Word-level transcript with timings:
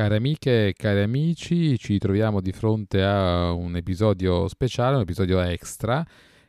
Cari 0.00 0.16
amiche 0.16 0.68
e 0.68 0.72
cari 0.72 1.02
amici, 1.02 1.76
ci 1.76 1.98
troviamo 1.98 2.40
di 2.40 2.52
fronte 2.52 3.02
a 3.02 3.52
un 3.52 3.76
episodio 3.76 4.48
speciale, 4.48 4.94
un 4.96 5.02
episodio 5.02 5.40
extra, 5.40 6.02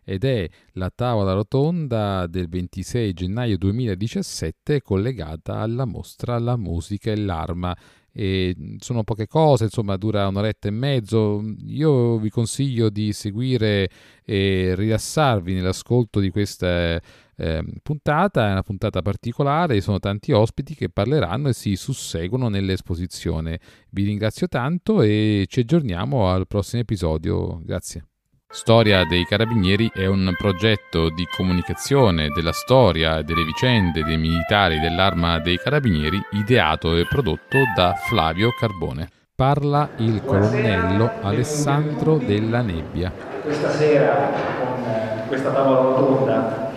ed 0.06 0.24
è 0.24 0.50
la 0.76 0.90
tavola 0.90 1.34
rotonda 1.34 2.28
del 2.28 2.48
26 2.48 3.12
gennaio 3.12 3.58
2017 3.58 4.82
collegata 4.82 5.58
alla 5.58 5.84
mostra 5.84 6.40
La 6.40 6.56
musica 6.56 7.12
e 7.12 7.18
l'arma. 7.18 7.76
E 8.14 8.56
sono 8.80 9.04
poche 9.04 9.28
cose, 9.28 9.66
insomma, 9.66 9.98
dura 9.98 10.30
un'oretta 10.30 10.70
e 10.70 10.72
mezzo. 10.72 11.44
Io 11.66 12.20
vi 12.20 12.30
consiglio 12.30 12.90
di 12.90 13.12
seguire 13.12 13.90
e 14.24 14.76
rilassarvi 14.76 15.54
nell'ascolto 15.54 16.22
di 16.22 16.30
queste 16.30 17.02
eh, 17.42 17.64
puntata, 17.82 18.50
è 18.50 18.52
una 18.52 18.62
puntata 18.62 19.02
particolare, 19.02 19.74
ci 19.74 19.82
sono 19.82 19.98
tanti 19.98 20.32
ospiti 20.32 20.76
che 20.76 20.90
parleranno 20.90 21.50
e 21.50 21.54
si 21.54 21.76
susseguono 21.76 22.50
nell'esposizione. 22.50 23.60
Vi 23.90 24.04
ringrazio 24.04 24.48
tanto 24.48 25.02
e 25.02 25.46
ci 25.48 25.62
aggiorniamo 25.62 26.30
al 26.30 26.46
prossimo 26.48 26.84
episodio. 26.84 27.60
Grazie. 27.64 28.06
Storia 28.48 29.06
dei 29.06 29.26
Carabinieri 29.26 29.90
è 29.92 30.06
un 30.06 30.34
progetto 30.38 31.10
di 31.10 31.26
comunicazione 31.36 32.28
della 32.28 32.52
storia 32.52 33.18
e 33.18 33.24
delle 33.24 33.46
vicende 33.46 34.04
dei 34.04 34.18
militari 34.18 34.80
dell'Arma 34.80 35.40
dei 35.40 35.58
Carabinieri 35.58 36.22
ideato 36.34 36.96
e 36.96 37.08
prodotto 37.08 37.58
da 37.76 37.96
Flavio 37.96 38.52
Carbone. 38.52 39.10
Parla 39.34 39.90
il 39.98 40.22
colonnello 40.24 41.10
Alessandro 41.22 42.18
della 42.18 42.62
Nebbia. 42.62 43.12
Questa 43.42 43.72
sera 43.72 44.30
con 44.60 45.28
questa 45.28 45.52
tavola 45.52 45.98
rotonda 45.98 46.71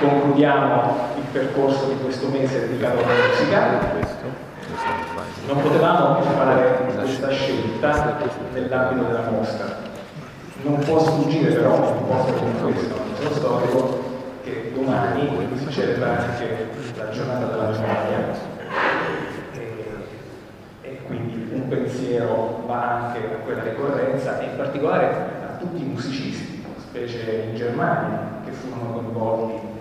concludiamo 0.00 0.96
il 1.16 1.24
percorso 1.32 1.86
di 1.86 1.96
questo 2.02 2.28
mese 2.28 2.68
dedicato 2.68 3.02
alla 3.02 3.12
musica. 3.28 4.02
Non 5.46 5.60
potevamo 5.60 6.22
fare 6.22 6.78
questa 6.96 7.30
scelta 7.30 8.18
nell'ambito 8.52 9.06
della 9.06 9.30
mostra. 9.30 9.92
Non 10.62 10.78
può 10.78 10.98
sfuggire 10.98 11.52
però 11.52 11.92
un 11.92 12.06
posto 12.08 12.32
come 12.32 12.72
questo, 12.72 12.94
il 13.20 13.32
storico, 13.32 14.02
che 14.42 14.72
domani 14.74 15.28
si 15.56 15.70
celebra 15.70 16.18
anche 16.18 16.68
la 16.96 17.10
giornata 17.10 17.46
della 17.46 17.68
memoria 17.68 18.52
e 20.80 21.00
quindi 21.06 21.50
un 21.52 21.68
pensiero 21.68 22.62
va 22.66 23.06
anche 23.06 23.18
a 23.18 23.44
quella 23.44 23.62
ricorrenza 23.62 24.40
e 24.40 24.44
in 24.46 24.56
particolare 24.56 25.06
a 25.46 25.56
tutti 25.58 25.82
i 25.82 25.86
musicisti, 25.86 26.64
specie 26.78 27.48
in 27.50 27.56
Germania, 27.56 28.40
che 28.44 28.52
furono 28.52 28.92
coinvolti 28.92 29.73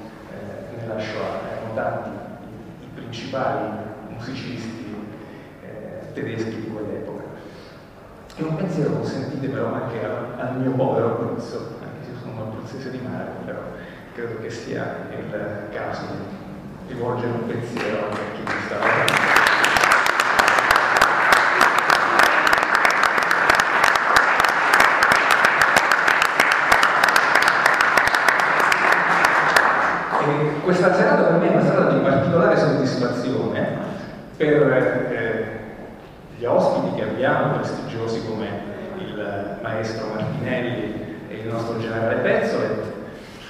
nella 0.84 1.00
Shoah, 1.00 1.40
erano 1.52 1.74
tanti 1.74 2.10
i, 2.10 2.88
principali 2.94 3.68
musicisti 4.10 4.96
eh, 5.64 6.14
tedeschi 6.14 6.62
di 6.62 6.68
quell'epoca. 6.68 7.24
E 8.36 8.44
un 8.44 8.56
pensiero 8.56 8.92
consentite 8.92 9.48
però 9.48 9.74
anche 9.74 10.04
al, 10.04 10.26
al 10.38 10.58
mio 10.58 10.72
povero 10.72 11.16
Abruzzo, 11.16 11.78
anche 11.82 12.06
se 12.06 12.20
sono 12.20 12.34
un 12.34 12.48
abruzzese 12.48 12.92
di 12.92 13.00
mare, 13.00 13.32
però 13.46 13.60
credo 14.14 14.40
che 14.42 14.50
sia 14.50 15.08
il 15.12 15.70
caso 15.72 16.02
di 16.06 16.94
rivolgere 16.94 17.32
un 17.32 17.48
pensiero 17.48 18.10
a 18.10 18.16
chi 18.34 18.42
mi 18.42 18.62
sta 18.66 19.53
lavorando. 30.24 30.60
questa 30.64 30.94
serata 30.94 31.24
per 31.24 31.40
me 31.40 31.50
è 31.50 31.54
una 31.54 31.66
serata 31.66 31.94
di 31.94 32.00
particolare 32.00 32.58
soddisfazione 32.58 33.68
per 34.38 34.72
eh, 35.12 35.60
gli 36.38 36.46
ospiti 36.46 36.96
che 36.96 37.04
abbiamo, 37.04 37.56
prestigiosi 37.56 38.26
come 38.26 38.48
il 38.98 39.58
maestro 39.62 40.08
Martinelli 40.14 41.18
e 41.30 41.36
il 41.36 41.48
nostro 41.48 41.80
generale 41.80 42.16
Pezzole, 42.16 42.68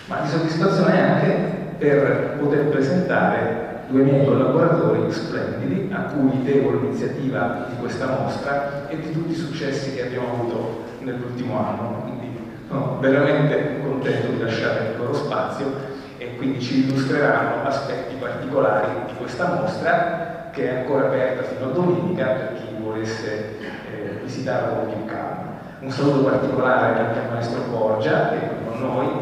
ma 0.08 0.20
di 0.22 0.30
soddisfazione 0.30 1.02
anche 1.02 1.52
per 1.78 2.38
poter 2.40 2.66
presentare 2.66 3.72
due 3.88 4.04
miei 4.04 4.26
collaboratori 4.26 5.12
splendidi 5.12 5.92
a 5.94 6.02
cui 6.04 6.44
devo 6.44 6.72
l'iniziativa 6.72 7.68
di 7.70 7.76
questa 7.80 8.08
mostra 8.08 8.88
e 8.88 9.00
di 9.00 9.12
tutti 9.12 9.32
i 9.32 9.36
successi 9.36 9.94
che 9.94 10.06
abbiamo 10.06 10.28
avuto 10.34 10.84
nell'ultimo 11.00 11.58
anno. 11.58 12.02
Quindi 12.02 12.40
sono 12.68 12.98
veramente 13.00 13.82
contento 13.84 14.32
di 14.32 14.42
lasciare 14.42 14.92
il 14.92 14.98
loro 14.98 15.14
spazio 15.14 15.93
quindi 16.38 16.62
ci 16.62 16.86
illustreranno 16.86 17.64
aspetti 17.64 18.16
particolari 18.16 19.06
di 19.08 19.14
questa 19.16 19.48
mostra 19.48 20.50
che 20.52 20.70
è 20.70 20.76
ancora 20.80 21.08
aperta 21.08 21.44
fino 21.44 21.70
a 21.70 21.74
domenica 21.74 22.26
per 22.26 22.54
chi 22.56 22.76
volesse 22.82 23.58
eh, 23.92 24.20
visitarla 24.24 24.78
con 24.78 24.94
più 24.94 25.06
calma. 25.06 25.52
Un 25.80 25.92
saluto 25.92 26.24
particolare 26.24 27.00
anche 27.00 27.20
al 27.20 27.30
maestro 27.32 27.62
Borgia 27.64 28.30
che 28.30 28.36
è 28.36 28.50
con 28.66 28.80
noi, 28.80 29.22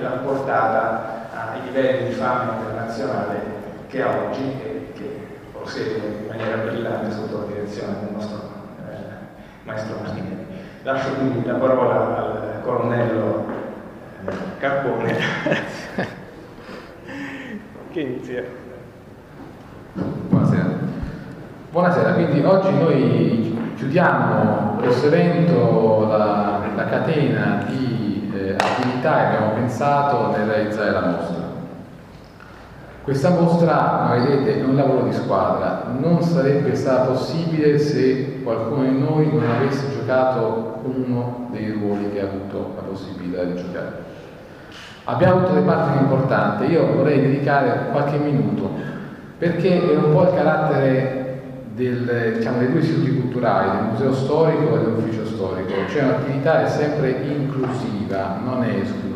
l'ha 0.00 0.20
portata 0.22 1.28
ai 1.32 1.62
livelli 1.64 2.08
di 2.08 2.14
fama 2.14 2.54
internazionale 2.54 3.40
che 3.88 4.02
ha 4.02 4.08
oggi 4.08 4.42
e 4.62 4.92
che 4.94 5.26
prosegue 5.52 6.17
maniera 6.38 6.62
brillante 6.62 7.10
sotto 7.10 7.38
la 7.40 7.46
direzione 7.46 7.94
del 8.00 8.10
nostro 8.12 8.40
eh, 8.88 8.94
maestro 9.64 9.96
Martinelli. 10.00 10.46
Lascio 10.84 11.14
quindi 11.14 11.44
la 11.44 11.54
parola 11.54 12.16
al 12.16 12.60
colonnello 12.62 13.46
eh, 14.24 14.32
Carpone 14.58 15.16
che 17.90 18.00
inizia. 18.00 18.44
Buonasera. 19.94 20.66
Buonasera, 21.72 22.12
quindi 22.12 22.44
oggi 22.44 22.72
noi 22.72 23.72
chiudiamo 23.76 24.76
questo 24.80 25.08
evento, 25.08 26.06
la, 26.06 26.60
la 26.74 26.84
catena 26.84 27.64
di 27.66 28.30
eh, 28.32 28.52
attività 28.52 29.16
che 29.16 29.24
abbiamo 29.36 29.54
pensato 29.54 30.30
nel 30.36 30.46
realizzare 30.46 30.90
la 30.92 31.00
mostra. 31.00 31.37
Questa 33.08 33.30
mostra, 33.30 34.04
come 34.06 34.20
vedete, 34.20 34.60
è 34.60 34.64
un 34.64 34.76
lavoro 34.76 35.04
di 35.04 35.14
squadra, 35.14 35.84
non 35.98 36.20
sarebbe 36.20 36.74
stato 36.74 37.12
possibile 37.12 37.78
se 37.78 38.42
qualcuno 38.42 38.82
di 38.82 38.98
noi 38.98 39.30
non 39.32 39.48
avesse 39.48 39.86
giocato 39.94 40.80
uno 40.82 41.48
dei 41.50 41.70
ruoli 41.70 42.12
che 42.12 42.20
ha 42.20 42.24
avuto 42.24 42.74
la 42.76 42.82
possibilità 42.82 43.44
di 43.44 43.56
giocare. 43.56 43.92
Abbiamo 45.04 45.36
avuto 45.36 45.54
dei 45.54 45.62
partner 45.62 46.02
importanti, 46.02 46.64
io 46.66 46.96
vorrei 46.96 47.22
dedicare 47.22 47.86
qualche 47.92 48.18
minuto, 48.18 48.72
perché 49.38 49.90
è 49.90 49.96
un 49.96 50.12
po' 50.12 50.24
il 50.24 50.34
carattere 50.34 51.40
del, 51.76 52.34
diciamo, 52.36 52.58
dei 52.58 52.70
due 52.70 52.80
istituti 52.80 53.20
culturali, 53.20 53.70
del 53.70 53.86
museo 53.90 54.12
storico 54.12 54.76
e 54.76 54.80
dell'ufficio 54.80 55.24
storico, 55.24 55.72
cioè 55.88 56.02
un'attività 56.02 56.62
è 56.62 56.68
sempre 56.68 57.22
inclusiva, 57.26 58.38
non 58.44 58.64
è 58.64 58.68
esclusiva 58.68 59.07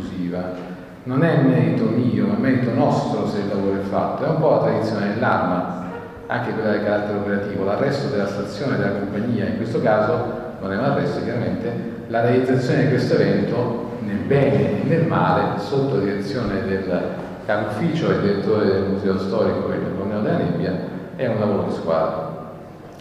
non 1.05 1.25
è 1.25 1.37
merito 1.43 1.85
mio, 1.85 2.27
è 2.27 2.39
merito 2.39 2.73
nostro 2.73 3.27
se 3.27 3.41
il 3.41 3.49
lavoro 3.49 3.81
è 3.81 3.85
fatto, 3.85 4.25
è 4.25 4.29
un 4.29 4.39
po' 4.39 4.51
la 4.51 4.59
tradizione 4.59 5.15
dell'arma, 5.15 5.91
anche 6.29 6.53
quella 6.53 6.71
del 6.71 6.85
carattere 6.85 7.19
operativo, 7.19 7.65
l'arresto 7.65 8.09
della 8.09 8.27
stazione 8.27 8.77
della 8.77 8.99
compagnia, 8.99 9.47
in 9.47 9.57
questo 9.57 9.81
caso 9.81 10.41
non 10.61 10.73
è 10.73 10.77
un 10.77 10.85
arresto 10.85 11.23
chiaramente, 11.25 11.91
la 12.07 12.21
realizzazione 12.21 12.83
di 12.83 12.89
questo 12.91 13.15
evento 13.15 13.91
nel 14.01 14.19
bene 14.19 14.83
e 14.83 14.85
nel 14.85 15.07
male 15.07 15.59
sotto 15.59 15.99
direzione 15.99 16.63
del 16.67 17.03
capo 17.47 17.71
ufficio 17.71 18.11
e 18.11 18.21
direttore 18.21 18.67
del 18.67 18.83
museo 18.91 19.19
storico 19.19 19.73
e 19.73 19.79
del 19.79 19.95
Romeo 19.99 20.21
della 20.21 20.37
Nebbia 20.37 20.73
è 21.17 21.27
un 21.27 21.41
lavoro 21.41 21.65
di 21.65 21.75
squadra. 21.75 22.31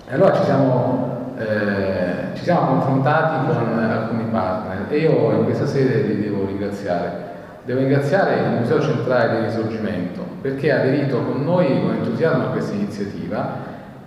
E 0.10 0.14
allora 0.14 0.34
ci 0.36 0.44
siamo, 0.44 1.34
eh, 1.38 2.36
ci 2.36 2.44
siamo 2.44 2.66
confrontati 2.68 3.46
con 3.46 3.80
alcuni 3.80 4.24
partner 4.32 4.86
e 4.90 4.98
io 4.98 5.32
in 5.34 5.44
questa 5.44 5.68
sede 5.68 6.02
li 6.02 6.22
devo 6.22 6.46
ringraziare 6.48 7.31
Devo 7.64 7.80
ringraziare 7.80 8.40
il 8.40 8.60
Museo 8.60 8.82
Centrale 8.82 9.34
del 9.34 9.44
Risorgimento 9.44 10.26
perché 10.42 10.72
ha 10.72 10.80
aderito 10.80 11.22
con 11.22 11.44
noi 11.44 11.68
con 11.80 11.94
entusiasmo 11.94 12.46
a 12.46 12.48
questa 12.48 12.74
iniziativa 12.74 13.58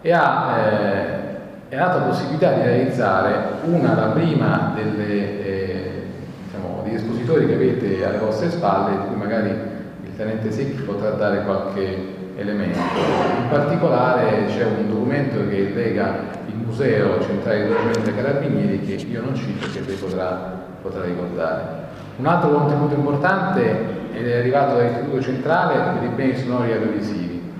e 0.00 0.12
ha, 0.12 0.58
eh, 0.58 1.76
dato 1.76 1.98
la 1.98 2.04
possibilità 2.06 2.52
di 2.52 2.62
realizzare 2.62 3.34
una, 3.64 3.94
la 3.94 4.06
prima 4.08 4.72
delle, 4.74 5.44
eh, 5.44 6.02
diciamo, 6.46 6.82
degli 6.82 6.94
espositori 6.94 7.46
che 7.46 7.54
avete 7.54 8.04
alle 8.04 8.18
vostre 8.18 8.50
spalle, 8.50 8.90
di 8.90 9.06
cui 9.06 9.16
magari 9.16 9.50
il 9.50 10.16
tenente 10.16 10.50
Secchi 10.50 10.82
potrà 10.82 11.10
dare 11.10 11.44
qualche 11.44 11.96
elemento. 12.36 12.78
In 12.78 13.48
particolare 13.48 14.46
c'è 14.46 14.64
un 14.64 14.88
documento 14.88 15.48
che 15.48 15.70
lega 15.72 16.16
il 16.46 16.56
Museo 16.56 17.22
Centrale 17.22 17.58
del 17.58 17.68
Risorgimento 17.68 18.00
dei 18.00 18.14
Carabinieri 18.16 18.80
che 18.80 18.94
io 18.94 19.22
non 19.22 19.36
cito 19.36 19.68
che 19.72 19.80
lei 19.86 19.96
potrà, 19.96 20.64
potrà 20.82 21.04
ricordare. 21.04 21.93
Un 22.16 22.26
altro 22.26 22.50
contenuto 22.50 22.94
importante 22.94 24.12
è 24.12 24.38
arrivato 24.38 24.76
dall'Istituto 24.76 25.20
Centrale 25.20 25.98
per 25.98 26.04
i 26.04 26.14
beni 26.14 26.36
sonori 26.36 26.70
e 26.70 26.74
audiovisivi. 26.74 27.52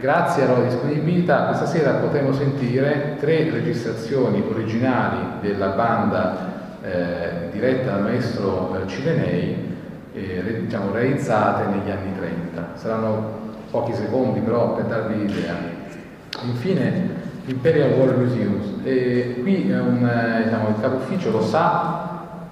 Grazie 0.00 0.44
alla 0.44 0.64
disponibilità 0.64 1.44
questa 1.44 1.66
sera 1.66 1.90
potremo 1.94 2.32
sentire 2.32 3.16
tre 3.20 3.50
registrazioni 3.50 4.42
originali 4.48 5.18
della 5.42 5.68
banda 5.68 6.36
eh, 6.80 7.50
diretta 7.52 7.90
dal 7.90 8.02
maestro 8.02 8.80
eh, 8.80 8.88
Cilenei 8.88 9.76
eh, 10.14 10.60
diciamo, 10.60 10.90
realizzate 10.92 11.66
negli 11.66 11.90
anni 11.90 12.16
30. 12.16 12.68
Saranno 12.76 13.36
pochi 13.70 13.92
secondi 13.92 14.40
però 14.40 14.74
per 14.74 14.84
darvi 14.86 15.26
l'idea. 15.26 15.54
Infine 16.44 17.10
l'Imperial 17.44 17.90
War 17.92 18.16
Museums, 18.16 18.66
e 18.84 19.40
qui 19.42 19.70
un, 19.70 20.06
eh, 20.06 20.44
diciamo, 20.44 20.68
il 20.68 20.80
capo 20.80 20.96
ufficio 20.96 21.30
lo 21.30 21.42
sa, 21.42 22.07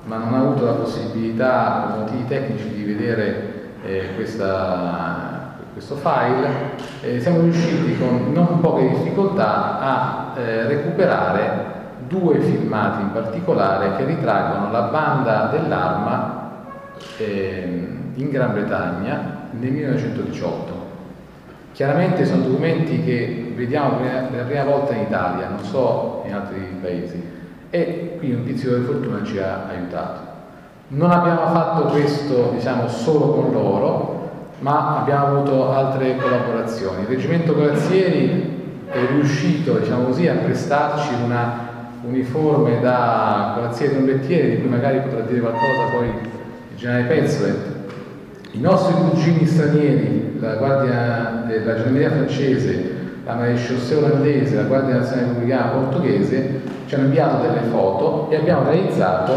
ma 0.06 0.16
non 0.18 0.34
ha 0.34 0.38
avuto 0.38 0.64
la 0.64 0.72
possibilità 0.72 1.86
per 1.88 1.98
motivi 1.98 2.26
tecnici 2.26 2.72
di 2.72 2.84
vedere 2.84 3.54
eh, 3.84 4.14
questa, 4.14 5.56
questo 5.72 5.96
file, 5.96 6.48
eh, 7.02 7.20
siamo 7.20 7.40
riusciti 7.40 7.98
con 7.98 8.32
non 8.32 8.60
poche 8.60 8.88
difficoltà 8.88 9.80
a 9.80 10.32
eh, 10.36 10.66
recuperare 10.68 11.74
due 12.06 12.40
filmati 12.40 13.02
in 13.02 13.12
particolare 13.12 13.96
che 13.96 14.04
ritraggono 14.04 14.70
la 14.70 14.82
banda 14.82 15.48
dell'arma 15.50 16.50
ehm, 17.18 18.12
in 18.14 18.30
Gran 18.30 18.52
Bretagna 18.52 19.48
nel 19.50 19.72
1918. 19.72 20.84
Chiaramente 21.72 22.24
sono 22.24 22.42
documenti 22.42 23.02
che 23.04 23.52
vediamo 23.54 23.96
per 23.96 24.28
la 24.34 24.44
prima 24.44 24.64
volta 24.64 24.94
in 24.94 25.02
Italia, 25.02 25.48
non 25.48 25.62
so 25.62 26.22
in 26.26 26.32
altri 26.32 26.78
paesi, 26.80 27.25
e 27.70 28.16
qui 28.18 28.32
un 28.32 28.44
tizio 28.44 28.76
di 28.76 28.84
fortuna 28.84 29.24
ci 29.24 29.38
ha 29.38 29.66
aiutato. 29.68 30.20
Non 30.88 31.10
abbiamo 31.10 31.46
fatto 31.52 31.84
questo 31.88 32.52
diciamo, 32.54 32.88
solo 32.88 33.30
con 33.30 33.52
loro, 33.52 34.30
ma 34.60 35.00
abbiamo 35.00 35.38
avuto 35.38 35.72
altre 35.72 36.16
collaborazioni. 36.16 37.02
Il 37.02 37.08
Reggimento 37.08 37.54
Corazzieri 37.54 38.54
è 38.88 39.06
riuscito 39.10 39.78
diciamo 39.78 40.04
così, 40.04 40.28
a 40.28 40.34
prestarci 40.34 41.14
una 41.24 41.64
uniforme 42.02 42.80
da 42.80 43.52
corazziere 43.56 43.94
trombettiere, 43.94 44.50
di 44.50 44.60
cui 44.60 44.68
magari 44.68 45.00
potrà 45.00 45.22
dire 45.22 45.40
qualcosa 45.40 45.90
poi 45.92 46.06
il 46.06 46.76
generale 46.76 47.04
Pezzolet. 47.04 47.74
I 48.52 48.60
nostri 48.60 48.94
cugini 48.94 49.44
stranieri, 49.44 50.38
la 50.40 50.54
Guardia 50.54 51.44
della 51.46 51.74
Gendarmeria 51.74 52.10
francese, 52.10 52.95
la 53.26 53.34
Marescialse 53.34 53.96
olandese, 53.96 54.54
la 54.54 54.62
Guardia 54.62 54.98
Nazionale 54.98 55.26
Repubblicana 55.26 55.70
portoghese, 55.72 56.60
ci 56.86 56.94
hanno 56.94 57.06
inviato 57.06 57.42
delle 57.42 57.62
foto 57.62 58.30
e 58.30 58.36
abbiamo 58.36 58.70
realizzato 58.70 59.32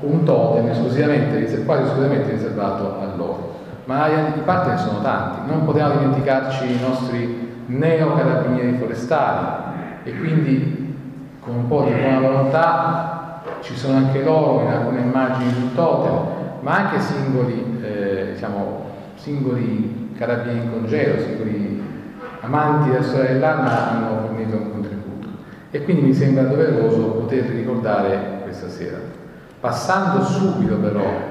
un 0.00 0.24
totem 0.24 0.68
esclusivamente, 0.68 1.64
quasi 1.64 1.84
esclusivamente 1.84 2.32
riservato 2.32 3.00
a 3.00 3.16
loro. 3.16 3.54
Ma 3.86 4.08
i 4.08 4.40
partner 4.44 4.78
sono 4.78 5.00
tanti, 5.00 5.50
non 5.50 5.64
potevamo 5.64 6.00
dimenticarci 6.00 6.70
i 6.70 6.80
nostri 6.86 7.48
neo-carabinieri 7.64 8.76
forestali 8.76 9.46
e 10.04 10.18
quindi 10.18 10.94
con 11.40 11.54
un 11.54 11.66
po' 11.66 11.84
di 11.84 11.92
buona 11.92 12.20
volontà 12.20 13.40
ci 13.62 13.74
sono 13.74 13.96
anche 13.96 14.22
loro 14.22 14.64
in 14.64 14.68
alcune 14.68 15.00
immagini 15.00 15.50
sul 15.50 15.74
totem, 15.74 16.18
ma 16.60 16.76
anche 16.76 17.00
singoli, 17.00 17.78
eh, 17.82 18.32
diciamo, 18.34 18.84
singoli 19.14 20.10
carabinieri 20.18 20.66
in 20.66 20.70
congelo, 20.70 21.18
singoli 21.20 21.79
amanti 22.50 22.90
della 22.90 23.04
storia 23.04 23.32
dell'arma 23.32 23.90
hanno 23.90 24.26
fornito 24.26 24.56
un 24.56 24.70
contributo. 24.72 25.28
E 25.70 25.84
quindi 25.84 26.02
mi 26.02 26.12
sembra 26.12 26.42
doveroso 26.42 27.12
poterli 27.12 27.58
ricordare 27.58 28.40
questa 28.42 28.68
sera. 28.68 28.98
Passando 29.60 30.24
subito 30.24 30.76
però 30.76 31.28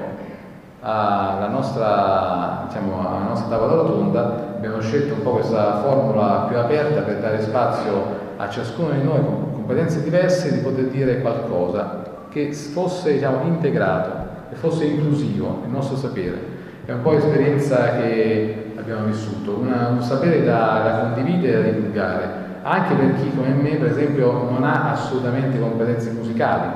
alla 0.80 1.48
nostra, 1.48 2.64
diciamo, 2.68 3.06
alla 3.06 3.26
nostra 3.26 3.48
tavola 3.48 3.82
rotonda, 3.82 4.54
abbiamo 4.56 4.80
scelto 4.80 5.14
un 5.14 5.22
po' 5.22 5.32
questa 5.32 5.82
formula 5.82 6.46
più 6.48 6.56
aperta 6.56 7.02
per 7.02 7.18
dare 7.18 7.42
spazio 7.42 8.28
a 8.38 8.48
ciascuno 8.48 8.92
di 8.92 9.02
noi 9.02 9.22
con 9.22 9.52
competenze 9.52 10.02
diverse 10.02 10.52
di 10.52 10.60
poter 10.60 10.86
dire 10.86 11.20
qualcosa 11.20 12.08
che 12.30 12.54
fosse 12.54 13.12
diciamo, 13.12 13.42
integrato 13.44 14.10
e 14.50 14.54
fosse 14.54 14.84
inclusivo 14.84 15.62
il 15.66 15.70
nostro 15.70 15.96
sapere. 15.96 16.58
È 16.86 16.92
un 16.92 17.02
po' 17.02 17.12
l'esperienza 17.12 17.96
che 17.96 18.69
abbiamo 18.90 19.06
vissuto, 19.06 19.58
una, 19.58 19.88
un 19.88 20.02
sapere 20.02 20.44
da, 20.44 20.80
da 20.82 20.98
condividere 21.00 21.58
e 21.58 21.62
da 21.62 21.70
divulgare, 21.70 22.28
anche 22.62 22.94
per 22.94 23.14
chi 23.14 23.32
come 23.34 23.50
me 23.50 23.76
per 23.76 23.90
esempio 23.90 24.50
non 24.50 24.64
ha 24.64 24.90
assolutamente 24.90 25.60
competenze 25.60 26.10
musicali, 26.10 26.68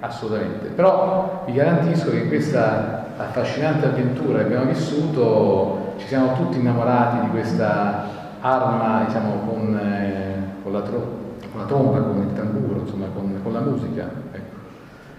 assolutamente, 0.00 0.68
però 0.68 1.44
vi 1.46 1.52
garantisco 1.52 2.10
che 2.10 2.18
in 2.18 2.28
questa 2.28 3.06
affascinante 3.16 3.86
avventura 3.86 4.38
che 4.38 4.44
abbiamo 4.44 4.64
vissuto 4.64 5.94
ci 5.98 6.08
siamo 6.08 6.34
tutti 6.34 6.58
innamorati 6.58 7.20
di 7.20 7.28
questa 7.30 8.04
arma 8.40 9.04
diciamo, 9.06 9.40
con, 9.46 9.78
eh, 9.78 10.62
con, 10.62 10.72
la 10.72 10.80
con, 10.80 11.60
la 11.60 11.64
tromba, 11.64 12.00
con 12.00 12.26
il 12.28 12.32
tamburo, 12.34 12.80
insomma, 12.80 13.06
con, 13.14 13.38
con 13.42 13.52
la 13.52 13.60
musica. 13.60 14.10
Ecco. 14.32 14.54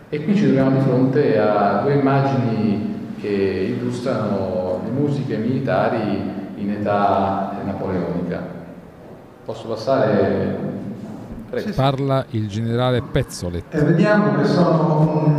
E 0.10 0.24
qui 0.24 0.36
ci 0.36 0.44
troviamo 0.44 0.72
di 0.72 0.82
fronte 0.82 1.40
a 1.40 1.80
due 1.82 1.94
immagini 1.94 2.95
che 3.26 3.76
illustrano 3.80 4.82
le 4.84 4.92
musiche 4.92 5.38
militari 5.38 6.22
in 6.58 6.70
età 6.70 7.54
napoleonica. 7.66 8.40
Posso 9.44 9.68
passare? 9.68 10.74
Prego. 11.50 11.72
Parla 11.76 12.26
il 12.32 12.48
generale 12.48 13.02
Pezzolet. 13.02 13.64
Eh, 13.70 13.82
vediamo 13.82 14.36
che 14.36 14.46
sono, 14.46 15.34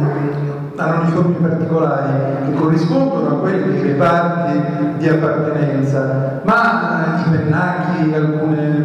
hanno 0.77 1.01
uniformi 1.03 1.35
particolari 1.35 2.47
che 2.47 2.55
corrispondono 2.55 3.29
a 3.29 3.39
quelli 3.39 3.73
dei 3.73 3.83
reparti 3.93 4.99
di 4.99 5.09
appartenenza, 5.09 6.41
ma 6.45 7.25
eh, 7.25 7.29
i 7.29 7.37
pennacchi, 7.37 8.15
alcune, 8.15 8.85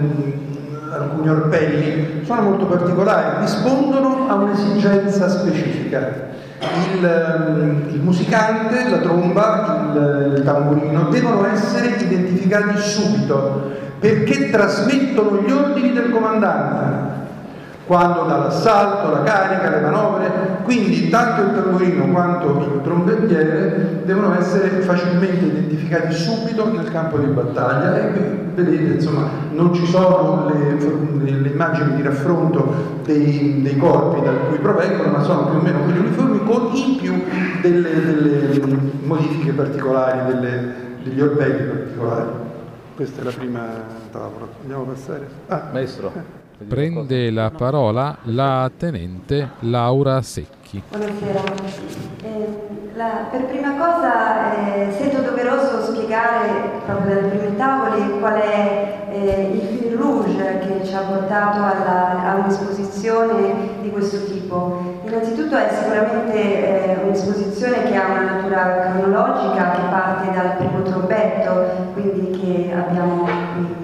alcuni 0.92 1.30
orpelli 1.30 2.24
sono 2.24 2.42
molto 2.42 2.66
particolari, 2.66 3.42
rispondono 3.42 4.28
a 4.28 4.36
un'esigenza 4.36 5.30
specifica 5.30 6.30
il, 6.62 7.06
ehm, 7.06 7.90
il, 7.90 8.02
musicante, 8.02 8.90
la 8.90 8.98
tromba, 8.98 9.92
il, 9.94 10.34
il 10.38 10.44
tamburino 10.44 11.10
devono 11.10 11.48
essere 11.48 11.96
identificati 12.00 12.78
subito 12.78 13.72
perché 14.00 14.50
trasmettono 14.50 15.42
gli 15.42 15.52
ordini 15.52 15.94
del 15.94 16.10
comandante 16.12 17.21
quando 17.86 18.24
dà 18.24 18.38
l'assalto, 18.38 19.12
la 19.12 19.24
carica, 19.24 19.70
le 19.70 19.82
manovre, 19.82 20.32
quindi 20.64 21.10
tanto 21.10 21.42
il 21.42 21.54
tamburino 21.54 22.06
quanto 22.12 22.74
il 22.76 22.82
trombettiere 22.84 24.02
devono 24.06 24.38
essere 24.38 24.70
facilmente 24.82 25.46
identificati 25.46 26.14
subito 26.14 26.72
nel 26.72 26.90
campo 26.92 27.18
di 27.18 27.26
battaglia 27.28 27.98
e 27.98 28.40
vedete 28.56 28.94
insomma 28.94 29.28
non 29.52 29.74
ci 29.74 29.86
sono 29.86 30.50
le, 30.50 31.40
le 31.40 31.50
immagini 31.50 31.96
di 31.96 32.02
raffronto 32.02 33.00
dei, 33.04 33.62
dei, 33.62 33.78
corpi 33.78 34.22
da 34.22 34.32
cui 34.32 34.58
provengono 34.60 35.12
ma 35.12 35.24
sono 35.24 35.46
più 35.48 35.60
o 35.60 35.62
meno 35.62 35.80
quelli 35.80 36.00
uniformi 36.00 36.40
con 36.46 36.70
in 36.74 36.98
più 36.98 37.24
delle, 37.62 37.90
delle 38.06 38.78
modifiche 39.04 39.52
particolari, 39.52 40.34
delle, 40.34 40.74
degli 41.04 41.22
orbelli 41.22 41.64
particolari. 41.64 42.30
Questa 42.96 43.22
è 43.22 43.24
la 43.24 43.32
prima 43.32 43.66
tavola. 44.12 44.48
Andiamo 44.62 44.84
a 44.84 44.86
passare. 44.86 45.28
Ah. 45.48 45.70
Maestro. 45.72 46.40
Prende 46.68 47.32
la 47.32 47.50
parola 47.50 48.18
la 48.24 48.70
tenente 48.76 49.50
Laura 49.62 50.22
Secchi. 50.22 50.82
Buonasera. 50.90 51.42
Eh, 52.24 52.70
la, 52.96 53.28
per 53.32 53.46
prima 53.46 53.76
cosa 53.76 54.54
eh, 54.56 54.92
sento 54.92 55.22
doveroso 55.22 55.82
spiegare 55.82 56.80
proprio 56.86 57.16
dalle 57.16 57.28
prime 57.30 57.56
tavole 57.56 58.20
qual 58.20 58.34
è 58.34 59.08
eh, 59.12 59.50
il 59.54 59.62
fil 59.62 59.98
rouge 59.98 60.60
che 60.60 60.86
ci 60.86 60.94
ha 60.94 61.02
portato 61.02 61.58
alla, 61.58 62.32
a 62.32 62.36
un'esposizione 62.36 63.82
di 63.82 63.90
questo 63.90 64.26
tipo. 64.26 65.00
Innanzitutto 65.06 65.56
è 65.56 65.68
sicuramente 65.74 66.34
eh, 66.34 67.04
un'esposizione 67.04 67.84
che 67.84 67.96
ha 67.96 68.06
una 68.08 68.32
natura 68.34 68.94
cronologica 68.94 69.72
che 69.72 69.82
parte 69.90 70.32
dal 70.32 70.56
primo 70.58 70.84
trombetto, 70.84 71.94
quindi 71.94 72.40
che 72.40 72.74
abbiamo 72.74 73.24
qui 73.24 73.81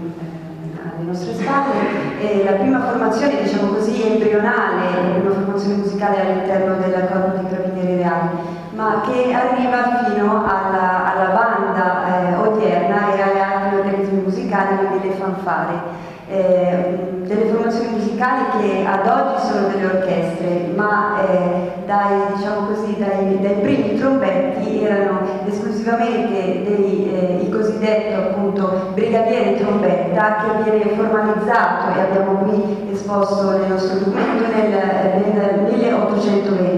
nostre 1.17 1.33
spalle. 1.33 2.19
E 2.19 2.43
la 2.43 2.53
prima 2.53 2.79
formazione, 2.81 3.41
diciamo 3.41 3.73
così, 3.73 4.01
embrionale, 4.01 4.91
la 4.91 5.19
prima 5.19 5.31
formazione 5.31 5.75
musicale 5.75 6.21
all'interno 6.21 6.75
del 6.75 7.07
corpo 7.11 7.37
di 7.37 7.47
carabinieri 7.49 7.95
reali, 7.97 8.29
ma 8.71 9.01
che 9.01 9.33
arriva 9.33 10.05
fino 10.05 10.45
alla, 10.45 11.13
alla 11.13 11.29
banda 11.29 12.29
eh, 12.29 12.35
odierna 12.35 13.13
e 13.13 13.21
agli 13.21 13.39
altri 13.39 13.79
organismi 13.79 14.21
musicali, 14.21 14.77
quindi 14.77 15.07
le 15.07 15.13
fanfare. 15.15 16.05
Eh, 16.29 17.15
delle 17.27 17.45
formazioni 17.45 17.89
musicali 17.97 18.43
che 18.59 18.85
ad 18.85 19.05
oggi 19.05 19.47
sono 19.47 19.67
delle 19.67 19.85
orchestre, 19.85 20.71
ma 20.75 21.21
eh, 21.21 21.85
dai, 21.85 22.35
diciamo 22.35 22.67
così, 22.67 22.95
dai, 22.97 23.39
dai, 23.39 23.55
primi 23.61 23.97
trombetti 23.97 24.83
erano 24.83 25.19
esclusivamente 25.45 26.63
dei, 26.63 27.11
eh, 27.13 27.39
il 27.43 27.49
cosiddetto 27.49 28.15
appunto 28.21 28.91
brigadiere 28.93 29.57
trombetta 29.57 30.63
che 30.63 30.69
viene 30.69 30.95
formalizzato 30.95 31.97
e 31.97 32.01
abbiamo 32.01 32.39
qui 32.39 32.89
esposto 32.91 33.51
nel 33.51 33.69
nostro 33.69 33.99
documento 33.99 34.47
nel, 34.53 35.33
nel 35.33 35.73
1820 35.73 36.45
in 36.57 36.73
cui 36.73 36.76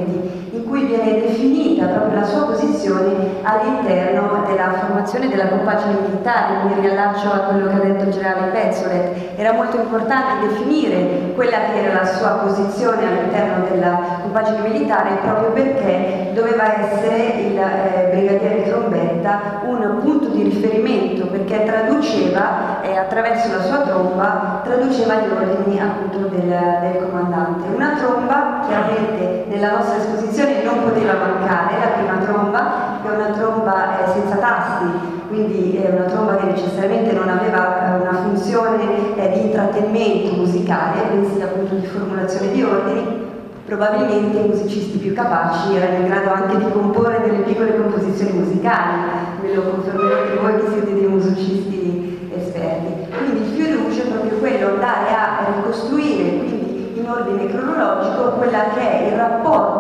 viene 1.01 1.21
definita 1.21 1.85
proprio 1.85 2.19
la 2.19 2.25
sua 2.25 2.45
posizione 2.45 3.39
all'interno 3.43 4.43
della 4.47 4.73
formazione 4.73 5.29
della 5.29 5.47
compagine 5.47 5.97
militare, 6.01 6.63
mi 6.65 6.81
riallaccio 6.81 7.31
a 7.31 7.37
quello 7.49 7.67
che 7.67 7.75
ha 7.75 7.79
detto 7.79 8.03
il 8.03 8.11
generale 8.11 8.51
Pezzolet, 8.51 9.39
era 9.39 9.53
molto 9.53 9.77
importante 9.77 10.47
definire 10.47 11.31
quella 11.35 11.57
che 11.71 11.83
era 11.83 12.01
la 12.01 12.05
sua 12.05 12.29
posizione 12.45 13.07
all'interno 13.07 13.65
della 13.69 14.19
compagine 14.21 14.67
militare 14.67 15.17
proprio 15.21 15.51
perché 15.51 16.31
doveva 16.33 16.79
essere 16.79 17.17
il 17.47 17.57
eh, 17.57 18.09
brigadiere 18.11 18.69
trombetta 18.69 19.59
un 19.63 19.99
punto 20.01 20.29
di 20.29 20.43
riferimento 20.43 21.27
perché 21.27 21.63
traduceva 21.63 22.81
eh, 22.81 22.97
attraverso 22.97 23.49
la 23.49 23.61
sua 23.63 23.77
tromba 23.79 24.61
traduceva 24.63 25.15
gli 25.15 25.29
ordini 25.31 25.79
appunto 25.79 26.27
del, 26.27 26.47
del 26.47 27.07
comandante. 27.09 27.67
Una 27.73 27.95
tromba 27.97 28.65
chiaramente 28.67 29.45
nella 29.47 29.71
nostra 29.71 29.97
esposizione 29.97 30.63
non 30.63 30.83
poteva 30.89 31.13
mancare, 31.13 31.79
la 31.79 31.87
prima 31.97 32.17
tromba 32.25 33.01
è 33.03 33.09
una 33.09 33.29
tromba 33.37 34.03
eh, 34.03 34.11
senza 34.11 34.35
tasti, 34.37 34.85
quindi 35.27 35.77
è 35.77 35.89
una 35.89 36.05
tromba 36.05 36.35
che 36.37 36.45
necessariamente 36.45 37.13
non 37.13 37.29
aveva 37.29 37.97
eh, 37.97 38.01
una 38.01 38.13
funzione 38.23 39.15
eh, 39.15 39.31
di 39.31 39.41
intrattenimento 39.45 40.35
musicale, 40.35 41.03
bensì 41.11 41.41
appunto 41.41 41.75
di 41.75 41.85
formulazione 41.85 42.51
di 42.51 42.63
ordini, 42.63 43.27
probabilmente 43.65 44.39
i 44.39 44.47
musicisti 44.47 44.97
più 44.97 45.13
capaci 45.13 45.75
erano 45.75 45.97
in 45.97 46.07
grado 46.07 46.31
anche 46.31 46.57
di 46.57 46.71
comporre 46.71 47.21
delle 47.21 47.43
piccole 47.43 47.77
composizioni 47.77 48.31
musicali, 48.31 48.93
me 49.41 49.53
lo 49.53 49.61
confermerete 49.61 50.39
voi 50.41 50.55
che 50.59 50.71
siete 50.71 50.93
dei 50.93 51.07
musicisti 51.07 52.29
esperti. 52.35 53.07
Quindi 53.15 53.41
il 53.41 53.55
fil 53.55 53.77
rouge 53.77 54.03
è 54.03 54.07
proprio 54.07 54.37
quello, 54.39 54.67
andare 54.69 55.09
a 55.13 55.53
ricostruire 55.55 56.37
quindi 56.37 56.93
in 56.95 57.09
ordine 57.09 57.47
cronologico 57.47 58.31
quella 58.37 58.69
che 58.73 58.79
è 58.79 59.07
il 59.07 59.17
rapporto 59.17 59.78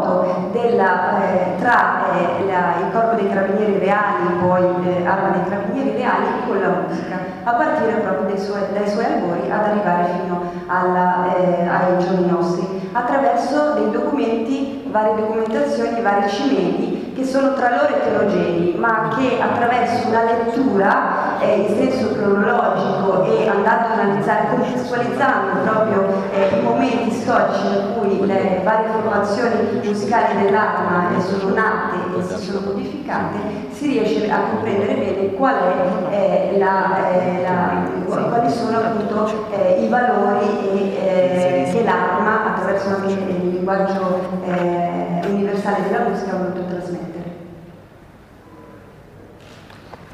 della, 0.89 1.23
eh, 1.23 1.55
tra 1.59 2.13
eh, 2.13 2.45
la, 2.45 2.85
il 2.85 2.91
corpo 2.91 3.15
dei 3.15 3.29
carabinieri 3.29 3.77
reali, 3.77 4.25
poi 4.41 4.63
eh, 4.85 5.05
arma 5.05 5.29
dei 5.29 5.43
carabinieri 5.49 5.97
reali, 5.97 6.25
con 6.47 6.59
la 6.59 6.69
musica, 6.87 7.17
a 7.43 7.53
partire 7.53 7.93
proprio 7.99 8.37
suoi, 8.37 8.61
dai 8.73 8.87
suoi 8.87 9.05
albori 9.05 9.49
ad 9.51 9.65
arrivare 9.65 10.05
fino 10.19 10.41
alla, 10.67 11.35
eh, 11.35 11.67
ai 11.67 11.97
giorni 11.99 12.27
nostri 12.27 12.89
attraverso 12.91 13.73
dei 13.73 13.91
documenti, 13.91 14.83
varie 14.89 15.15
documentazioni, 15.15 16.01
vari 16.01 16.27
cimeli 16.27 17.13
che 17.13 17.23
sono 17.25 17.53
tra 17.53 17.69
loro 17.69 17.95
eterogenei, 17.95 18.75
ma 18.77 19.09
che 19.15 19.39
attraverso 19.41 20.07
una 20.07 20.23
lettura 20.23 21.18
eh, 21.41 21.55
in 21.55 21.75
senso 21.75 22.13
cronologico 22.13 23.23
e 23.25 23.47
andando 23.47 23.93
ad 23.93 23.99
analizzare, 23.99 24.47
contestualizzando 24.49 25.61
proprio 25.63 26.13
eh, 26.33 26.57
i 26.57 26.61
momenti 26.61 27.11
storici 27.11 27.67
in 27.67 27.93
cui 27.97 28.25
le 28.25 28.61
varie 28.63 28.89
formazioni 28.91 29.81
musicali 29.83 30.43
dell'arma 30.43 31.19
sono 31.19 31.53
nate 31.53 32.17
e 32.17 32.23
si 32.23 32.51
sono 32.51 32.65
modificate, 32.65 33.37
si 33.71 33.87
riesce 33.87 34.29
a 34.29 34.39
comprendere 34.51 34.93
bene 34.93 35.33
qual 35.35 35.55
è, 35.55 36.13
eh, 36.13 36.57
la, 36.57 37.11
eh, 37.11 37.41
la, 37.41 37.87
quali 38.05 38.49
sono 38.49 38.77
appunto 38.77 39.47
eh, 39.51 39.83
i 39.83 39.87
valori 39.87 40.47
e, 40.67 41.69
che 41.71 41.83
l'arma 41.83 42.55
attraverso 42.55 42.89
anche 42.89 43.13
il 43.13 43.49
linguaggio 43.51 44.19
eh, 44.45 45.21
universale 45.27 45.83
della 45.87 46.09
musica 46.09 46.31
ha 46.31 46.37
voluto 46.37 46.65
trasmettere. 46.65 47.18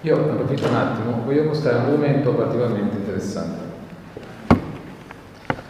Io 0.05 0.17
approfitto 0.17 0.67
un 0.67 0.75
attimo, 0.75 1.21
voglio 1.25 1.45
mostrare 1.45 1.77
un 1.77 1.95
momento 1.95 2.31
particolarmente 2.35 2.97
interessante. 2.97 3.57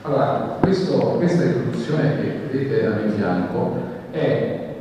Allora, 0.01 0.58
questo, 0.60 0.98
questa 0.98 1.44
riproduzione 1.46 2.18
che 2.20 2.39
vedete 2.51 2.86
a 2.86 2.89
mio 2.89 3.12
fianco 3.13 3.77
è 4.12 4.75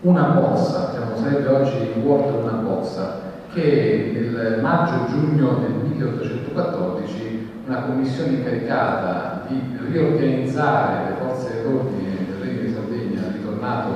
una 0.00 0.22
bozza, 0.28 0.92
diciamo, 0.92 1.16
sarebbe 1.18 1.48
oggi 1.48 1.76
il 1.96 2.02
Word 2.02 2.34
una 2.34 2.52
bozza, 2.52 3.20
che 3.52 4.10
nel 4.14 4.60
maggio-giugno 4.62 5.58
del 5.58 5.72
1814 5.90 7.50
una 7.66 7.82
commissione 7.82 8.30
incaricata 8.30 9.44
di 9.48 9.60
riorganizzare 9.86 11.10
le 11.10 11.16
forze 11.18 11.52
dell'ordine 11.52 12.24
del 12.26 12.40
Regno 12.40 12.60
di 12.62 12.72
Sardegna 12.72 13.20
ritornato 13.30 13.88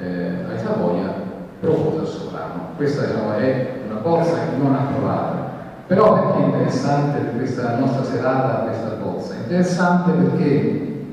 eh, 0.00 0.50
ai 0.50 0.58
Savoia 0.58 1.12
propose 1.60 1.98
al 1.98 2.06
sovrano. 2.06 2.68
Questa 2.76 3.04
diciamo, 3.04 3.34
è 3.34 3.79
bozza 4.02 4.34
che 4.34 4.56
non 4.56 4.74
approvata. 4.74 5.48
Però 5.86 6.12
perché 6.14 6.42
è 6.42 6.46
interessante 6.46 7.36
questa 7.36 7.76
nostra 7.78 8.04
serata 8.04 8.64
questa 8.66 8.96
bozza? 9.02 9.34
È 9.34 9.38
interessante 9.38 10.12
perché 10.12 11.04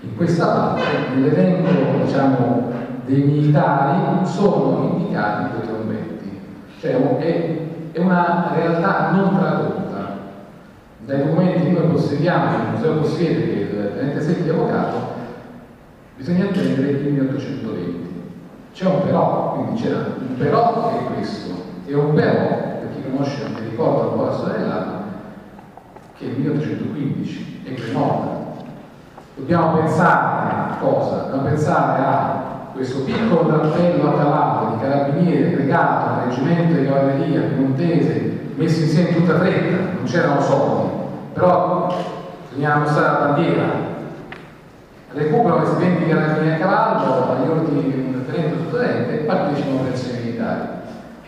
in 0.00 0.16
questa 0.16 0.46
parte, 0.46 1.14
nell'elenco 1.14 2.04
diciamo, 2.04 2.72
dei 3.04 3.22
militari, 3.22 4.26
sono 4.26 4.96
indicati 4.96 5.50
due 5.54 5.66
trombetti. 5.66 6.40
Cioè 6.80 7.18
è, 7.18 7.58
è 7.92 7.98
una 7.98 8.50
realtà 8.54 9.10
non 9.12 9.36
tradotta 9.38 9.80
dai 11.10 11.24
documenti 11.24 11.64
che 11.64 11.70
noi 11.70 11.90
possediamo, 11.90 12.56
il 12.56 12.70
museo 12.74 12.98
possiede, 12.98 13.44
che 13.44 13.58
il 13.58 13.92
tenente 13.94 14.20
Secchi 14.20 14.48
è 14.48 14.52
avvocato, 14.52 14.96
bisogna 16.16 16.44
attendere 16.44 16.90
il 16.90 17.12
1820. 17.12 18.08
C'è 18.72 18.86
un 18.86 19.02
però, 19.04 19.54
quindi 19.54 19.82
c'era 19.82 19.98
un 20.18 20.36
però 20.36 20.88
che 20.88 20.98
è 20.98 21.14
questo, 21.14 21.54
e 21.90 21.96
però, 22.14 22.46
per 22.78 22.88
chi 22.94 23.02
conosce, 23.10 23.44
anche 23.44 23.62
ricorda 23.68 24.08
un 24.08 24.16
po' 24.16 24.24
la 24.24 24.32
storia 24.32 24.58
dell'anno, 24.58 25.02
che 26.16 26.24
è 26.24 26.28
il 26.28 26.38
1815, 26.38 27.62
è 27.64 27.74
Cremona. 27.74 28.28
Dobbiamo 29.34 29.78
pensare 29.78 30.52
a 30.52 30.76
cosa? 30.78 31.22
Dobbiamo 31.22 31.48
pensare 31.48 32.02
a 32.02 32.48
questo 32.72 33.02
piccolo 33.02 33.42
drappello 33.42 34.08
a 34.08 34.18
cavallo 34.18 34.74
di 34.74 34.82
carabinieri 34.82 35.56
legato 35.56 36.28
reggimento 36.28 36.78
di 36.78 36.86
cavalleria 36.86 37.40
piemontese 37.40 38.38
messo 38.54 38.82
insieme 38.82 39.08
in 39.08 39.14
tutta 39.16 39.38
fretta, 39.38 39.76
non 39.94 40.04
c'erano 40.04 40.40
soldi, 40.40 40.90
però 41.32 41.92
bisognava 42.48 42.80
mostrare 42.80 43.12
la 43.12 43.26
bandiera. 43.26 43.88
Recuperano 45.12 45.60
le 45.60 45.66
stipendi 45.66 46.08
carabinieri 46.08 46.54
a 46.54 46.64
cavallo 46.64 47.32
agli 47.32 47.48
ordini 47.48 47.82
di 47.82 48.14
un 48.14 48.24
tenente 48.26 48.58
sottotenente 48.58 49.20
e 49.20 49.24
partecipano 49.24 49.72
alle 49.72 49.80
operazioni 49.80 50.18
militari. 50.20 50.79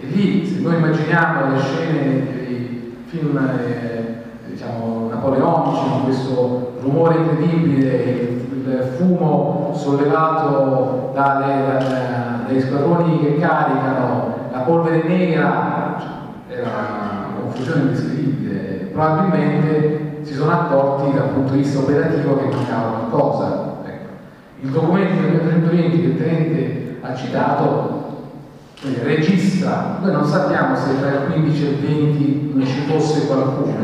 E 0.02 0.06
lì, 0.06 0.44
se 0.44 0.58
noi 0.58 0.74
immaginiamo 0.74 1.52
le 1.52 1.60
scene 1.60 2.26
dei 2.32 3.04
film 3.06 3.36
eh, 3.36 4.14
diciamo, 4.46 5.08
napoleonici, 5.08 5.90
con 5.90 6.02
questo 6.02 6.72
rumore 6.80 7.18
incredibile, 7.18 7.86
il 7.86 8.94
fumo 8.96 9.70
sollevato 9.76 11.12
dalle, 11.14 11.78
dai 12.48 12.60
squadroni 12.60 13.20
che 13.20 13.38
caricano, 13.38 14.34
la 14.50 14.58
polvere 14.62 15.04
nera, 15.06 15.96
cioè, 16.00 16.58
era 16.58 16.70
confusione 17.40 17.82
indescrivibile. 17.82 18.88
Probabilmente 18.92 20.18
si 20.22 20.34
sono 20.34 20.50
accorti 20.50 21.16
dal 21.16 21.28
punto 21.28 21.52
di 21.52 21.58
vista 21.58 21.78
operativo 21.78 22.38
che 22.38 22.56
mancava 22.56 22.88
qualcosa. 22.90 23.76
Ecco. 23.84 24.08
Il 24.62 24.70
documento 24.70 25.22
del 25.22 25.30
1920 25.30 26.00
che 26.00 26.06
il 26.08 26.16
tenente 26.16 26.98
ha 27.02 27.14
citato 27.14 28.01
registra, 29.02 29.98
noi 30.00 30.12
non 30.12 30.24
sappiamo 30.24 30.76
se 30.76 30.98
tra 30.98 31.10
il 31.10 31.32
15 31.32 31.64
e 31.64 31.68
il 31.68 31.76
20 31.76 32.50
non 32.54 32.66
ci 32.66 32.80
fosse 32.86 33.26
qualcuno, 33.26 33.74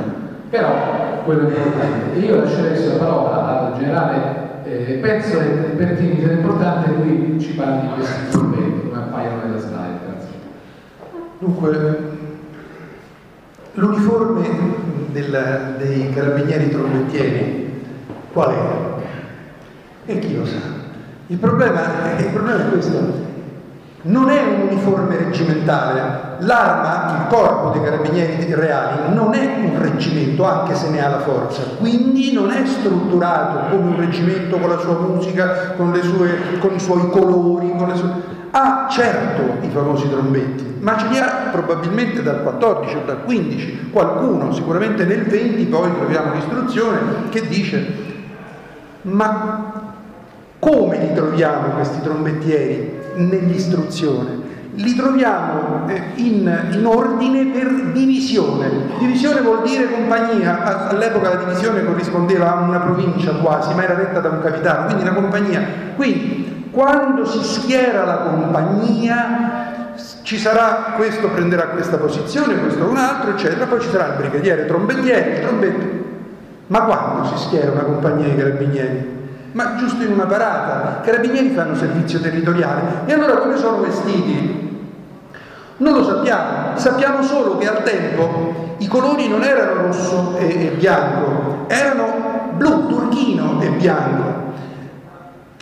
però 0.50 1.22
quello 1.24 1.48
è 1.48 1.56
importante. 1.56 2.14
E 2.14 2.18
io 2.18 2.36
lascerei 2.36 2.86
la 2.86 2.94
parola 2.94 3.72
al 3.72 3.78
generale 3.78 4.62
eh, 4.64 4.98
Pezzo 5.00 5.38
e 5.40 5.72
Bertini, 5.74 6.16
che 6.16 6.30
è 6.30 6.34
importante 6.34 6.90
lui 6.90 7.38
ci 7.38 7.52
parli 7.52 7.80
di 7.82 7.94
questi 7.94 8.30
documenti, 8.30 8.88
come 8.88 9.02
appaiono 9.02 9.42
nella 9.44 9.58
slide. 9.58 9.98
Grazie. 10.04 10.30
Dunque, 11.38 12.16
L'uniforme 13.78 14.48
dei 15.12 16.10
carabinieri 16.12 16.68
trombettieri 16.68 17.84
qual 18.32 18.50
è? 18.50 20.10
E 20.10 20.18
chi 20.18 20.36
lo 20.36 20.44
sa? 20.44 20.56
Il 21.28 21.38
problema, 21.38 22.18
il 22.18 22.26
problema 22.32 22.66
è 22.66 22.70
questo. 22.70 23.26
Non 24.08 24.30
è 24.30 24.42
un 24.42 24.68
uniforme 24.68 25.18
reggimentale. 25.18 26.36
L'arma, 26.38 27.18
il 27.18 27.34
corpo 27.34 27.70
dei 27.70 27.82
carabinieri 27.82 28.54
reali, 28.54 29.12
non 29.14 29.34
è 29.34 29.58
un 29.62 29.78
reggimento, 29.78 30.44
anche 30.44 30.74
se 30.74 30.88
ne 30.88 31.04
ha 31.04 31.10
la 31.10 31.18
forza. 31.18 31.60
Quindi 31.76 32.32
non 32.32 32.50
è 32.50 32.64
strutturato 32.64 33.68
come 33.68 33.90
un 33.90 33.96
reggimento 33.98 34.56
con 34.56 34.70
la 34.70 34.78
sua 34.78 34.98
musica, 34.98 35.74
con, 35.76 35.94
sue, 36.00 36.58
con 36.58 36.74
i 36.74 36.80
suoi 36.80 37.10
colori, 37.10 37.70
sue 37.94 38.36
ha 38.50 38.86
certo 38.90 39.66
i 39.66 39.68
famosi 39.68 40.08
trombetti, 40.08 40.76
ma 40.80 40.96
ce 40.96 41.08
li 41.08 41.18
ha 41.18 41.50
probabilmente 41.52 42.22
dal 42.22 42.42
14 42.42 42.96
o 42.96 43.00
dal 43.04 43.24
15, 43.24 43.90
qualcuno, 43.92 44.52
sicuramente 44.52 45.04
nel 45.04 45.24
20 45.24 45.66
poi 45.66 45.94
troviamo 45.94 46.32
l'istruzione 46.32 46.98
che 47.28 47.46
dice 47.46 48.06
ma 49.02 49.86
come 50.58 50.98
li 50.98 51.14
troviamo 51.14 51.68
questi 51.74 52.00
trombettieri 52.00 52.97
nell'istruzione? 53.18 54.46
Li 54.74 54.94
troviamo 54.94 55.88
eh, 55.88 56.02
in, 56.16 56.68
in, 56.70 56.86
ordine 56.86 57.46
per 57.46 57.90
divisione. 57.92 58.70
Divisione 58.98 59.40
vuol 59.40 59.62
dire 59.62 59.90
compagnia. 59.90 60.88
All'epoca 60.88 61.30
la 61.30 61.44
divisione 61.44 61.84
corrispondeva 61.84 62.56
a 62.56 62.60
una 62.60 62.78
provincia 62.78 63.32
quasi, 63.32 63.74
ma 63.74 63.82
era 63.82 63.94
retta 63.94 64.20
da 64.20 64.28
un 64.28 64.40
capitano, 64.40 64.84
quindi 64.86 65.02
una 65.02 65.14
compagnia. 65.14 65.66
Quindi 65.96 66.68
quando 66.70 67.24
si 67.24 67.42
schiera 67.42 68.04
la 68.04 68.16
compagnia 68.18 69.68
ci 70.22 70.38
sarà 70.38 70.92
questo 70.94 71.28
prenderà 71.28 71.68
questa 71.68 71.96
posizione, 71.96 72.60
questo 72.60 72.84
un 72.84 72.96
altro, 72.96 73.30
eccetera, 73.30 73.66
poi 73.66 73.80
ci 73.80 73.88
sarà 73.88 74.08
il 74.08 74.18
brigadiere, 74.18 74.60
il 74.62 74.66
trombettiere, 74.68 75.30
il 75.30 75.40
trombetto. 75.40 76.06
Ma 76.68 76.82
quando 76.82 77.24
si 77.24 77.44
schiera 77.44 77.72
una 77.72 77.82
compagnia 77.82 78.28
di 78.28 78.36
carabinieri? 78.36 79.17
Ma 79.52 79.76
giusto 79.76 80.02
in 80.02 80.12
una 80.12 80.26
parata, 80.26 81.00
i 81.02 81.04
carabinieri 81.06 81.50
fanno 81.50 81.74
servizio 81.74 82.20
territoriale. 82.20 83.02
E 83.06 83.12
allora 83.12 83.36
come 83.38 83.56
sono 83.56 83.80
vestiti? 83.80 84.66
Non 85.78 85.94
lo 85.94 86.04
sappiamo, 86.04 86.76
sappiamo 86.76 87.22
solo 87.22 87.56
che 87.56 87.68
al 87.68 87.82
tempo 87.82 88.74
i 88.78 88.88
colori 88.88 89.28
non 89.28 89.42
erano 89.42 89.82
rosso 89.82 90.36
e, 90.36 90.66
e 90.66 90.68
bianco, 90.70 91.66
erano 91.68 92.50
blu, 92.54 92.88
turchino 92.88 93.60
e 93.62 93.68
bianco. 93.70 94.36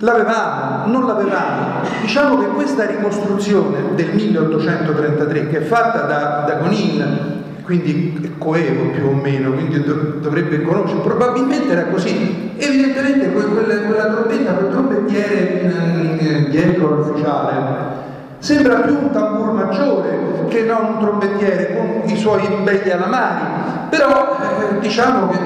L'avevamo, 0.01 0.87
non 0.91 1.07
l'avevamo. 1.07 1.81
Diciamo 2.01 2.39
che 2.39 2.47
questa 2.49 2.87
ricostruzione 2.87 3.95
del 3.95 4.15
1833, 4.15 5.49
che 5.49 5.59
è 5.59 5.63
fatta 5.63 6.03
da, 6.03 6.45
da 6.47 6.55
Gonin, 6.57 7.45
quindi 7.67 8.35
coevo 8.39 8.91
più 8.91 9.09
o 9.09 9.13
meno, 9.13 9.51
quindi 9.51 9.83
dovrebbe 9.83 10.63
conoscere, 10.63 11.01
probabilmente 11.01 11.73
era 11.73 11.87
così. 11.87 12.53
Evidentemente 12.57 13.33
quella, 13.33 13.75
quella 13.81 14.05
trombetta, 14.07 14.53
quel 14.53 14.71
trombettiere 14.71 16.47
dietro 16.49 16.95
l'ufficiale, 16.95 18.05
Sembra 18.39 18.77
più 18.77 18.93
un 18.93 19.11
tamburo 19.11 19.53
maggiore 19.53 20.47
che 20.49 20.63
non 20.63 20.85
un 20.85 20.99
trombettiere 21.01 21.75
con 21.75 22.09
i 22.09 22.17
suoi 22.17 22.47
belli 22.63 22.91
alamari, 22.91 23.89
però 23.89 24.37
eh, 24.39 24.79
diciamo 24.79 25.29
che 25.29 25.39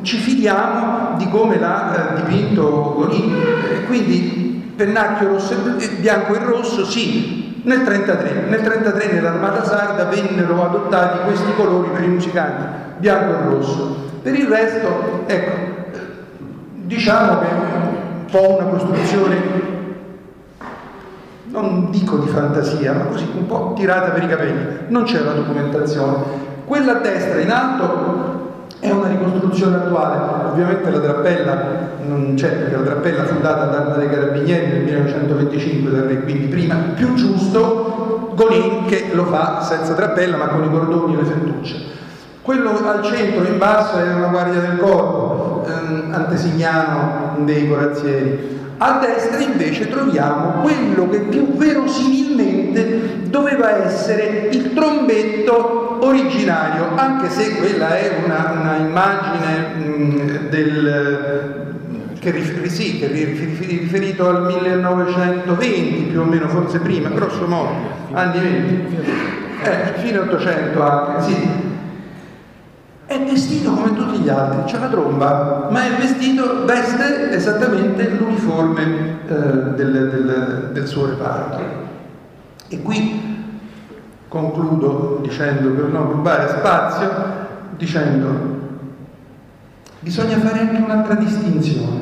ci 0.00 0.16
fidiamo 0.16 1.16
di 1.18 1.28
come 1.28 1.58
l'ha 1.58 2.14
eh, 2.14 2.22
dipinto 2.22 2.94
Gonini. 2.96 3.34
Quindi 3.86 4.72
pennacchio 4.74 5.28
rosso 5.28 5.54
e 5.78 5.88
bianco 6.00 6.34
e 6.34 6.38
rosso, 6.38 6.86
sì, 6.86 7.51
nel 7.62 7.78
1933, 7.78 8.32
nel 8.48 8.60
1933 8.60 9.12
nell'armata 9.12 9.64
sarda 9.64 10.04
vennero 10.04 10.64
adottati 10.64 11.24
questi 11.24 11.54
colori 11.54 11.88
per 11.90 12.02
i 12.02 12.08
musicanti, 12.08 12.64
bianco 12.98 13.32
e 13.32 13.54
rosso. 13.54 13.96
Per 14.22 14.34
il 14.34 14.46
resto, 14.46 15.24
ecco, 15.26 15.50
diciamo 16.72 17.38
che 17.38 17.48
è 17.48 17.52
un 17.52 18.24
po' 18.30 18.58
una 18.58 18.68
costruzione 18.68 19.60
non 21.52 21.90
dico 21.90 22.16
di 22.16 22.28
fantasia, 22.28 22.94
ma 22.94 23.04
così 23.04 23.28
un 23.34 23.46
po' 23.46 23.74
tirata 23.76 24.10
per 24.10 24.22
i 24.22 24.26
capelli, 24.26 24.86
non 24.88 25.04
c'è 25.04 25.20
una 25.20 25.32
documentazione. 25.32 26.50
Quella 26.64 26.96
a 26.96 27.00
destra 27.00 27.40
in 27.40 27.50
alto 27.50 28.41
è 28.82 28.90
una 28.90 29.06
ricostruzione 29.06 29.76
attuale, 29.76 30.50
ovviamente 30.50 30.90
la 30.90 30.98
drappella 30.98 31.66
non 32.04 32.34
c'è 32.34 32.48
perché 32.48 32.74
la 32.74 32.82
drappella 32.82 33.24
fu 33.26 33.38
data 33.38 33.66
dall'arma 33.66 33.94
dei 33.94 34.08
carabinieri 34.08 34.66
nel 34.66 34.82
1925 34.82 35.90
dal 35.92 36.02
re, 36.02 36.22
quindi 36.22 36.46
prima 36.46 36.74
più 36.96 37.14
giusto 37.14 38.32
Gonin 38.34 38.86
che 38.86 39.10
lo 39.12 39.26
fa 39.26 39.60
senza 39.62 39.92
drappella 39.92 40.36
ma 40.36 40.48
con 40.48 40.64
i 40.64 40.68
cordoni 40.68 41.14
e 41.14 41.16
le 41.18 41.22
fettucce. 41.22 41.76
Quello 42.42 42.70
al 42.70 43.04
centro 43.04 43.44
in 43.44 43.56
basso 43.56 43.98
è 43.98 44.14
una 44.14 44.26
guardia 44.26 44.60
del 44.60 44.78
corpo, 44.78 45.64
ehm, 45.64 46.12
antesignano 46.12 47.36
dei 47.44 47.68
corazzieri. 47.68 48.61
A 48.84 48.98
destra 48.98 49.38
invece 49.38 49.88
troviamo 49.88 50.62
quello 50.62 51.08
che 51.08 51.20
più 51.20 51.56
verosimilmente 51.56 53.20
doveva 53.28 53.84
essere 53.84 54.48
il 54.50 54.72
trombetto 54.72 55.98
originario, 56.04 56.88
anche 56.96 57.30
se 57.30 57.58
quella 57.58 57.96
è 57.96 58.22
una, 58.24 58.56
una 58.58 58.76
immagine 58.78 59.68
mh, 59.76 60.48
del, 60.48 61.74
che, 62.18 62.30
rifer- 62.32 62.66
sì, 62.66 62.98
che 62.98 63.06
riferito 63.06 64.28
al 64.28 64.46
1920 64.46 66.10
più 66.10 66.20
o 66.20 66.24
meno, 66.24 66.48
forse 66.48 66.80
prima, 66.80 67.08
grosso 67.10 67.46
modo, 67.46 67.70
anni 68.10 68.40
20, 68.40 68.96
eh, 69.62 70.00
fine 70.00 70.18
800 70.18 70.82
anche, 70.82 71.22
sì 71.22 71.71
è 73.12 73.24
vestito 73.24 73.72
come 73.72 73.94
tutti 73.94 74.18
gli 74.18 74.28
altri, 74.28 74.64
c'è 74.64 74.78
la 74.78 74.88
tromba, 74.88 75.68
ma 75.70 75.84
è 75.84 75.90
vestito, 75.98 76.64
veste 76.64 77.30
esattamente 77.30 78.08
l'uniforme 78.08 79.18
eh, 79.26 79.34
del, 79.74 80.08
del, 80.10 80.70
del 80.72 80.86
suo 80.86 81.06
reparto. 81.06 81.60
E 82.68 82.80
qui 82.80 83.30
concludo 84.28 85.18
dicendo, 85.22 85.70
per 85.70 85.84
non 85.84 86.10
rubare 86.10 86.48
spazio, 86.48 87.10
dicendo 87.76 88.60
bisogna 90.00 90.38
fare 90.38 90.60
anche 90.60 90.82
un'altra 90.82 91.14
distinzione 91.14 92.00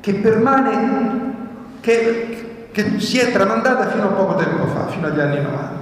che 0.00 0.14
permane, 0.14 1.34
che, 1.80 2.68
che 2.72 3.00
si 3.00 3.18
è 3.18 3.32
tramandata 3.32 3.88
fino 3.88 4.04
a 4.04 4.12
poco 4.12 4.34
tempo 4.36 4.66
fa, 4.66 4.86
fino 4.86 5.06
agli 5.06 5.20
anni 5.20 5.42
90 5.42 5.75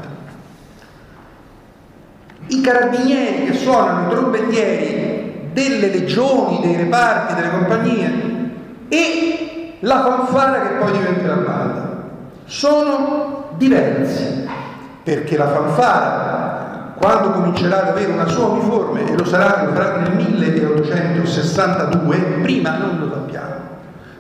i 2.49 2.61
carabinieri 2.61 3.45
che 3.45 3.55
suonano 3.55 4.07
i 4.07 4.11
trombettieri 4.11 5.49
delle 5.53 5.89
legioni, 5.89 6.61
dei 6.61 6.77
reparti, 6.77 7.35
delle 7.35 7.51
compagnie 7.51 8.13
e 8.89 9.77
la 9.81 10.03
fanfara 10.03 10.61
che 10.61 10.75
poi 10.75 10.93
diventa 10.93 11.27
la 11.29 11.35
banda. 11.35 12.03
Sono 12.45 13.55
diversi, 13.57 14.47
perché 15.03 15.37
la 15.37 15.49
fanfara, 15.49 16.93
quando 16.97 17.31
comincerà 17.31 17.83
ad 17.83 17.89
avere 17.89 18.13
una 18.13 18.27
sua 18.27 18.47
uniforme, 18.47 19.11
e 19.11 19.17
lo 19.17 19.25
sarà, 19.25 19.65
lo 19.65 19.73
farà 19.73 19.97
nel 19.99 20.13
1862, 20.13 22.17
prima 22.43 22.77
non 22.77 22.99
lo 22.99 23.11
sappiamo, 23.13 23.54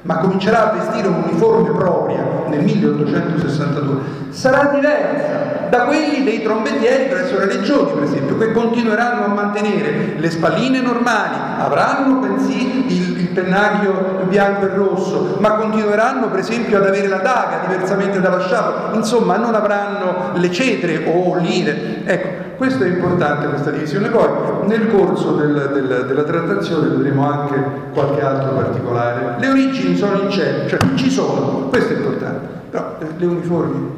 ma 0.05 0.19
comincerà 0.19 0.71
a 0.71 0.75
vestire 0.77 1.09
un'uniforme 1.09 1.71
propria 1.71 2.23
nel 2.49 2.62
1862, 2.62 4.01
sarà 4.31 4.71
diversa 4.75 5.69
da 5.71 5.85
quelli 5.85 6.23
dei 6.25 6.43
trombettieri 6.43 7.07
presso 7.07 7.38
le 7.38 7.47
regioni, 7.47 7.93
per 7.93 8.03
esempio, 8.03 8.37
che 8.37 8.53
continueranno 8.53 9.25
a 9.25 9.29
mantenere 9.29 10.14
le 10.17 10.31
spalline 10.31 10.81
normali, 10.81 11.37
avranno 11.59 12.17
bensì 12.17 12.87
il, 12.87 13.19
il 13.19 13.29
pennacchio 13.29 14.25
bianco 14.29 14.67
e 14.67 14.75
rosso, 14.75 15.37
ma 15.40 15.53
continueranno 15.53 16.29
per 16.29 16.40
esempio 16.40 16.77
ad 16.77 16.87
avere 16.87 17.09
la 17.09 17.19
daga 17.19 17.67
diversamente 17.67 18.21
dalla 18.21 18.40
sciarpa, 18.40 18.95
insomma 18.95 19.37
non 19.37 19.55
avranno 19.55 20.33
le 20.35 20.51
cetre 20.53 21.03
o 21.07 21.35
lire. 21.37 22.03
Ecco, 22.05 22.54
questo 22.57 22.85
è 22.85 22.88
importante 22.88 23.49
questa 23.49 23.71
divisione. 23.71 24.09
Poi 24.09 24.67
nel 24.67 24.88
corso 24.90 25.35
del, 25.35 25.71
del, 25.73 26.05
della 26.07 26.25
trattazione 26.25 26.88
vedremo 26.88 27.29
anche 27.29 27.62
qualche 27.93 28.21
altro 28.21 28.53
particolare. 28.53 29.37
Le 29.38 29.49
origini 29.49 29.97
sono 29.97 30.23
in 30.23 30.31
cielo, 30.31 30.69
cioè 30.69 30.79
ci 30.95 31.11
sono, 31.11 31.69
questo 31.69 31.93
è 31.93 31.97
importante, 31.97 32.47
però 32.71 32.97
eh, 33.01 33.07
le 33.17 33.27
uniformi 33.27 33.90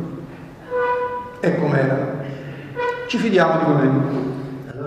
è 1.40 1.56
com'era. 1.56 2.24
Ci 3.06 3.18
fidiamo 3.18 3.58
di 3.58 3.64
come 3.64 4.34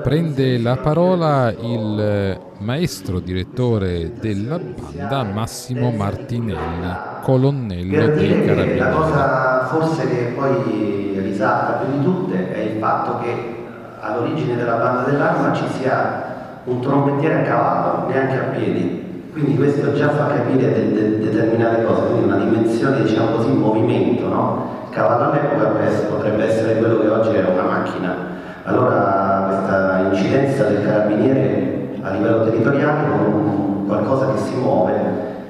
Prende 0.04 0.58
la 0.60 0.78
parola 0.78 1.54
il 1.60 2.40
maestro 2.60 3.20
direttore 3.20 4.14
della 4.20 4.58
banda 4.58 5.24
Massimo 5.24 5.92
Martinelli, 5.92 6.96
colonnello 7.22 8.08
dei 8.08 8.46
Carabinieri. 8.46 8.78
La 8.78 8.90
cosa 8.90 9.66
forse 9.66 10.08
che 10.08 10.34
poi 10.36 11.20
risalta 11.22 11.84
più 11.84 11.98
di 11.98 12.04
tutte 12.04 12.54
è 12.54 12.60
il 12.60 12.80
fatto 12.80 13.20
che 13.24 13.59
all'origine 14.00 14.56
della 14.56 14.76
banda 14.76 15.10
dell'arma 15.10 15.54
ci 15.54 15.68
sia 15.80 16.28
un 16.64 16.82
trombettiere 16.82 17.42
a 17.42 17.42
cavallo, 17.42 18.08
neanche 18.08 18.36
a 18.36 18.44
piedi. 18.56 19.28
Quindi 19.32 19.56
questo 19.56 19.94
già 19.94 20.10
fa 20.10 20.28
capire 20.28 20.74
de- 20.74 20.92
de- 20.92 21.20
determinate 21.20 21.84
cose, 21.84 22.02
quindi 22.02 22.26
una 22.26 22.38
dimensione, 22.38 23.04
diciamo 23.04 23.36
così, 23.38 23.52
movimento, 23.52 24.28
no? 24.28 24.78
cavallo 24.90 25.32
all'epoca 25.32 25.72
potrebbe 26.10 26.46
essere 26.46 26.78
quello 26.78 27.00
che 27.00 27.08
oggi 27.08 27.30
è 27.30 27.46
una 27.46 27.64
macchina. 27.64 28.16
Allora 28.64 29.46
questa 29.48 30.00
incidenza 30.12 30.64
del 30.66 30.84
carabiniere 30.84 31.90
a 32.02 32.12
livello 32.12 32.44
territoriale 32.44 33.08
con 33.10 33.86
qualcosa 33.88 34.32
che 34.34 34.40
si 34.40 34.56
muove 34.56 34.94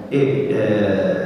e 0.10 0.48
eh, 0.50 1.19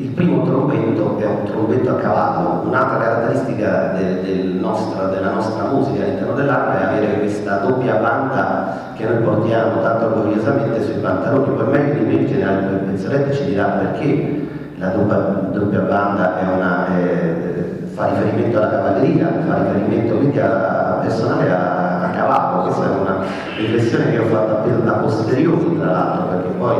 il 0.00 0.08
primo 0.12 0.44
trombetto 0.44 1.18
è 1.18 1.26
un 1.26 1.44
trombetto 1.44 1.90
a 1.90 1.94
cavallo, 1.96 2.62
un'altra 2.66 2.98
caratteristica 2.98 3.92
de, 3.98 4.22
del 4.22 4.46
nostra, 4.54 5.08
della 5.08 5.32
nostra 5.32 5.64
musica 5.64 6.04
all'interno 6.04 6.32
dell'arma 6.34 6.80
è 6.80 6.84
avere 6.84 7.18
questa 7.18 7.56
doppia 7.58 7.96
banda 7.96 8.94
che 8.96 9.04
noi 9.04 9.22
portiamo 9.22 9.82
tanto 9.82 10.06
orgogliosamente 10.06 10.82
sui 10.84 11.00
pantaloni, 11.02 11.54
poi 11.54 11.66
meglio 11.66 11.94
di 11.98 12.04
me 12.04 12.12
in 12.14 12.26
generale 12.26 12.72
il 12.72 12.78
pensoletto 12.78 13.34
ci 13.34 13.44
dirà 13.44 13.64
perché 13.64 14.48
la 14.76 14.88
doppia, 14.88 15.16
doppia 15.52 15.80
banda 15.80 16.32
una, 16.54 16.86
eh, 16.96 17.88
fa 17.92 18.06
riferimento 18.06 18.56
alla 18.56 18.70
cavalleria, 18.70 19.28
fa 19.46 19.64
riferimento 19.64 20.14
quindi 20.16 20.40
a, 20.40 20.46
a 20.46 20.92
personale 21.02 21.50
a, 21.50 22.04
a, 22.04 22.10
cavallo, 22.10 22.62
questa 22.62 22.86
è 22.86 22.98
una 22.98 23.16
riflessione 23.58 24.12
che 24.12 24.18
ho 24.18 24.26
fatto 24.26 24.52
appena 24.52 24.94
a 24.94 24.98
posteriori 25.00 25.78
tra 25.78 25.90
l'altro, 25.90 26.22
perché 26.24 26.48
poi 26.56 26.76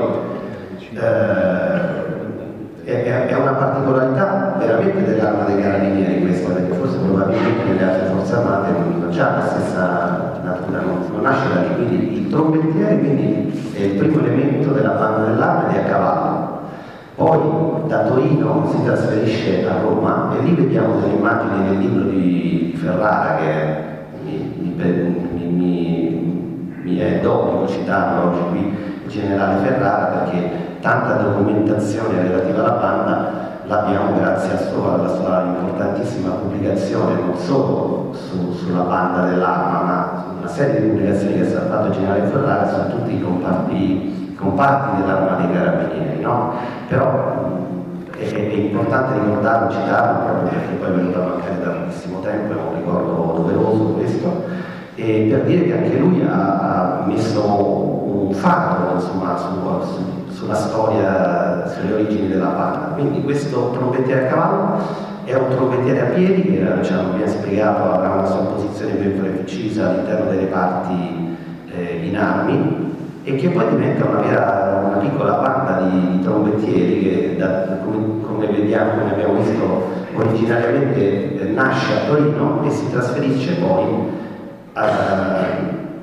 eh, 0.94 1.69
è, 2.84 3.26
è, 3.26 3.34
una 3.34 3.52
particolarità 3.52 4.56
veramente 4.58 5.04
dell'arma 5.04 5.44
dei 5.44 5.60
carabinieri 5.60 6.20
questa, 6.22 6.52
perché 6.52 6.72
forse 6.74 6.96
probabilmente 6.98 7.64
nelle 7.64 7.84
altre 7.84 8.06
forze 8.06 8.34
armate 8.34 8.70
non 8.72 9.08
c'è 9.10 9.20
la 9.20 9.46
stessa 9.46 10.40
natura, 10.42 10.80
non, 10.80 11.22
nasce 11.22 11.52
da 11.52 11.60
lì, 11.60 11.74
quindi 11.74 12.18
il 12.18 12.28
trombettiere 12.28 12.98
quindi 12.98 13.72
è 13.74 13.80
il 13.82 13.98
primo 13.98 14.18
elemento 14.24 14.72
della 14.72 14.90
banda 14.92 15.30
dell'arma 15.30 15.70
ed 15.70 15.76
a 15.76 15.88
cavallo. 15.88 16.58
Poi 17.16 17.88
da 17.88 18.04
Torino 18.04 18.66
si 18.74 18.82
trasferisce 18.82 19.68
a 19.68 19.80
Roma 19.82 20.32
e 20.38 20.42
lì 20.42 20.54
vediamo 20.54 21.00
delle 21.00 21.12
immagini 21.12 21.68
nel 21.68 21.78
libro 21.78 22.04
di 22.04 22.78
Ferrara 22.80 23.36
che 23.36 23.78
mi, 24.24 24.74
mi, 24.74 25.44
mi, 25.44 26.72
mi 26.82 26.98
è 26.98 27.20
d'obbligo 27.20 27.68
citarlo 27.68 28.30
oggi 28.30 28.40
qui, 28.48 28.76
il 29.04 29.10
generale 29.10 29.66
Ferrara, 29.66 30.04
perché 30.06 30.69
tanta 30.80 31.14
documentazione 31.14 32.22
relativa 32.22 32.60
alla 32.60 32.78
banda 32.80 33.48
l'abbiamo 33.64 34.14
grazie 34.16 34.58
sua, 34.70 34.94
alla 34.94 35.08
sua 35.08 35.42
importantissima 35.42 36.30
pubblicazione 36.30 37.20
non 37.20 37.36
solo 37.36 38.14
su, 38.14 38.52
sulla 38.54 38.82
banda 38.82 39.26
dell'arma 39.26 39.82
ma 39.82 40.24
su 40.24 40.38
una 40.38 40.48
serie 40.48 40.80
di 40.80 40.88
pubblicazioni 40.88 41.34
che 41.34 41.44
stato 41.44 41.68
fatto 41.68 41.90
Generale 41.90 42.26
Ferrara 42.26 42.68
su 42.68 42.96
tutti 42.96 43.14
i 43.14 43.20
comparti, 43.20 44.34
comparti 44.38 45.00
dell'arma 45.00 45.36
dei 45.36 45.52
carabinieri 45.52 46.20
no? 46.20 46.52
però 46.88 47.58
è, 48.16 48.32
è, 48.32 48.54
importante 48.54 49.18
ricordarlo, 49.20 49.70
citarlo 49.70 50.24
proprio 50.24 50.48
perché 50.48 50.74
poi 50.74 50.88
è 50.88 50.92
venuto 50.92 51.20
a 51.20 51.26
mancare 51.26 51.62
da 51.62 51.70
pochissimo 51.70 52.20
tempo, 52.20 52.52
è 52.52 52.56
un 52.56 52.74
ricordo 52.76 53.32
doveroso 53.36 53.84
questo 53.94 54.44
e 54.94 55.28
per 55.30 55.44
dire 55.44 55.64
che 55.64 55.72
anche 55.72 55.96
lui 55.96 56.26
ha, 56.28 57.02
ha 57.02 57.06
messo 57.06 57.40
un 58.26 58.32
fatto 58.32 58.94
insomma, 58.94 59.36
su, 59.36 59.92
su, 59.94 60.19
sulla 60.30 60.54
storia, 60.54 61.66
sulle 61.68 61.94
origini 61.94 62.28
della 62.28 62.46
banda. 62.46 62.92
Quindi 62.94 63.22
questo 63.22 63.70
trombettiere 63.70 64.26
a 64.26 64.30
cavallo 64.30 65.08
è 65.24 65.34
un 65.34 65.48
trombettiere 65.50 66.00
a 66.00 66.04
piedi 66.06 66.42
che 66.42 66.66
ci 66.82 66.92
hanno 66.92 67.16
ben 67.16 67.28
spiegato 67.28 67.92
avrà 67.92 68.10
una 68.10 68.26
sua 68.26 68.40
posizione 68.40 68.94
ben 68.94 69.20
precisa 69.20 69.90
all'interno 69.90 70.30
delle 70.30 70.46
parti 70.46 71.36
eh, 71.72 72.06
in 72.06 72.16
armi 72.16 72.88
e 73.22 73.34
che 73.36 73.48
poi 73.50 73.68
diventa 73.68 74.06
una, 74.06 74.20
vera, 74.20 74.82
una 74.88 74.96
piccola 74.96 75.32
banda 75.34 75.82
di, 75.82 76.16
di 76.16 76.22
trombettieri 76.22 77.00
che 77.00 77.36
da, 77.38 77.78
come, 77.84 78.22
come, 78.26 78.46
vediamo, 78.46 78.92
come 78.98 79.12
abbiamo 79.12 79.34
visto 79.34 79.88
originariamente 80.14 81.40
eh, 81.40 81.50
nasce 81.52 81.92
a 81.92 82.08
Torino 82.08 82.62
e 82.64 82.70
si 82.70 82.90
trasferisce 82.90 83.54
poi 83.54 83.84
a, 84.72 84.84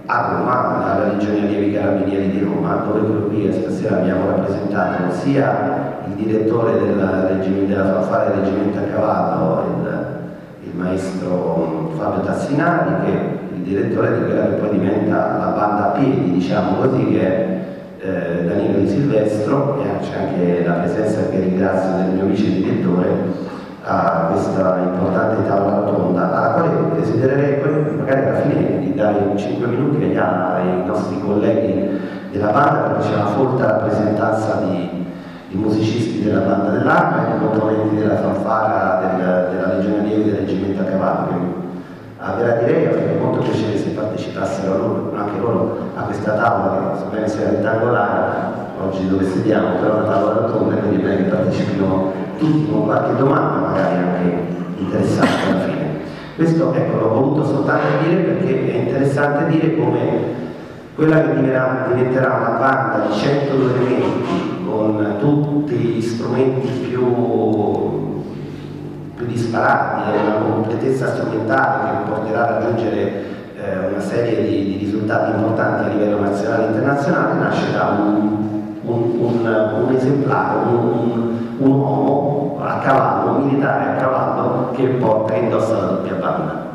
a 0.10 0.36
Roma, 0.38 0.94
alla 0.94 1.14
Legione 1.14 1.42
Allievi 1.42 1.74
Carabinieri 1.74 2.32
di 2.32 2.40
Roma, 2.40 2.76
dove 2.86 3.28
qui 3.28 3.52
stasera 3.52 3.98
abbiamo 3.98 4.28
rappresentato 4.28 5.12
sia 5.12 6.00
il 6.08 6.14
direttore 6.14 6.80
della, 6.80 7.28
della 7.28 8.24
del 8.24 8.44
reggimento 8.44 8.80
a 8.80 8.84
cavallo, 8.84 9.64
il, 9.82 10.70
il 10.70 10.76
maestro 10.78 11.92
Fabio 11.98 12.22
Tassinari, 12.22 13.06
che 13.06 13.56
il 13.56 13.62
direttore 13.64 14.18
di 14.18 14.24
quella 14.24 14.46
che 14.46 14.56
poi 14.56 14.70
diventa 14.70 15.38
la 15.40 15.54
banda 15.58 15.88
a 15.88 15.98
piedi, 15.98 16.32
diciamo 16.32 16.78
così, 16.78 17.06
che 17.10 17.22
è 17.22 17.66
eh, 18.00 18.46
Danilo 18.46 18.80
Di 18.80 18.88
Silvestro, 18.88 19.82
e 19.82 20.06
c'è 20.06 20.18
anche 20.20 20.64
la 20.66 20.74
presenza 20.74 21.28
che 21.30 21.40
ringrazio 21.40 21.98
del 21.98 22.14
mio 22.14 22.26
vice 22.28 22.54
direttore 22.54 23.46
a 23.88 24.28
questa 24.30 24.80
importante 24.84 25.48
tavola 25.48 25.78
rotonda, 25.78 26.36
alla 26.36 26.50
quale 26.50 26.70
desidererei 27.00 27.62
poi 27.62 27.96
magari 27.96 28.28
alla 28.28 28.40
fine 28.42 28.80
di 28.80 28.94
dare 28.94 29.32
5 29.34 29.68
minuti 29.68 30.18
ai 30.18 30.86
nostri 30.86 31.20
colleghi 31.22 31.98
della 32.32 32.52
banda 32.52 32.90
perché 32.90 33.08
c'è 33.08 33.16
una 33.16 33.28
folta 33.28 33.66
rappresentanza 33.66 34.60
di, 34.66 35.06
di, 35.48 35.56
musicisti 35.56 36.24
della 36.24 36.42
banda 36.42 36.70
dell'arma 36.72 37.28
e 37.28 37.32
di 37.32 37.46
componenti 37.46 37.96
della 37.96 38.18
fanfara 38.18 39.00
del, 39.00 39.56
della 39.56 39.74
Legione 39.76 40.00
Allievi 40.00 40.24
del 40.26 40.40
Reggimento 40.40 40.82
a 40.82 40.86
Cavallo. 40.86 41.66
Direi 42.38 42.88
avrei 42.88 43.18
molto 43.20 43.40
piacere 43.40 43.78
se 43.78 43.90
partecipassero 43.92 45.14
anche 45.16 45.40
loro 45.40 45.78
a 45.96 46.02
questa 46.02 46.34
tavola 46.34 46.92
che 46.92 46.98
sebbene 47.00 47.28
sia 47.28 47.50
rettangolare, 47.50 48.57
oggi 48.82 49.08
dove 49.08 49.26
sediamo, 49.26 49.76
però 49.80 49.98
una 49.98 50.08
tavola 50.08 50.34
rotonda, 50.34 50.76
quindi 50.76 51.04
bene 51.04 51.18
che 51.18 51.24
partecipino 51.24 52.12
tutti 52.38 52.70
con 52.72 52.86
qualche 52.86 53.16
domanda 53.16 53.68
magari 53.68 53.96
anche 53.98 54.56
interessante 54.78 55.50
alla 55.50 55.60
fine. 55.62 55.86
Questo 56.36 56.74
ecco, 56.74 56.98
l'ho 57.00 57.10
voluto 57.10 57.46
soltanto 57.46 58.08
dire 58.08 58.22
perché 58.22 58.72
è 58.72 58.76
interessante 58.78 59.52
dire 59.52 59.76
come 59.76 60.36
quella 60.96 61.22
che 61.22 61.28
diventerà, 61.28 61.88
diventerà 61.94 62.34
una 62.34 62.58
banda 62.60 63.06
di 63.08 63.14
102 63.14 63.70
elementi 63.76 64.66
con 64.66 65.16
tutti 65.20 65.76
gli 65.76 66.02
strumenti 66.02 66.68
più, 66.88 68.24
più 69.16 69.26
disparati 69.26 70.12
e 70.12 70.22
una 70.26 70.54
completezza 70.54 71.14
strumentale 71.14 71.90
che 71.90 72.10
porterà 72.10 72.48
a 72.48 72.60
raggiungere 72.60 73.26
eh, 73.58 73.88
una 73.90 74.00
serie 74.00 74.44
di, 74.44 74.66
di, 74.66 74.78
risultati 74.78 75.32
importanti 75.32 75.86
a 75.86 75.94
livello 75.94 76.20
nazionale 76.20 76.64
e 76.64 76.68
internazionale 76.68 77.40
nasce 77.40 77.66
un, 77.76 78.47
un, 78.88 79.20
un, 79.20 79.84
un 79.86 79.96
esemplare, 79.96 80.58
un, 80.70 81.56
un 81.58 81.70
uomo 81.70 82.58
a 82.62 82.80
cavallo, 82.80 83.38
un 83.38 83.46
militare 83.46 83.92
a 83.92 83.96
cavallo 83.96 84.72
che 84.72 84.84
porta 84.88 85.34
e 85.34 85.40
indossa 85.40 85.74
la 85.74 85.86
doppia 85.86 86.14
banda. 86.16 86.66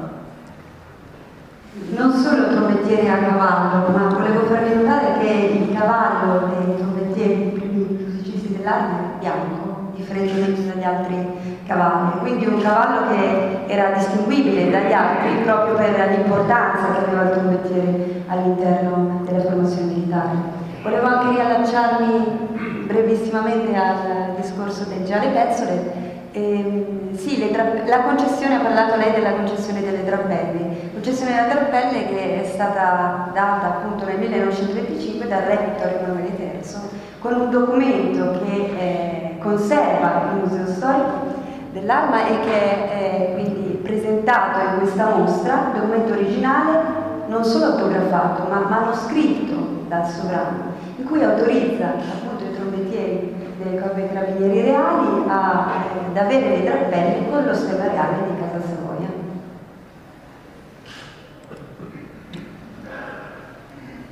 Non 1.96 2.12
solo 2.12 2.48
trombettiere 2.48 3.08
a 3.10 3.18
cavallo, 3.18 3.88
ma 3.96 4.08
volevo 4.08 4.44
farvi 4.44 4.74
notare 4.74 5.18
che 5.20 5.58
il 5.60 5.76
cavallo 5.76 6.48
dei 6.48 6.76
trombettieri 6.76 7.60
musicisti 7.70 8.56
dell'arma 8.56 8.98
è 8.98 9.18
bianco, 9.18 9.92
differentemente 9.94 10.66
dagli 10.66 10.84
altri 10.84 11.60
cavalli. 11.66 12.18
Quindi 12.20 12.46
un 12.46 12.60
cavallo 12.60 13.08
che 13.08 13.64
era 13.66 13.90
distinguibile 13.96 14.70
dagli 14.70 14.92
altri 14.92 15.42
proprio 15.44 15.74
per 15.74 16.16
l'importanza 16.16 16.92
che 16.92 17.06
aveva 17.06 17.22
il 17.22 17.30
trombettiere 17.30 18.24
all'interno 18.26 19.20
della 19.24 19.40
formazione 19.40 19.92
militare. 19.92 20.60
Volevo 20.82 21.06
anche 21.06 21.30
riallacciarmi 21.30 22.84
brevissimamente 22.86 23.72
al 23.76 24.34
discorso 24.34 24.82
del 24.84 25.04
Giare 25.04 25.28
Pezzole. 25.28 26.10
Eh, 26.32 27.10
sì, 27.14 27.48
la 27.86 28.00
concessione, 28.00 28.56
ha 28.56 28.60
parlato 28.60 28.96
lei 28.96 29.12
della 29.12 29.32
concessione 29.34 29.80
delle 29.80 30.04
trappelle, 30.04 30.90
concessione 30.92 31.34
delle 31.34 31.48
trappelle 31.48 32.06
che 32.08 32.42
è 32.42 32.46
stata 32.52 33.30
data 33.32 33.66
appunto 33.66 34.06
nel 34.06 34.18
1925 34.18 35.28
dal 35.28 35.42
re 35.42 35.58
Vittorio 35.72 35.98
Emanuele 35.98 36.36
III 36.36 37.00
con 37.20 37.40
un 37.40 37.50
documento 37.50 38.40
che 38.42 38.72
eh, 38.76 39.38
conserva 39.38 40.32
il 40.32 40.48
Museo 40.48 40.66
Storico 40.66 41.34
dell'Arma 41.70 42.26
e 42.26 42.40
che 42.40 42.90
è 42.90 43.30
quindi 43.34 43.78
presentato 43.82 44.58
in 44.58 44.78
questa 44.80 45.14
mostra, 45.14 45.70
documento 45.74 46.12
originale 46.12 46.80
non 47.28 47.44
solo 47.44 47.66
autografato 47.66 48.48
ma 48.50 48.66
manoscritto 48.68 49.84
dal 49.92 50.06
sovrano, 50.06 50.71
in 50.96 51.04
cui 51.04 51.22
autorizza 51.22 51.94
appunto 51.94 52.44
trombettieri 52.54 53.34
delle 53.62 53.80
corpi 53.80 54.06
carabinieri 54.12 54.62
reali 54.62 55.24
a, 55.28 55.66
ad 56.08 56.16
avere 56.16 56.58
le 56.58 56.64
trappelle 56.64 57.28
con 57.30 57.44
lo 57.44 57.54
stemma 57.54 57.88
reale 57.88 58.16
di 58.28 58.40
Casa 58.40 58.66
Savoia. 58.66 59.20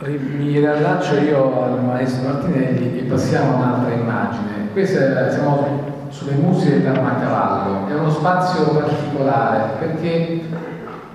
Mi 0.02 0.58
riallaccio 0.58 1.16
io 1.16 1.62
al 1.62 1.84
maestro 1.84 2.28
Martinelli 2.28 3.00
e 3.00 3.02
passiamo 3.02 3.52
a 3.52 3.56
un'altra 3.56 3.92
immagine. 3.92 4.68
Questa 4.72 5.30
siamo 5.30 5.88
sulle 6.08 6.32
musiche 6.32 6.80
dell'Armacavallo, 6.80 7.86
è 7.86 7.94
uno 7.94 8.10
spazio 8.10 8.64
particolare 8.70 9.76
perché 9.78 10.40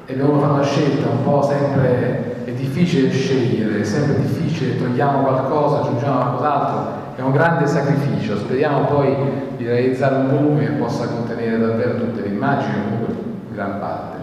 abbiamo 0.07 0.39
fatto 0.39 0.53
una 0.53 0.63
scelta 0.63 1.09
un 1.09 1.23
po' 1.23 1.41
sempre, 1.41 1.89
è 1.89 2.34
difficile 2.65 3.11
scegliere, 3.11 3.79
è 3.79 3.83
sempre 3.83 4.21
difficile, 4.21 4.77
togliamo 4.77 5.21
qualcosa, 5.21 5.81
aggiungiamo 5.81 6.17
qualcos'altro, 6.17 7.03
è 7.15 7.21
un 7.21 7.31
grande 7.31 7.67
sacrificio, 7.67 8.37
speriamo 8.37 8.85
poi 8.85 9.15
di 9.57 9.65
realizzare 9.65 10.15
un 10.15 10.29
volume 10.29 10.65
che 10.65 10.71
possa 10.73 11.07
contenere 11.07 11.59
davvero 11.59 11.97
tutte 11.97 12.21
le 12.21 12.27
immagini, 12.27 12.73
comunque 12.83 13.15
gran 13.53 13.79
parte. 13.79 14.17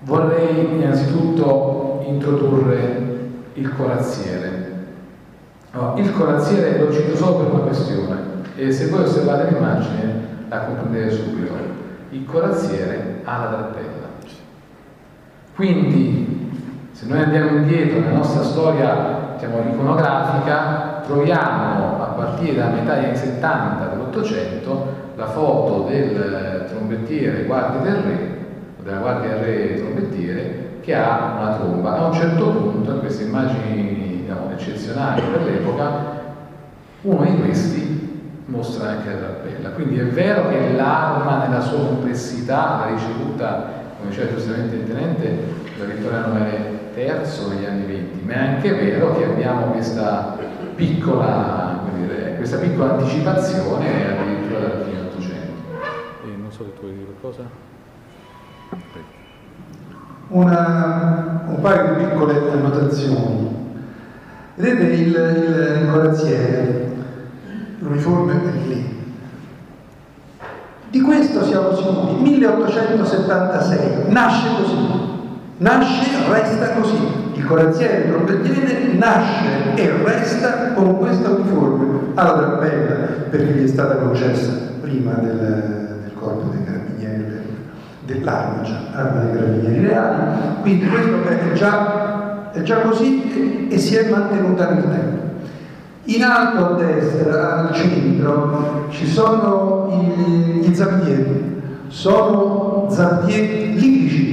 Vorrei 0.00 0.74
innanzitutto 0.74 2.04
introdurre 2.06 3.08
il 3.54 3.74
corazziere. 3.76 4.68
il 5.96 6.12
corazziere 6.12 6.78
lo 6.78 6.92
cito 6.92 7.16
solo 7.16 7.36
per 7.36 7.52
una 7.52 7.62
questione 7.62 8.16
e 8.56 8.72
se 8.72 8.88
voi 8.88 9.02
osservate 9.02 9.52
l'immagine 9.52 10.28
la 10.48 10.64
comprendete 10.64 11.10
subito. 11.10 11.52
Il 12.10 12.24
corazziere 12.24 13.20
ha 13.24 13.38
la 13.38 13.50
drappella. 13.50 14.08
Quindi, 15.54 16.39
noi 17.10 17.22
andiamo 17.22 17.56
indietro 17.56 17.98
nella 17.98 18.18
nostra 18.18 18.44
storia 18.44 19.34
diciamo, 19.34 19.68
iconografica, 19.72 21.02
troviamo 21.04 22.00
a 22.00 22.06
partire 22.16 22.54
da 22.54 22.68
metà 22.68 22.94
degli 22.94 23.06
anni 23.06 23.16
70 23.16 23.86
dell'Ottocento 23.86 24.98
la 25.16 25.26
foto 25.26 25.88
del 25.88 26.66
trombettiere 26.68 27.44
guardia 27.44 27.80
del 27.80 28.02
re, 28.02 28.36
della 28.84 28.98
guardia 28.98 29.30
del 29.30 29.38
re 29.40 29.74
trombettiere, 29.74 30.78
che 30.82 30.94
ha 30.94 31.34
una 31.40 31.56
tromba. 31.56 31.98
A 31.98 32.06
un 32.06 32.12
certo 32.12 32.48
punto, 32.48 32.92
in 32.92 33.00
queste 33.00 33.24
immagini 33.24 34.20
diciamo, 34.20 34.52
eccezionali 34.52 35.20
per 35.32 35.42
l'epoca, 35.42 35.88
uno 37.02 37.24
di 37.24 37.40
questi 37.40 38.42
mostra 38.44 38.90
anche 38.90 39.10
la 39.10 39.16
trappella. 39.16 39.70
Quindi 39.70 39.98
è 39.98 40.04
vero 40.04 40.48
che 40.48 40.74
l'arma 40.76 41.44
nella 41.44 41.60
sua 41.60 41.86
complessità 41.86 42.84
l'ha 42.84 42.94
ricevuta, 42.94 43.64
come 43.98 44.10
diceva 44.10 44.32
giustamente 44.32 44.76
il 44.76 44.86
tenente, 44.86 45.38
da 45.76 45.84
Vittorio 45.86 46.18
Emanuele 46.18 46.79
terzo 46.94 47.48
negli 47.48 47.64
anni 47.64 47.86
20, 47.86 48.24
ma 48.24 48.32
è 48.32 48.38
anche 48.38 48.72
vero 48.72 49.16
che 49.16 49.24
abbiamo 49.24 49.66
questa 49.66 50.36
piccola, 50.74 51.80
dire, 51.94 52.36
questa 52.36 52.58
piccola 52.58 52.94
anticipazione 52.94 54.06
addirittura 54.06 54.60
dalla 54.60 54.84
fine 54.84 54.96
dell'Ottocento. 54.96 55.52
E 56.24 56.36
non 56.36 56.50
so 56.50 56.64
se 56.64 56.74
tu 56.74 56.80
vuoi 56.80 56.92
dire 56.94 57.06
qualcosa? 57.20 57.42
Una, 60.28 61.44
un 61.48 61.60
paio 61.60 61.94
di 61.94 62.04
piccole 62.04 62.50
annotazioni. 62.52 63.58
Vedete 64.54 64.92
il, 64.92 65.80
il 65.82 65.88
corazziere, 65.90 66.92
l'uniforme 67.78 68.32
è 68.32 68.66
lì. 68.66 68.98
questo 71.02 71.44
siamo 71.44 71.74
sicuri. 71.74 72.14
1876, 72.22 74.10
nasce 74.12 74.48
così. 74.56 75.09
Nasce, 75.60 76.06
resta 76.30 76.70
così. 76.70 76.96
Il 77.34 77.44
corazziere 77.44 78.08
trombettiere 78.08 78.94
nasce 78.94 79.74
e 79.74 79.92
resta 80.02 80.72
con 80.72 80.96
questa 80.96 81.28
uniforme 81.28 82.12
alla 82.14 82.32
drapella 82.32 82.94
perché 83.28 83.52
gli 83.52 83.64
è 83.64 83.66
stata 83.66 83.96
concessa 83.96 84.52
prima 84.80 85.12
del, 85.14 85.98
del 86.02 86.12
corpo 86.18 86.48
dei 86.48 86.64
carabinieri, 86.64 87.24
dell'arma, 88.06 88.64
cioè, 88.64 88.76
arma 88.92 89.20
dei 89.20 89.34
carabinieri 89.34 89.86
reali. 89.86 90.22
Quindi 90.62 90.88
questo 90.88 91.28
è 91.28 91.52
già, 91.52 92.52
è 92.52 92.62
già 92.62 92.76
così 92.78 93.68
e, 93.68 93.74
e 93.74 93.78
si 93.78 93.96
è 93.96 94.08
mantenuta 94.08 94.70
nel 94.70 94.82
tempo. 94.82 95.22
In 96.04 96.24
alto 96.24 96.68
a 96.68 96.72
destra, 96.76 97.68
al 97.68 97.74
centro, 97.74 98.86
ci 98.88 99.06
sono 99.06 99.88
i, 99.90 100.60
gli 100.60 100.74
zappieri, 100.74 101.62
sono 101.88 102.86
zappieri 102.90 103.78
lirici. 103.78 104.29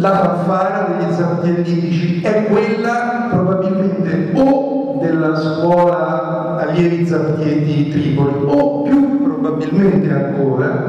La 0.00 0.10
fanfara 0.10 0.94
degli 0.96 1.12
zappieri 1.12 1.64
lirici 1.64 2.20
è 2.20 2.44
quella 2.44 3.28
probabilmente 3.30 4.30
o 4.34 5.00
della 5.02 5.36
scuola 5.36 6.56
allievi 6.58 7.04
zappieri 7.04 7.64
di 7.64 7.88
Tripoli 7.88 8.34
o 8.46 8.82
più 8.82 9.22
probabilmente 9.22 10.12
ancora 10.12 10.84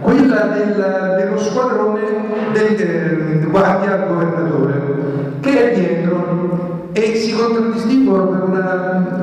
quella 0.00 0.42
del, 0.46 1.16
dello 1.18 1.38
squadrone 1.38 2.00
del 2.52 2.80
eh, 2.80 3.46
guardia 3.48 3.96
governatore 4.06 4.82
che 5.40 5.72
è 5.72 5.74
dietro 5.74 6.88
e 6.92 7.14
si 7.16 7.32
contraddistinguono 7.32 8.26
per 8.26 8.42
una 8.42 9.20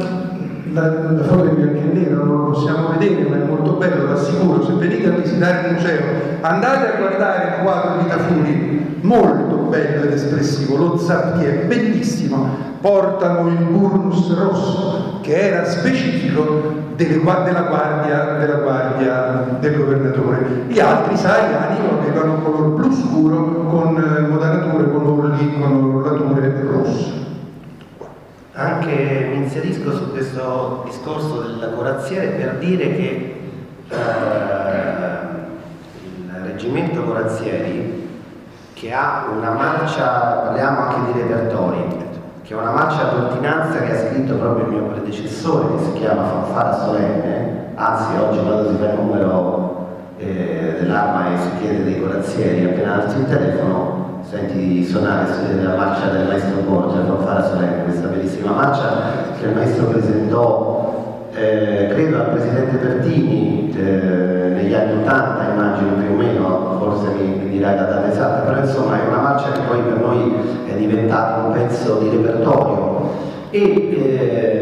la, 0.74 1.12
la 1.12 1.24
foto 1.24 1.46
in 1.46 1.56
bianco 1.56 1.80
e 1.80 2.00
nero 2.00 2.24
non 2.24 2.38
lo 2.38 2.52
possiamo 2.52 2.90
vedere 2.98 3.28
ma 3.30 3.36
è 3.36 3.46
molto 3.46 3.72
bello, 3.74 4.06
lo 4.06 4.14
assicuro 4.14 4.66
se 4.66 4.74
venite 4.74 5.08
a 5.08 5.12
visitare 5.12 5.68
il 5.68 5.74
museo 5.74 6.04
andate 6.42 6.94
a 6.94 6.98
guardare 6.98 7.48
il 7.48 7.64
quadro 7.64 8.02
di 8.02 8.08
Tafuri 8.08 8.80
molto 9.02 9.56
bello 9.70 10.04
ed 10.04 10.14
espressivo. 10.14 10.78
Lo 10.78 10.98
Zappi 10.98 11.46
è 11.46 11.66
bellissimo. 11.66 12.68
Portano 12.82 13.50
il 13.50 13.58
burnus 13.66 14.34
rosso 14.38 15.20
che 15.22 15.38
era 15.38 15.66
specifico 15.66 16.88
delle, 16.96 17.20
della, 17.20 17.62
guardia, 17.62 18.38
della 18.40 18.60
guardia 18.60 19.58
del 19.60 19.78
governatore. 19.78 20.64
Gli 20.68 20.80
altri 20.80 21.18
sahariani 21.18 21.78
avevano 22.00 22.36
color 22.36 22.70
blu 22.76 22.92
scuro 22.92 23.66
con 23.70 23.98
eh, 23.98 24.22
modanature, 24.28 24.92
con 24.92 25.06
orli, 25.06 25.60
con 25.60 25.94
orlature 25.94 26.62
rosse 26.72 27.19
anche 28.60 29.30
mi 29.32 29.38
inserisco 29.38 29.96
su 29.96 30.12
questo 30.12 30.84
discorso 30.86 31.42
del 31.42 31.72
corazziere 31.76 32.28
per 32.28 32.58
dire 32.58 32.94
che 32.94 33.42
eh, 33.90 33.96
il 36.26 36.44
reggimento 36.44 37.04
corazzieri 37.04 38.08
che 38.74 38.92
ha 38.92 39.28
una 39.34 39.52
marcia, 39.52 40.06
parliamo 40.44 40.80
anche 40.80 41.14
di 41.14 41.20
repertori, 41.22 41.98
che 42.44 42.54
ha 42.54 42.58
una 42.58 42.72
marcia 42.72 43.04
d'ordinanza 43.04 43.80
che 43.80 43.94
ha 43.94 44.10
scritto 44.10 44.36
proprio 44.36 44.66
il 44.66 44.72
mio 44.72 44.84
predecessore 44.84 45.78
che 45.78 45.84
si 45.86 45.94
chiama 45.94 46.24
Fanfara 46.24 46.74
Solenne, 46.80 47.72
anzi 47.76 48.18
oggi 48.18 48.40
quando 48.40 48.72
si 48.72 48.76
fa 48.78 48.90
il 48.90 49.00
numero 49.00 49.88
eh, 50.18 50.76
dell'arma 50.80 51.34
e 51.34 51.38
si 51.38 51.50
chiede 51.62 51.84
dei 51.86 52.02
corazzieri 52.02 52.66
appena 52.66 53.04
alzi 53.04 53.20
il 53.20 53.28
telefono 53.28 53.99
senti 54.30 54.86
suonare 54.86 55.26
la 55.64 55.76
marcia 55.76 56.10
del 56.10 56.28
maestro 56.28 56.62
Borgia, 56.62 57.04
fanfara 57.04 57.50
solenne, 57.50 57.84
questa 57.86 58.08
bellissima 58.10 58.52
marcia 58.52 58.88
che 59.40 59.48
il 59.48 59.56
maestro 59.56 59.86
presentò, 59.86 61.28
eh, 61.34 61.88
credo 61.90 62.18
al 62.18 62.30
presidente 62.30 62.76
Pertini 62.78 63.74
eh, 63.76 64.52
negli 64.54 64.74
anni 64.76 65.02
80, 65.02 65.52
immagino 65.52 65.94
più 65.94 66.14
o 66.14 66.16
meno, 66.16 66.78
forse 66.78 67.08
mi, 67.16 67.40
mi 67.44 67.50
dirai 67.50 67.76
la 67.76 67.84
data 67.84 68.12
esatta, 68.12 68.42
però 68.42 68.60
insomma 68.60 69.02
è 69.02 69.08
una 69.08 69.18
marcia 69.18 69.52
che 69.52 69.62
poi 69.68 69.80
per 69.82 70.00
noi 70.00 70.36
è 70.68 70.74
diventata 70.76 71.48
un 71.48 71.52
pezzo 71.54 71.96
di 71.96 72.10
repertorio. 72.10 73.10
E 73.50 73.60
eh, 73.60 74.59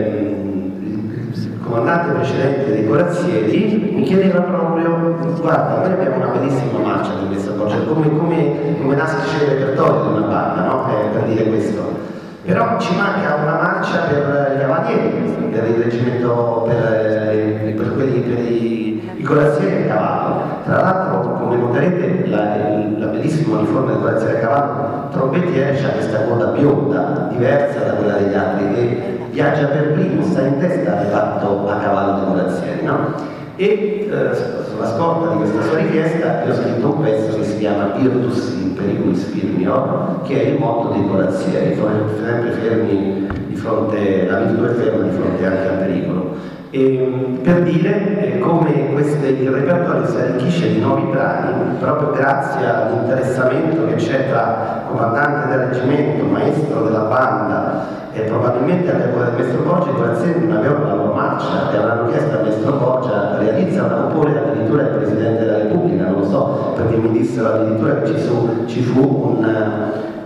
comandante 1.67 2.13
precedente 2.13 2.71
dei 2.71 2.87
corazzieri 2.87 3.91
mi 3.93 4.03
chiedeva 4.03 4.39
proprio, 4.39 5.15
guarda, 5.39 5.81
noi 5.81 5.91
abbiamo 5.91 6.15
una 6.15 6.37
bellissima 6.37 6.79
marcia 6.79 7.11
di 7.19 7.27
questa 7.27 7.51
cosa, 7.53 7.77
come, 7.79 8.09
come, 8.17 8.75
come 8.79 8.95
nasce 8.95 9.43
il 9.43 9.49
repertorio 9.51 10.01
di 10.01 10.17
una 10.17 10.27
banda, 10.27 10.61
no? 10.65 10.87
eh, 10.89 11.07
per 11.11 11.23
dire 11.23 11.43
questo. 11.45 12.05
Però 12.43 12.79
ci 12.79 12.95
manca 12.95 13.35
una 13.43 13.55
marcia 13.61 13.97
per 14.07 14.53
i 14.55 14.59
cavalieri, 14.59 15.49
per 15.51 15.67
il 15.67 15.83
reggimento, 15.83 16.63
per, 16.65 16.93
eh, 16.93 17.73
per 17.75 17.93
quelli, 17.93 18.19
per 18.21 18.39
i, 18.39 19.11
i 19.17 19.23
corazzieri 19.23 19.83
a 19.83 19.93
cavallo. 19.93 20.41
Tra 20.63 20.79
l'altro, 20.79 21.31
come 21.33 21.57
noterete, 21.57 22.29
la, 22.29 22.55
la 22.97 23.05
bellissima 23.07 23.57
uniforme 23.57 23.91
del 23.91 24.01
corazziere 24.01 24.37
a 24.37 24.39
cavallo 24.39 24.96
trombettiere 25.27 25.85
ha 25.85 25.89
questa 25.89 26.21
coda 26.21 26.45
bionda, 26.47 27.29
diversa 27.31 27.79
da 27.79 27.93
quella 27.93 28.13
degli 28.13 28.33
altri, 28.33 28.75
e 28.75 29.19
viaggia 29.31 29.67
per 29.67 29.91
primo, 29.93 30.23
sta 30.23 30.41
in 30.41 30.59
testa 30.59 30.91
di 31.03 31.09
fatto 31.09 31.67
a 31.67 31.77
cavallo 31.77 32.19
dei 32.19 32.27
corazzieri, 32.27 32.83
no? 32.83 33.35
E 33.55 34.09
eh, 34.09 34.35
sulla 34.69 34.87
scorta 34.87 35.31
di 35.31 35.37
questa 35.37 35.61
sua 35.63 35.77
richiesta 35.77 36.43
io 36.45 36.51
ho 36.51 36.55
scritto 36.55 36.93
un 36.93 37.01
pezzo 37.01 37.37
che 37.37 37.43
si 37.43 37.57
chiama 37.57 37.93
Virtus 37.97 38.53
in 38.61 38.75
periculis 38.75 39.23
firmio, 39.25 40.21
che 40.23 40.43
è 40.43 40.47
il 40.49 40.59
motto 40.59 40.93
dei 40.93 41.07
corazzieri, 41.07 41.75
sempre 41.75 42.51
fermi 42.51 43.27
di 43.47 43.55
fronte, 43.55 44.27
la 44.27 44.39
virtù 44.41 44.63
è 44.63 44.73
ferma 44.73 45.03
di 45.03 45.15
fronte 45.17 45.45
anche 45.45 45.67
al 45.67 45.77
pericolo. 45.77 46.35
E, 46.69 47.39
per 47.43 47.61
dire 47.61 48.33
eh, 48.35 48.39
come 48.39 48.91
queste, 48.91 49.27
il 49.27 49.49
repertorio 49.49 50.05
si 50.05 50.17
arricchisce 50.17 50.73
di 50.73 50.79
nuovi 50.81 51.03
brani 51.03 51.77
proprio 51.79 52.11
grazie 52.11 52.65
all'interessamento 52.65 53.85
che 53.85 53.95
c'è 53.95 54.27
tra 54.29 54.83
comandante 54.89 55.47
del 55.47 55.67
reggimento, 55.67 56.25
maestro 56.25 56.83
della 56.83 57.03
banda 57.03 57.85
e 58.11 58.21
probabilmente 58.21 58.91
all'epoca 58.91 59.25
del 59.25 59.33
maestro 59.33 59.61
Borgia 59.61 59.91
i 59.91 59.95
corazzieri 59.95 60.45
non 60.45 60.57
avevano 60.57 60.85
la 60.87 60.93
loro 60.95 61.13
marcia. 61.13 61.71
E 61.71 61.77
avranno 61.77 62.09
chiesto 62.09 62.35
al 62.35 62.41
maestro 62.43 62.71
Borgia 62.73 63.37
realizzala 63.37 64.05
oppure 64.05 64.37
addirittura 64.37 64.81
il 64.81 64.87
Presidente 64.89 65.45
della 65.45 65.57
Repubblica, 65.59 66.03
non 66.03 66.19
lo 66.19 66.25
so, 66.25 66.73
perché 66.75 66.97
mi 66.97 67.11
dissero 67.11 67.53
addirittura 67.53 68.01
che 68.01 68.07
ci, 68.07 68.19
su, 68.19 68.63
ci 68.65 68.81
fu 68.81 69.37
un, 69.37 69.45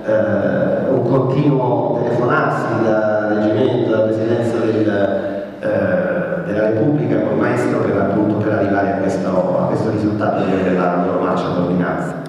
eh, 0.05 0.89
un, 0.89 1.09
continuo 1.09 1.99
telefonarsi 2.03 2.65
dal 2.83 3.33
reggimento, 3.35 3.91
dalla 3.91 4.03
Presidenza 4.03 4.57
del, 4.57 4.89
eh, 5.59 6.10
della 6.61 6.69
Repubblica 6.69 7.19
con 7.19 7.33
il 7.33 7.39
maestro 7.39 7.79
per, 7.79 7.97
appunto, 7.97 8.35
per 8.35 8.53
arrivare 8.53 8.93
a 8.93 8.95
questo, 8.97 9.57
a 9.57 9.65
questo 9.65 9.91
risultato 9.91 10.45
di 10.45 10.51
avere 10.51 10.75
la 10.75 11.03
loro 11.05 11.21
marcia 11.21 11.47
d'ordinanza. 11.47 12.21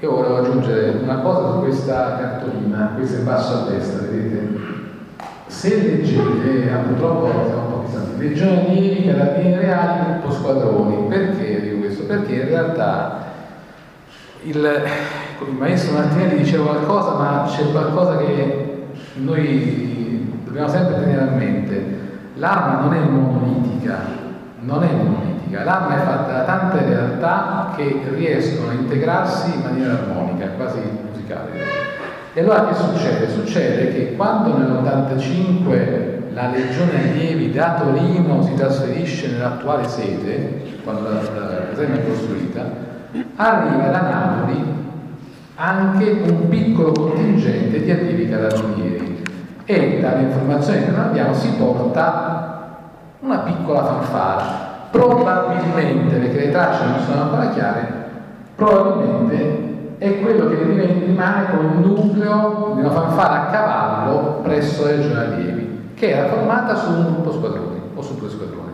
Io 0.00 0.10
volevo 0.10 0.36
aggiungere 0.38 0.98
una 1.02 1.18
cosa 1.18 1.52
su 1.52 1.58
questa 1.60 2.16
cartolina, 2.18 2.92
questa 2.96 3.18
in 3.18 3.24
basso 3.24 3.54
a 3.54 3.70
destra, 3.70 4.06
vedete? 4.06 4.64
Se 5.46 5.68
leggete, 5.74 6.70
ah, 6.70 6.78
purtroppo 6.78 7.30
siamo 7.46 7.66
un 7.66 7.72
po' 7.72 7.82
distanti, 7.86 8.28
legione 8.28 8.66
allievi, 8.66 9.06
carabinieri 9.06 9.64
reali, 9.64 10.04
gruppo 10.04 10.32
squadroni, 10.32 11.06
perché 11.08 11.60
dico 11.60 11.78
questo? 11.78 12.04
Perché 12.04 12.34
in 12.34 12.48
realtà 12.48 13.24
il, 14.42 14.54
il 14.54 15.54
maestro 15.56 15.98
Martinelli 15.98 16.36
diceva 16.38 16.64
qualcosa, 16.64 17.14
ma 17.14 17.44
c'è 17.46 17.70
qualcosa 17.70 18.18
che 18.18 18.84
noi 19.14 20.30
dobbiamo 20.44 20.68
sempre 20.68 21.00
tenere 21.00 21.22
a 21.22 21.30
mente. 21.30 21.95
L'arma 22.38 22.80
non 22.80 22.92
è 22.92 23.00
monolitica, 23.00 23.98
non 24.60 24.82
è 24.82 24.92
monolitica, 24.92 25.64
l'arma 25.64 25.94
è 25.94 26.04
fatta 26.04 26.32
da 26.32 26.42
tante 26.44 26.84
realtà 26.84 27.72
che 27.74 28.02
riescono 28.14 28.70
a 28.70 28.74
integrarsi 28.74 29.54
in 29.54 29.62
maniera 29.62 29.94
armonica, 29.94 30.48
quasi 30.48 30.78
musicale. 31.10 31.50
E 32.34 32.40
allora 32.42 32.66
che 32.66 32.74
succede? 32.74 33.30
Succede 33.30 33.88
che 33.94 34.14
quando 34.16 34.58
nell'85 34.58 36.34
la 36.34 36.50
Legione 36.50 37.04
Allievi 37.04 37.50
da 37.52 37.80
Torino 37.80 38.42
si 38.42 38.52
trasferisce 38.52 39.28
nell'attuale 39.28 39.88
sede, 39.88 40.62
quando 40.84 41.08
la, 41.08 41.20
caserma 41.70 41.94
è 41.94 42.06
costruita, 42.06 42.70
arriva 43.36 43.86
da 43.86 44.00
Napoli 44.02 44.62
anche 45.54 46.10
un 46.10 46.48
piccolo 46.50 46.92
contingente 46.92 47.82
di 47.82 47.90
allievi 47.90 48.28
carabinieri 48.28 49.15
e 49.66 50.00
dalle 50.00 50.22
informazioni 50.22 50.84
che 50.84 50.90
noi 50.90 51.04
abbiamo 51.04 51.34
si 51.34 51.48
porta 51.58 52.56
una 53.20 53.38
piccola 53.38 53.84
fanfara. 53.84 54.64
Probabilmente, 54.90 56.16
perché 56.16 56.46
le 56.46 56.50
tracce 56.50 56.84
non 56.84 57.00
sono 57.00 57.22
ancora 57.22 57.50
chiare, 57.50 57.88
probabilmente 58.54 59.96
è 59.98 60.20
quello 60.20 60.48
che 60.48 60.62
rimane 61.04 61.50
come 61.50 61.68
nucleo 61.80 62.72
di 62.74 62.80
una 62.80 62.90
fanfara 62.90 63.42
a 63.42 63.50
cavallo 63.50 64.40
presso 64.42 64.84
la 64.84 64.90
regione 64.90 65.20
allievi, 65.20 65.90
che 65.94 66.10
era 66.10 66.28
formata 66.28 66.76
su 66.76 66.90
un 66.90 67.04
gruppo 67.06 67.32
squadroni 67.32 67.80
o 67.94 68.02
su 68.02 68.16
due 68.16 68.28
squadroni. 68.28 68.72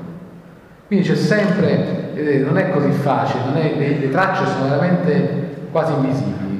Quindi 0.86 1.08
c'è 1.08 1.14
sempre, 1.14 2.10
vedete, 2.12 2.44
non 2.44 2.58
è 2.58 2.70
così 2.70 2.90
facile, 2.90 3.54
è, 3.54 3.78
le, 3.78 3.98
le, 3.98 4.10
tracce 4.10 4.44
sono 4.46 4.68
veramente 4.68 5.68
quasi 5.70 5.92
invisibili. 5.94 6.51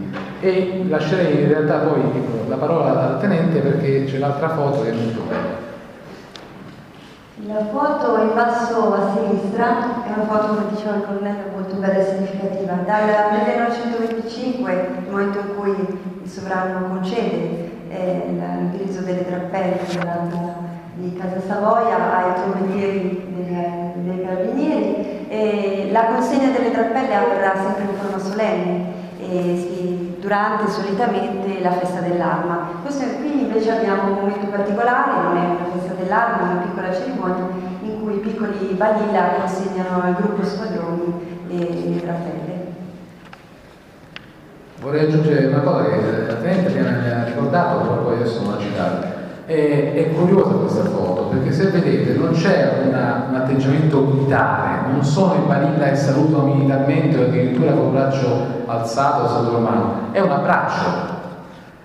E 0.45 0.85
lascerei 0.89 1.43
in 1.43 1.49
realtà 1.51 1.87
poi 1.87 2.03
la 2.49 2.57
parola 2.57 3.11
al 3.11 3.21
tenente 3.21 3.61
perché 3.61 4.07
c'è 4.07 4.19
l'altra 4.19 4.49
foto 4.49 4.83
che 4.83 4.91
è 4.91 4.93
molto 4.93 5.21
bella. 5.29 5.61
La 7.47 7.65
foto 7.71 8.21
in 8.21 8.35
basso 8.35 8.93
a 8.93 9.13
sinistra 9.15 10.03
è 10.03 10.13
una 10.13 10.25
foto, 10.25 10.55
come 10.55 10.65
diceva 10.71 10.97
il 10.97 11.05
colonnello, 11.07 11.43
molto 11.55 11.77
bella 11.77 11.95
e 11.95 12.05
significativa. 12.05 12.73
Dal 12.85 13.05
1925, 13.47 14.73
il 14.73 15.11
momento 15.11 15.39
in 15.39 15.57
cui 15.57 15.77
il 16.25 16.29
sovrano 16.29 16.89
concede 16.89 17.71
eh, 17.89 18.37
l'utilizzo 18.63 19.03
delle 19.03 19.25
dell'anno 19.25 20.71
di 20.95 21.17
Casa 21.17 21.41
Savoia 21.47 22.17
ai 22.17 22.35
trombettieri 22.35 23.27
dei, 23.37 23.93
dei 23.95 24.25
carabinieri, 24.25 25.27
e 25.29 25.89
la 25.93 26.07
consegna 26.07 26.51
delle 26.51 26.73
trappelle 26.73 27.15
avverrà 27.15 27.55
sempre 27.55 27.85
in 27.85 27.97
forma 27.97 28.19
solenne. 28.19 29.01
Si, 29.23 30.12
durante 30.23 30.71
solitamente 30.71 31.61
la 31.61 31.73
festa 31.73 31.99
dell'arma. 31.99 32.81
qui 33.17 33.43
invece 33.43 33.73
abbiamo 33.73 34.05
un 34.05 34.15
momento 34.21 34.47
particolare, 34.47 35.21
non 35.21 35.37
è 35.37 35.45
una 35.47 35.71
festa 35.75 35.95
dell'arma, 35.95 36.39
è 36.39 36.53
una 36.53 36.61
piccola 36.63 36.95
cerimonia 36.95 37.47
in 37.83 38.01
cui 38.01 38.15
i 38.15 38.19
piccoli 38.19 38.75
balilla 38.75 39.35
consegnano 39.41 40.01
al 40.01 40.15
gruppo 40.15 40.45
squadroni 40.45 41.41
le, 41.49 41.57
le 41.57 42.01
trappelle. 42.01 42.61
Vorrei 44.81 45.07
aggiungere 45.07 45.47
una 45.47 45.61
cosa 45.61 45.89
che 45.89 46.27
la 46.27 46.35
tenente 46.35 46.73
mi 46.73 46.87
ha 46.87 47.25
ricordato, 47.25 47.81
però 47.81 48.03
poi 48.05 48.15
adesso 48.15 48.43
non 48.43 48.53
la 48.53 48.61
citate. 48.61 49.22
È, 49.53 49.93
è, 49.93 50.15
curiosa 50.15 50.55
questa 50.55 50.85
foto 50.85 51.25
perché 51.25 51.53
se 51.53 51.67
vedete 51.67 52.15
non 52.15 52.31
c'è 52.33 52.87
una, 52.87 53.27
un 53.29 53.35
atteggiamento 53.35 54.01
militare, 54.01 54.91
non 54.91 55.05
sono 55.05 55.35
i 55.35 55.47
balilla 55.47 55.91
che 55.91 55.97
salutano 55.97 56.55
militarmente 56.55 57.19
o 57.19 57.25
addirittura 57.25 57.73
con 57.73 57.85
il 57.85 57.91
braccio 57.91 58.47
alzato 58.65 59.29
sotto 59.29 59.53
la 59.53 59.59
mano, 59.59 59.95
è 60.13 60.21
un 60.21 60.31
abbraccio. 60.31 61.21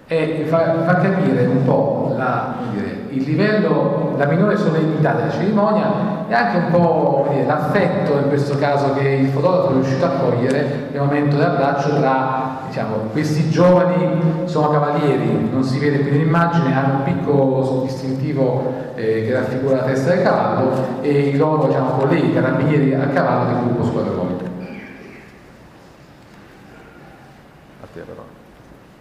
E 0.08 0.46
fa, 0.48 0.76
fa 0.86 0.96
capire 1.00 1.46
un 1.46 1.66
po' 1.66 2.14
la, 2.16 2.56
dire, 2.72 3.08
il 3.10 3.24
livello, 3.24 4.07
la 4.18 4.26
minore 4.26 4.58
solennità 4.58 5.14
della 5.14 5.32
cerimonia 5.32 6.26
e 6.28 6.34
anche 6.34 6.58
un 6.58 6.72
po' 6.72 7.28
l'affetto 7.46 8.18
in 8.18 8.28
questo 8.28 8.58
caso 8.58 8.94
che 8.94 9.08
il 9.08 9.30
fotografo 9.30 9.70
è 9.70 9.74
riuscito 9.74 10.06
a 10.06 10.10
cogliere 10.10 10.90
nel 10.92 11.02
momento 11.02 11.38
dell'abbraccio 11.38 11.96
tra 11.96 12.60
diciamo, 12.68 12.96
questi 13.12 13.50
giovani 13.50 14.46
sono 14.46 14.70
cavalieri, 14.70 15.50
non 15.52 15.64
si 15.64 15.80
vede 15.80 16.00
più 16.00 16.12
nell'immagine, 16.12 16.76
hanno 16.76 16.96
un 16.98 17.04
piccolo 17.04 17.84
distintivo 17.84 18.74
eh, 18.96 19.24
che 19.26 19.34
raffigura 19.34 19.78
la 19.78 19.84
testa 19.84 20.14
del 20.14 20.24
cavallo 20.24 21.02
e 21.02 21.12
i 21.12 21.38
loro 21.38 21.68
diciamo, 21.68 21.92
colleghi 21.92 22.34
carabinieri 22.34 22.94
a 22.94 23.08
cavallo 23.08 23.46
del 23.54 23.64
gruppo 23.64 23.84
squadrone. 23.86 24.38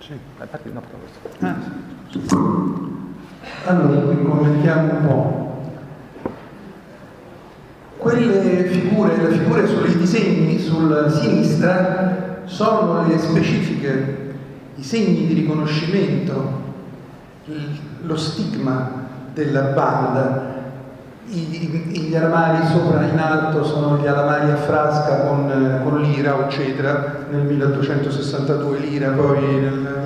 Sì. 0.06 0.12
Infatti 0.12 0.70
no, 0.72 0.82
questo. 1.00 1.44
Ah. 1.44 2.95
Allora, 3.68 4.00
qui 4.00 4.22
commentiamo 4.22 4.92
un 4.92 5.06
po'. 5.06 5.60
Quelle 7.96 8.64
figure, 8.64 9.16
le 9.16 9.30
figure 9.30 9.66
sui 9.66 9.96
disegni 9.96 10.58
sulla 10.60 11.10
sinistra 11.10 12.42
sono 12.44 13.04
le 13.08 13.18
specifiche, 13.18 14.34
i 14.76 14.82
segni 14.84 15.26
di 15.26 15.34
riconoscimento, 15.34 16.62
lo 18.02 18.16
stigma 18.16 19.04
della 19.34 19.62
banda 19.62 20.54
i, 21.28 22.08
gli 22.08 22.14
alamari 22.14 22.64
sopra 22.66 23.02
in 23.02 23.18
alto 23.18 23.64
sono 23.64 23.98
gli 23.98 24.06
alamari 24.06 24.50
a 24.50 24.56
frasca 24.56 25.22
con, 25.22 25.80
con 25.82 26.00
l'ira 26.00 26.36
o 26.36 26.48
cedra, 26.48 27.24
nel 27.30 27.42
1862 27.42 28.78
l'ira, 28.78 29.10
poi 29.10 29.40
nel 29.56 30.04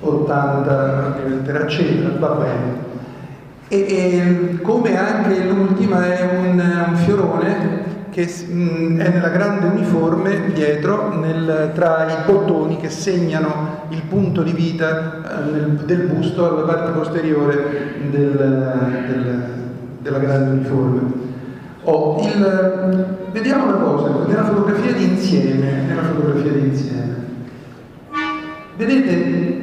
1880 0.00 1.16
diventerà 1.22 1.66
cedra, 1.66 2.10
va 2.18 2.28
bene. 2.34 2.86
E, 3.68 3.76
e, 3.78 4.60
come 4.62 4.98
anche 4.98 5.44
l'ultima 5.44 6.06
è 6.06 6.38
un, 6.38 6.86
un 6.88 6.96
fiorone 6.96 7.86
che 8.10 8.24
mh, 8.24 8.98
è 8.98 9.08
nella 9.10 9.28
grande 9.28 9.66
uniforme 9.66 10.52
dietro 10.52 11.18
nel, 11.18 11.72
tra 11.74 12.06
i 12.08 12.24
bottoni 12.24 12.78
che 12.78 12.88
segnano 12.88 13.86
il 13.90 14.02
punto 14.08 14.42
di 14.42 14.52
vita 14.52 15.40
eh, 15.40 15.50
nel, 15.50 15.66
del 15.84 16.06
busto 16.06 16.48
alla 16.48 16.62
parte 16.62 16.92
posteriore 16.92 17.96
del, 18.10 18.36
del 19.06 19.56
della 20.08 20.18
grande 20.18 20.50
uniforme. 20.50 21.26
Oh, 21.84 22.20
il, 22.22 23.16
vediamo 23.32 23.64
una 23.64 23.76
cosa, 23.76 24.26
nella 24.26 24.44
fotografia 24.44 24.92
di 24.92 25.04
insieme, 25.04 25.82
nella 25.86 26.02
fotografia 26.02 26.52
di 26.52 26.66
insieme. 26.66 27.16
Vedete 28.76 29.57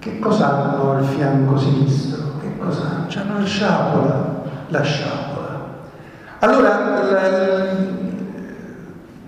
che 0.00 0.18
cosa 0.18 0.48
hanno 0.48 0.96
al 0.96 1.04
fianco 1.04 1.58
sinistro? 1.58 2.38
Che 2.40 2.58
cosa 2.58 2.80
hanno? 2.80 3.06
C'hanno 3.08 3.38
la 3.38 3.44
sciabola, 3.44 4.42
la 4.68 4.82
sciabola. 4.82 5.68
Allora, 6.38 7.02
la, 7.10 7.64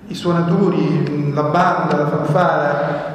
i 0.06 0.14
suonatori, 0.14 1.32
la 1.34 1.42
banda, 1.42 1.96
la 1.96 2.06
fanfara, 2.06 3.10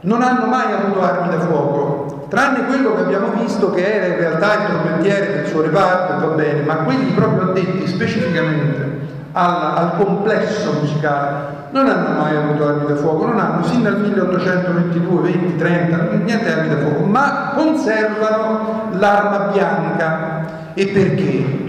non 0.00 0.22
hanno 0.22 0.46
mai 0.46 0.70
avuto 0.70 1.02
armi 1.02 1.30
da 1.30 1.40
fuoco, 1.40 2.26
tranne 2.28 2.66
quello 2.66 2.94
che 2.94 3.00
abbiamo 3.00 3.32
visto 3.40 3.70
che 3.70 3.90
era 3.90 4.06
in 4.06 4.16
realtà 4.16 4.52
il 4.52 4.66
trombettiere 4.66 5.32
del 5.32 5.46
suo 5.46 5.62
reparto, 5.62 6.26
va 6.26 6.34
bene, 6.34 6.60
ma 6.60 6.76
quelli 6.76 7.12
proprio 7.12 7.50
addetti 7.50 7.86
specificamente 7.86 8.97
al, 9.38 9.76
al 9.76 9.96
complesso 9.96 10.72
musicale 10.80 11.56
non 11.70 11.88
hanno 11.88 12.20
mai 12.20 12.34
avuto 12.34 12.66
armi 12.66 12.86
da 12.86 12.96
fuoco, 12.96 13.26
non 13.26 13.38
hanno 13.38 13.62
sin 13.64 13.82
dal 13.82 14.00
1822, 14.00 15.20
20, 15.20 15.56
30, 15.56 15.96
niente 16.24 16.52
armi 16.52 16.68
da 16.68 16.78
fuoco, 16.78 17.04
ma 17.04 17.52
conservano 17.54 18.90
l'arma 18.92 19.50
bianca. 19.52 20.72
E 20.74 20.86
perché? 20.86 21.66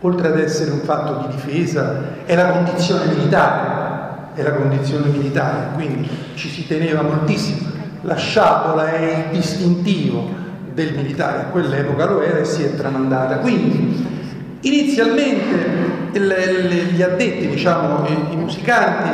Oltre 0.00 0.28
ad 0.28 0.38
essere 0.38 0.70
un 0.70 0.80
fatto 0.80 1.26
di 1.26 1.36
difesa, 1.36 2.02
è 2.24 2.34
la 2.34 2.46
condizione 2.46 3.06
militare, 3.06 4.32
è 4.34 4.42
la 4.42 4.52
condizione 4.52 5.08
militare, 5.08 5.68
quindi 5.74 6.08
ci 6.34 6.48
si 6.48 6.66
teneva 6.66 7.02
moltissimo 7.02 7.74
la 8.06 8.14
sciabola 8.14 8.92
è 8.92 9.26
il 9.30 9.36
distintivo 9.36 10.44
del 10.72 10.94
militare, 10.94 11.40
a 11.40 11.44
quell'epoca 11.46 12.04
lo 12.06 12.22
era 12.22 12.38
e 12.38 12.44
si 12.44 12.62
è 12.62 12.74
tramandata. 12.76 13.38
Quindi 13.38 14.15
inizialmente 14.66 15.84
gli 16.12 17.02
addetti, 17.02 17.48
diciamo, 17.48 18.06
i 18.30 18.36
musicanti, 18.36 19.10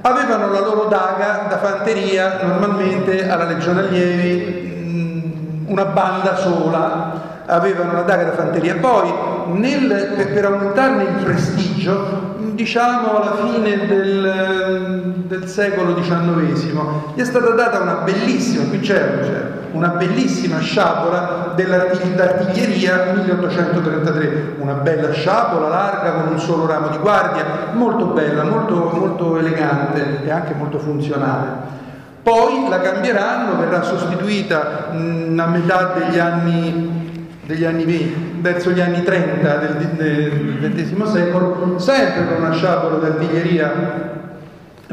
avevano 0.00 0.50
la 0.50 0.60
loro 0.60 0.84
daga 0.88 1.46
da 1.48 1.58
fanteria 1.58 2.40
normalmente 2.42 3.28
alla 3.28 3.44
Legione 3.44 3.80
Allievi, 3.80 5.64
una 5.66 5.84
banda 5.84 6.36
sola, 6.36 7.44
avevano 7.46 7.92
la 7.92 8.02
daga 8.02 8.24
da 8.24 8.32
fanteria. 8.32 8.76
Poi 8.76 9.12
nel, 9.52 10.28
per 10.32 10.44
aumentarne 10.44 11.02
il 11.02 11.24
prestigio 11.24 12.30
diciamo 12.54 13.16
alla 13.16 13.36
fine 13.36 13.86
del, 13.86 15.24
del, 15.26 15.48
secolo 15.48 15.94
XIX, 15.94 17.14
gli 17.14 17.20
è 17.20 17.24
stata 17.24 17.50
data 17.50 17.80
una 17.80 17.94
bellissima, 18.04 18.64
qui 18.64 18.80
c'è, 18.80 19.60
una 19.72 19.88
bellissima 19.88 20.58
sciabola 20.60 21.52
dell'artiglieria 21.54 23.12
1833, 23.14 24.56
una 24.58 24.74
bella 24.74 25.12
sciabola 25.12 25.68
larga 25.68 26.12
con 26.12 26.32
un 26.32 26.38
solo 26.38 26.66
ramo 26.66 26.88
di 26.88 26.98
guardia, 26.98 27.44
molto 27.72 28.06
bella, 28.06 28.44
molto, 28.44 28.90
molto 28.94 29.38
elegante 29.38 30.24
e 30.24 30.30
anche 30.30 30.54
molto 30.54 30.78
funzionale. 30.78 31.80
Poi 32.22 32.68
la 32.68 32.80
cambieranno, 32.80 33.58
verrà 33.58 33.82
sostituita 33.82 34.90
mh, 34.92 35.38
a 35.38 35.46
metà 35.46 35.94
degli 35.98 36.18
anni 36.18 37.00
degli 37.44 37.64
anni 37.64 37.84
20, 37.84 38.38
verso 38.40 38.70
gli 38.70 38.80
anni 38.80 39.02
30 39.02 39.56
del, 39.56 39.76
del 39.96 40.72
XX 40.74 41.02
secolo, 41.02 41.78
sempre 41.78 42.26
con 42.26 42.44
una 42.44 42.52
sciabola 42.52 42.96
d'artiglieria, 42.96 43.72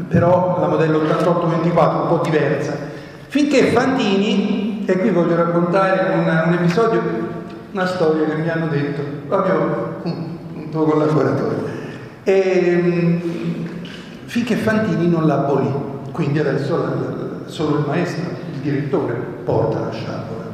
però 0.08 0.58
la 0.60 0.66
modello 0.66 0.98
88-24 0.98 2.00
un 2.02 2.08
po' 2.08 2.20
diversa, 2.24 2.72
finché 3.28 3.70
Fantini, 3.70 4.69
e 4.90 4.98
qui 4.98 5.10
voglio 5.10 5.36
raccontare 5.36 6.14
un, 6.14 6.26
un 6.46 6.52
episodio, 6.52 7.00
una 7.70 7.86
storia 7.86 8.26
che 8.26 8.34
mi 8.34 8.48
hanno 8.48 8.66
detto, 8.66 9.02
proprio 9.28 10.00
un, 10.02 10.36
un 10.54 10.68
tuo 10.68 10.84
collaboratore, 10.84 11.54
e, 12.24 12.32
ehm, 12.66 13.20
finché 14.24 14.56
Fantini 14.56 15.08
non 15.08 15.28
la 15.28 15.34
abolì, 15.34 15.72
quindi 16.10 16.40
adesso 16.40 17.44
solo 17.46 17.78
il 17.78 17.84
maestro, 17.86 18.30
il 18.52 18.58
direttore, 18.60 19.14
porta 19.44 19.78
la 19.78 19.92
sciabola. 19.92 20.48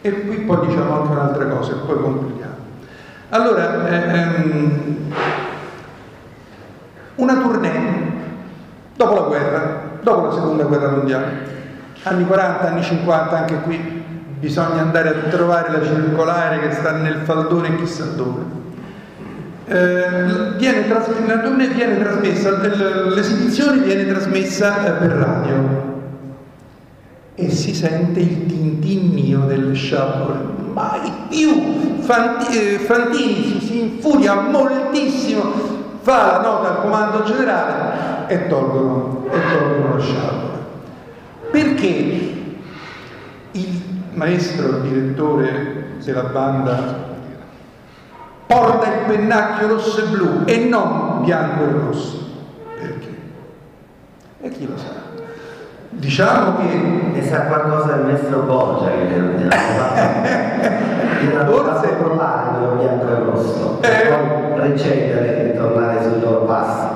E 0.00 0.26
qui 0.26 0.36
poi 0.38 0.66
diciamo 0.66 1.00
anche 1.00 1.12
un'altra 1.12 1.46
cosa 1.46 1.72
e 1.72 1.76
poi 1.86 2.00
concludiamo. 2.00 2.54
Allora, 3.30 3.88
eh, 3.88 4.18
ehm, 4.18 4.96
una 7.16 7.36
tournée 7.36 8.12
dopo 8.96 9.14
la 9.14 9.26
guerra, 9.26 9.80
dopo 10.00 10.26
la 10.26 10.32
seconda 10.32 10.64
guerra 10.64 10.88
mondiale, 10.88 11.53
anni 12.04 12.24
40, 12.26 12.66
anni 12.66 12.82
50, 12.82 13.36
anche 13.36 13.60
qui 13.60 14.02
bisogna 14.38 14.80
andare 14.80 15.08
a 15.08 15.28
trovare 15.28 15.70
la 15.72 15.84
circolare 15.84 16.60
che 16.60 16.72
sta 16.72 16.92
nel 16.92 17.20
faldone 17.24 17.76
chissà 17.76 18.04
dove. 18.04 18.62
Eh, 19.66 20.56
viene 20.56 20.86
la 20.88 21.38
tournée 21.38 21.68
viene 21.68 21.98
trasmessa, 21.98 22.50
l'esibizione 23.08 23.78
viene 23.78 24.06
trasmessa 24.06 24.84
eh, 24.84 24.90
per 24.90 25.10
radio 25.10 25.92
e 27.34 27.50
si 27.50 27.74
sente 27.74 28.20
il 28.20 28.46
tintinnio 28.46 29.40
delle 29.40 29.74
sciabole 29.74 30.54
mai 30.74 31.10
più. 31.30 32.02
Eh, 32.50 32.78
Fantini 32.80 33.58
si, 33.58 33.66
si 33.66 33.80
infuria 33.80 34.34
moltissimo, 34.34 35.42
fa 36.02 36.32
la 36.32 36.40
nota 36.42 36.68
al 36.68 36.80
comando 36.82 37.22
generale 37.22 38.26
e 38.26 38.46
tolgono, 38.48 39.24
e 39.30 39.38
tolgono 39.50 39.96
la 39.96 40.00
sciabola. 40.02 40.53
Perché 41.54 41.86
il 43.52 43.82
maestro, 44.14 44.78
il 44.78 44.80
direttore 44.82 45.84
della 46.04 46.24
banda 46.24 46.82
porta 48.44 48.86
il 48.88 49.04
pennacchio 49.06 49.68
rosso 49.68 50.02
e 50.02 50.08
blu 50.08 50.42
e 50.46 50.64
non 50.64 51.22
bianco 51.22 51.62
e 51.62 51.70
rosso. 51.70 52.18
Perché? 52.76 53.08
E 54.40 54.48
chi 54.48 54.66
lo 54.66 54.76
sa? 54.76 54.94
Diciamo 55.90 56.56
che... 56.56 56.74
Ne 57.12 57.22
sa 57.24 57.42
qualcosa 57.42 57.94
il 57.98 58.02
maestro 58.06 58.40
Borgia 58.40 58.88
che 58.90 59.04
gliel'ha 59.06 59.54
Forse- 61.46 61.86
fatto 61.86 62.02
provare 62.02 62.58
quello 62.58 62.74
bianco 62.82 63.06
e 63.06 63.14
rosso, 63.30 63.78
Eh. 63.80 63.88
per 63.88 64.08
poi 64.08 64.70
recedere 64.70 65.52
e 65.52 65.56
tornare 65.56 66.02
sui 66.02 66.18
loro 66.20 66.46
passi. 66.46 66.88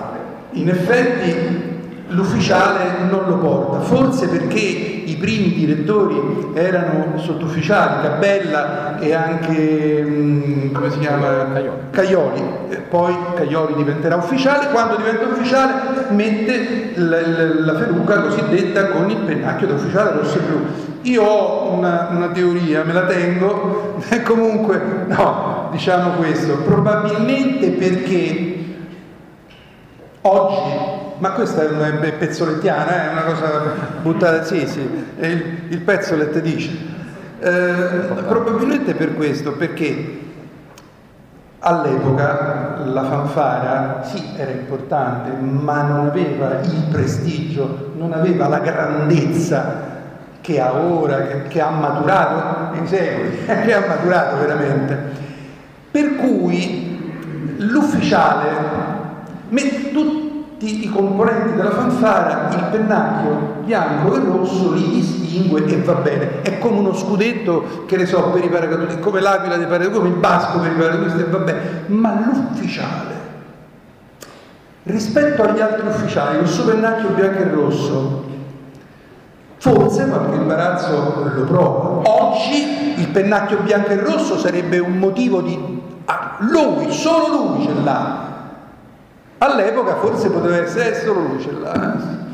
In 0.51 0.69
effetti 0.69 1.68
l'ufficiale 2.09 3.05
non 3.11 3.25
lo 3.27 3.37
porta, 3.39 3.81
forse 3.81 4.29
perché 4.29 4.59
i 4.59 5.17
primi 5.17 5.53
direttori 5.53 6.51
erano 6.55 7.19
sottufficiali, 7.19 8.03
Cabella 8.03 8.99
e 8.99 9.15
anche, 9.15 10.03
mm, 10.07 10.73
come 10.73 10.91
si 10.91 10.99
chiama? 10.99 11.47
Caioli. 11.53 11.79
Caioli. 11.91 12.43
E 12.71 12.77
poi 12.77 13.17
Caioli 13.35 13.75
diventerà 13.75 14.17
ufficiale, 14.17 14.69
quando 14.71 14.97
diventa 14.97 15.25
ufficiale 15.27 16.07
mette 16.11 16.93
l- 16.95 17.01
l- 17.03 17.65
la 17.65 17.75
feluca 17.77 18.21
cosiddetta 18.21 18.89
con 18.89 19.11
il 19.11 19.19
pennacchio 19.19 19.67
da 19.67 19.75
ufficiale 19.75 20.13
rosso 20.13 20.39
e 20.39 20.41
blu. 20.41 20.61
Io 21.03 21.23
ho 21.23 21.73
una, 21.73 22.09
una 22.11 22.29
teoria, 22.29 22.85
me 22.85 22.93
la 22.93 23.03
tengo, 23.05 23.97
e 24.09 24.23
comunque 24.23 24.81
no, 25.07 25.69
diciamo 25.73 26.11
questo, 26.13 26.57
probabilmente 26.59 27.71
perché 27.71 28.57
Oggi, 30.21 30.98
ma 31.19 31.31
questa 31.31 31.63
è 31.63 31.69
una 31.69 31.91
pezzolettiana, 32.19 33.09
è 33.09 33.13
una 33.13 33.23
cosa 33.23 33.63
buttata, 34.03 34.45
sì, 34.45 34.67
sì, 34.67 34.81
il, 35.19 35.63
il 35.69 35.81
pezzolet 35.81 36.39
dice. 36.41 36.97
Eh, 37.41 38.23
probabilmente 38.27 38.95
per 38.95 39.15
questo, 39.15 39.53
perché 39.53 40.21
all'epoca 41.61 42.83
la 42.85 43.05
fanfara 43.05 44.03
sì 44.05 44.33
era 44.37 44.51
importante, 44.51 45.31
ma 45.41 45.83
non 45.83 46.07
aveva 46.07 46.61
il 46.61 46.85
prestigio, 46.91 47.93
non 47.97 48.13
aveva 48.13 48.49
la 48.49 48.61
grandezza 48.61 49.87
che 50.41 50.61
ha 50.61 50.73
ora, 50.75 51.27
che, 51.27 51.43
che 51.49 51.61
ha 51.61 51.71
maturato 51.71 52.77
nei 52.77 52.87
secoli, 52.87 53.45
che 53.45 53.75
ha 53.75 53.87
maturato 53.87 54.39
veramente. 54.39 55.27
Per 55.91 56.17
cui 56.17 57.57
l'ufficiale 57.59 58.87
Met- 59.51 59.93
tutti 60.59 60.85
i 60.85 60.89
componenti 60.89 61.55
della 61.55 61.71
fanfara, 61.71 62.49
il 62.53 62.65
pennacchio 62.73 63.63
bianco 63.65 64.17
e 64.17 64.19
rosso 64.19 64.73
li 64.73 64.89
distingue 64.91 65.65
e 65.65 65.81
va 65.83 65.95
bene. 65.95 66.43
È 66.43 66.59
come 66.59 66.81
uno 66.81 66.95
scudetto, 66.95 67.85
che 67.87 67.97
ne 67.97 68.07
so, 68.07 68.31
per 68.31 68.43
i 68.43 68.49
paracadutisti, 68.49 69.01
come 69.01 69.21
l'aquila 69.21 69.57
dei 69.57 69.67
paracadutisti, 69.67 69.99
come 69.99 70.15
il 70.15 70.21
basco 70.21 70.59
per 70.59 70.73
i 70.73 70.75
paracadutisti 70.75 71.21
e 71.21 71.25
va 71.27 71.39
bene. 71.39 71.61
Ma 71.87 72.25
l'ufficiale, 72.25 73.15
rispetto 74.83 75.43
agli 75.43 75.61
altri 75.61 75.87
ufficiali, 75.87 76.39
il 76.41 76.49
suo 76.49 76.65
pennacchio 76.65 77.11
bianco 77.11 77.39
e 77.39 77.51
rosso, 77.51 78.25
forse 79.59 80.09
qualche 80.09 80.35
imbarazzo 80.35 81.31
lo 81.35 81.45
prova. 81.45 82.11
Oggi 82.11 82.95
il 82.97 83.09
pennacchio 83.09 83.59
bianco 83.59 83.91
e 83.91 84.01
rosso 84.01 84.37
sarebbe 84.37 84.81
un 84.81 84.99
motivo 84.99 85.41
di... 85.41 85.81
ah, 86.07 86.37
lui, 86.39 86.91
solo 86.91 87.55
lui 87.55 87.65
ce 87.65 87.73
l'ha. 87.85 88.27
All'epoca 89.39 89.97
forse 89.97 90.31
poteva 90.31 90.57
essere 90.57 90.91
eh, 90.91 90.95
solo 91.05 91.21
lui 91.21 91.41
ce 91.41 91.53
l'ha. 91.53 92.27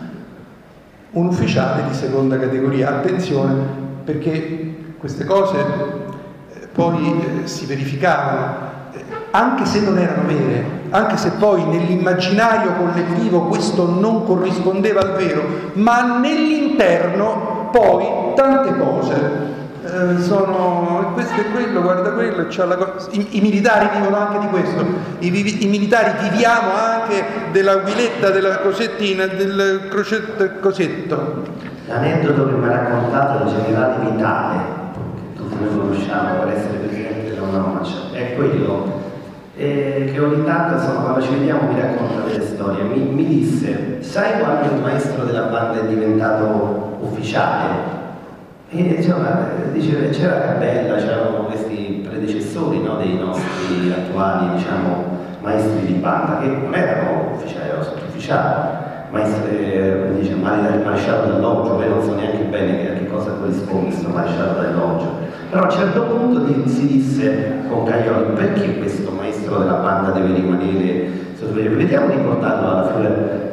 Un 1.10 1.26
ufficiale 1.26 1.84
di 1.88 1.94
seconda 1.94 2.38
categoria, 2.38 2.88
attenzione, 2.88 3.62
perché 4.04 4.74
queste 4.98 5.24
cose 5.24 5.58
eh, 5.58 6.66
poi 6.72 7.42
eh, 7.42 7.46
si 7.46 7.66
verificavano, 7.66 8.56
eh, 8.92 9.04
anche 9.32 9.66
se 9.66 9.80
non 9.80 9.98
erano 9.98 10.26
vere, 10.26 10.64
anche 10.90 11.18
se 11.18 11.32
poi 11.32 11.66
nell'immaginario 11.66 12.72
collettivo 12.72 13.42
questo 13.42 13.86
non 13.86 14.24
corrispondeva 14.24 15.00
al 15.00 15.12
vero, 15.12 15.42
ma 15.74 16.18
nell'interno 16.18 17.68
poi 17.70 18.32
tante 18.34 18.78
cose 18.78 19.62
eh, 19.84 20.18
sono 20.18 21.10
questo 21.12 21.40
e 21.40 21.50
quello, 21.52 21.82
guarda 21.82 22.12
quello, 22.12 22.46
I, 23.10 23.36
i 23.36 23.40
militari 23.40 23.88
vivono 23.98 24.16
anche 24.16 24.38
di 24.38 24.46
questo, 24.46 24.84
I, 25.18 25.28
vivi- 25.28 25.62
i 25.62 25.68
militari 25.68 26.12
viviamo 26.30 26.70
anche 26.72 27.22
della 27.52 27.76
guiletta, 27.76 28.30
della 28.30 28.58
cosettina, 28.58 29.26
del 29.26 29.88
crocetto, 29.90 30.50
cosetto. 30.60 31.42
L'aneddoto 31.86 32.48
che 32.48 32.54
mi 32.54 32.66
ha 32.66 32.70
raccontato 32.70 33.44
il 33.44 33.54
generale 33.54 34.10
Vitale, 34.10 34.58
che 34.94 35.36
tutti 35.36 35.56
noi 35.62 35.76
conosciamo 35.76 36.38
per 36.38 36.54
essere 36.54 36.78
presidente 36.78 37.34
della 37.34 37.42
UNAMAC, 37.42 38.12
è 38.12 38.34
quello 38.36 39.02
eh, 39.54 40.10
che 40.12 40.18
ogni 40.18 40.44
tanto, 40.44 40.74
insomma, 40.76 41.00
quando 41.00 41.20
ci 41.20 41.34
vediamo 41.34 41.70
mi 41.70 41.78
racconta 41.78 42.26
delle 42.26 42.46
storie. 42.46 42.84
Mi, 42.84 43.00
mi 43.00 43.26
disse, 43.26 43.98
sai 44.00 44.40
quando 44.40 44.74
il 44.74 44.80
maestro 44.80 45.24
della 45.24 45.42
banda 45.42 45.80
è 45.80 45.86
diventato 45.86 46.96
ufficiale? 47.00 47.93
E 48.76 48.96
insomma, 48.96 49.50
dice, 49.72 50.08
c'era 50.10 50.40
Cabella, 50.40 50.96
c'erano 50.96 51.44
questi 51.44 52.04
predecessori 52.04 52.82
no, 52.82 52.96
dei 52.96 53.16
nostri 53.16 53.92
attuali 53.92 54.56
diciamo, 54.56 55.04
maestri 55.40 55.86
di 55.86 55.92
banda 55.92 56.38
che 56.40 56.48
non 56.48 56.74
erano 56.74 57.34
ufficiali, 57.34 57.68
erano 57.68 57.84
sottufficiali, 57.84 58.76
maestri, 59.10 59.56
eh, 59.56 60.12
dice, 60.18 60.34
mare- 60.34 60.82
maresciallo 60.82 61.34
dell'Oggio, 61.34 61.76
poi 61.76 61.88
non 61.88 62.02
so 62.02 62.16
neanche 62.16 62.42
bene 62.50 62.90
a 62.90 62.94
che 62.94 63.06
cosa 63.06 63.30
corrisponde 63.38 63.90
questo 63.90 64.08
maresciallo 64.08 64.60
dell'Oggio. 64.60 65.18
Però 65.50 65.62
a 65.62 65.64
un 65.66 65.70
certo 65.70 66.02
punto 66.02 66.68
si 66.68 66.86
disse 66.88 67.60
con 67.68 67.84
Caglioli 67.84 68.32
perché 68.34 68.78
questo 68.78 69.12
maestro 69.12 69.58
della 69.58 69.74
banda 69.74 70.10
deve 70.10 70.34
rimanere 70.34 71.10
sottufficiale? 71.38 71.76
Vediamo 71.76 72.08
di 72.08 72.16
portarlo 72.16 72.70
alla 72.70 72.92
fine. 72.92 73.08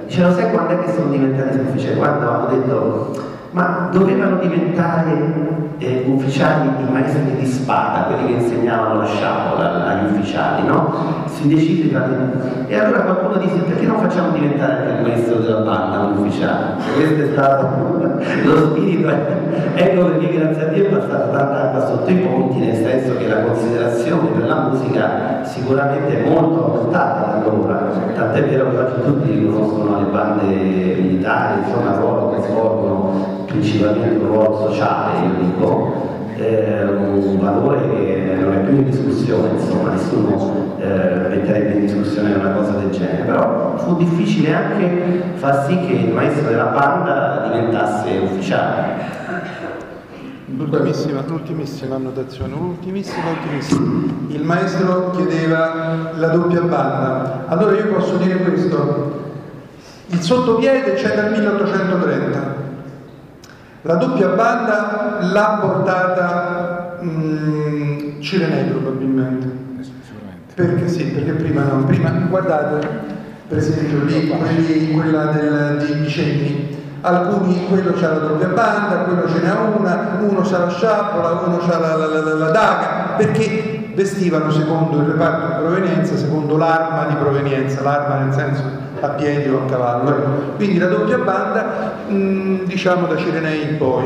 Dice, 0.07 0.24
lo 0.24 0.32
sai 0.32 0.49
quando 0.49 0.74
è 0.74 0.84
che 0.84 0.91
sono 0.93 1.11
diventati 1.11 1.57
sottufficiali? 1.57 1.97
Quando 1.99 2.28
hanno 2.28 2.47
detto 2.47 3.30
ma 3.52 3.89
dovevano 3.91 4.38
diventare 4.38 5.72
eh, 5.78 6.06
ufficiali 6.08 6.70
i 6.70 6.91
maestri 6.91 7.36
di 7.38 7.45
spada, 7.45 8.04
quelli 8.04 8.28
che 8.28 8.43
insegnavano 8.43 8.99
la 8.99 9.06
sciabola 9.06 9.88
agli 9.88 10.12
ufficiali, 10.12 10.68
no? 10.68 11.26
Si 11.26 11.47
decide 11.47 11.89
tra 11.89 12.06
le... 12.08 12.68
E 12.68 12.80
allora 12.80 13.02
qualcuno 13.02 13.38
dice 13.39 13.64
perché 13.64 13.86
non 13.86 13.99
facciamo 13.99 14.32
diventare 14.32 14.74
anche 14.74 14.91
il 14.93 15.02
maestro 15.02 15.39
della 15.39 15.62
banda 15.62 15.99
un 15.99 16.18
ufficiale? 16.20 16.76
Questo 16.95 17.22
è 17.24 17.28
stato 17.32 18.10
lo 18.45 18.58
spirito, 18.70 19.10
ecco 19.10 20.06
perché 20.06 20.38
grazie 20.38 20.64
a 20.64 20.68
Dio 20.68 20.86
è 20.86 20.89
passata 20.89 21.38
tanta 21.38 21.64
acqua 21.64 21.86
sotto 21.88 22.10
i 22.10 22.16
ponti, 22.16 22.60
nel 22.60 22.76
senso 22.76 23.18
che 23.18 23.28
la 23.28 23.41
considerazione 23.41 24.30
per 24.30 24.47
la 24.47 24.70
musica 24.70 25.43
sicuramente 25.43 26.24
è 26.24 26.30
molto 26.30 26.66
aumentata 26.66 27.20
da 27.26 27.41
allora, 27.43 27.89
tant'è 28.14 28.47
vero 28.47 28.70
che 28.70 29.02
tutti 29.04 29.32
riconoscono 29.32 29.99
le 29.99 30.06
bande 30.06 30.45
militari, 30.45 31.62
insomma, 31.66 31.95
ruolo 31.95 32.32
che 32.32 32.41
svolgono 32.43 33.41
principalmente 33.52 34.24
un 34.24 34.28
ruolo 34.28 34.70
sociale, 34.70 35.28
io 35.28 35.34
dico, 35.43 36.10
eh, 36.38 36.84
un 36.84 37.38
valore 37.39 37.80
che 37.89 38.36
non 38.39 38.54
è 38.54 38.58
più 38.60 38.78
in 38.78 38.89
discussione, 38.89 39.49
insomma, 39.52 39.91
nessuno 39.91 40.76
eh, 40.80 41.28
metterebbe 41.30 41.74
in 41.74 41.82
discussione 41.82 42.34
una 42.34 42.52
cosa 42.52 42.72
del 42.72 42.89
genere, 42.89 43.24
però 43.24 43.78
fu 43.78 43.97
difficile 43.97 44.54
anche 44.54 45.24
far 45.36 45.66
sì 45.68 45.78
che 45.86 45.93
il 45.93 46.14
maestro 46.14 46.49
della 46.49 46.66
banda 46.66 47.49
diventasse 47.52 48.18
ufficiale. 48.24 49.20
L'ultimissima, 50.54 51.24
l'ultimissima 51.26 51.95
annotazione, 51.95 52.54
ultimissima, 52.54 53.24
ultimissima. 53.30 54.14
Il 54.28 54.43
maestro 54.43 55.12
chiedeva 55.12 56.12
la 56.16 56.28
doppia 56.28 56.62
banda. 56.62 57.45
Allora 57.47 57.76
io 57.76 57.88
posso 57.88 58.18
dire 58.18 58.36
questo. 58.38 59.20
Il 60.08 60.20
sottopiede 60.20 60.93
c'è 60.95 61.16
dal 61.16 61.32
1830. 61.32 62.61
La 63.84 63.96
doppia 63.96 64.28
banda 64.30 65.18
l'ha 65.22 65.58
portata 65.60 66.98
mm, 67.04 68.20
Cirenei 68.22 68.66
probabilmente. 68.66 69.60
Perché 70.54 70.88
sì, 70.88 71.06
perché 71.06 71.32
prima 71.32 71.64
no, 71.64 71.86
prima 71.86 72.10
guardate 72.30 72.88
per 73.48 73.58
esempio 73.58 74.04
lì 74.04 74.28
quelli, 74.28 74.92
quella 74.92 75.26
del, 75.26 75.84
di 75.86 75.94
Vicenni, 76.02 76.78
alcuni 77.02 77.66
quello 77.68 77.94
c'ha 77.94 78.10
la 78.10 78.20
doppia 78.20 78.48
banda, 78.48 78.96
quello 79.00 79.28
ce 79.28 79.42
n'ha 79.42 79.60
una, 79.78 80.18
uno 80.22 80.42
c'ha 80.42 80.60
la 80.60 80.70
sciabola, 80.70 81.42
uno 81.46 81.58
c'ha 81.58 81.80
la, 81.80 81.96
la, 81.96 82.06
la- 82.08 82.34
la 82.36 82.52
daga, 82.52 82.88
perché 83.18 83.92
vestivano 83.96 84.52
secondo 84.52 85.00
il 85.00 85.06
reparto 85.08 85.48
di 85.48 85.54
provenienza, 85.68 86.16
secondo 86.16 86.56
l'arma 86.58 87.06
di 87.10 87.16
provenienza, 87.16 87.82
l'arma 87.82 88.20
nel 88.24 88.34
senso 88.34 88.81
a 89.02 89.10
piedi 89.10 89.49
o 89.49 89.64
a 89.64 89.70
cavallo. 89.70 90.10
ecco. 90.10 90.56
Quindi 90.56 90.78
la 90.78 90.88
doppia 90.88 91.18
banda, 91.18 91.93
mh, 92.08 92.64
diciamo 92.66 93.08
da 93.08 93.18
Cirenei 93.18 93.70
in 93.70 93.78
poi, 93.78 94.06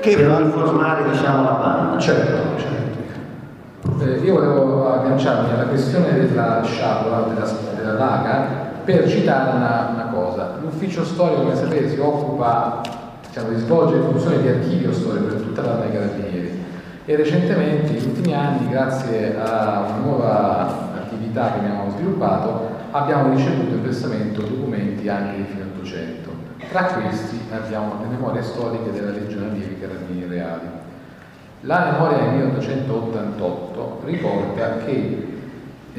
che 0.00 0.16
Per 0.16 0.28
va 0.28 0.36
uniformare 0.36 1.10
diciamo 1.10 1.42
la 1.44 1.50
banda. 1.50 1.98
Certo, 1.98 2.32
certo. 2.56 4.02
eh, 4.02 4.24
io 4.24 4.34
volevo 4.34 4.92
agganciarmi 4.92 5.52
alla 5.52 5.64
questione 5.64 6.12
della 6.12 6.62
sciabola, 6.64 7.26
della, 7.32 7.48
della 7.76 7.92
laga, 7.92 8.46
per 8.84 9.08
citare 9.08 9.56
una, 9.56 9.90
una 9.94 10.08
cosa. 10.12 10.56
L'ufficio 10.62 11.04
storico, 11.04 11.42
come 11.42 11.54
sapete, 11.54 11.90
si 11.90 11.98
occupa 11.98 12.80
diciamo, 13.28 13.50
di 13.50 13.56
svolgere 13.56 14.00
funzioni 14.00 14.40
di 14.40 14.48
archivio 14.48 14.92
storico 14.92 15.26
per 15.26 15.40
tutta 15.42 15.62
l'anno 15.62 15.80
dei 15.82 15.92
carabinieri 15.92 16.64
e 17.10 17.16
recentemente, 17.16 17.92
negli 17.92 18.06
ultimi 18.06 18.34
anni, 18.34 18.68
grazie 18.68 19.36
a 19.36 19.84
una 19.86 19.96
nuova 19.96 20.66
attività 20.94 21.52
che 21.52 21.58
abbiamo 21.58 21.90
sviluppato, 21.90 22.68
abbiamo 22.90 23.34
ricevuto 23.34 23.74
in 23.74 23.82
testamento 23.82 24.42
documenti 24.42 25.08
anche 25.08 25.36
di 25.36 25.44
fine 25.44 25.64
800. 25.74 26.30
Tra 26.70 26.84
questi 26.84 27.38
abbiamo 27.50 27.94
le 28.00 28.08
memorie 28.08 28.42
storiche 28.42 28.92
della 28.92 29.10
Legione 29.10 29.50
Allievi 29.50 29.80
Carabinieri 29.80 30.28
Reali. 30.28 30.66
La 31.62 31.90
memoria 31.92 32.18
del 32.18 32.46
1888 32.46 34.02
riporta 34.04 34.78
che, 34.84 35.26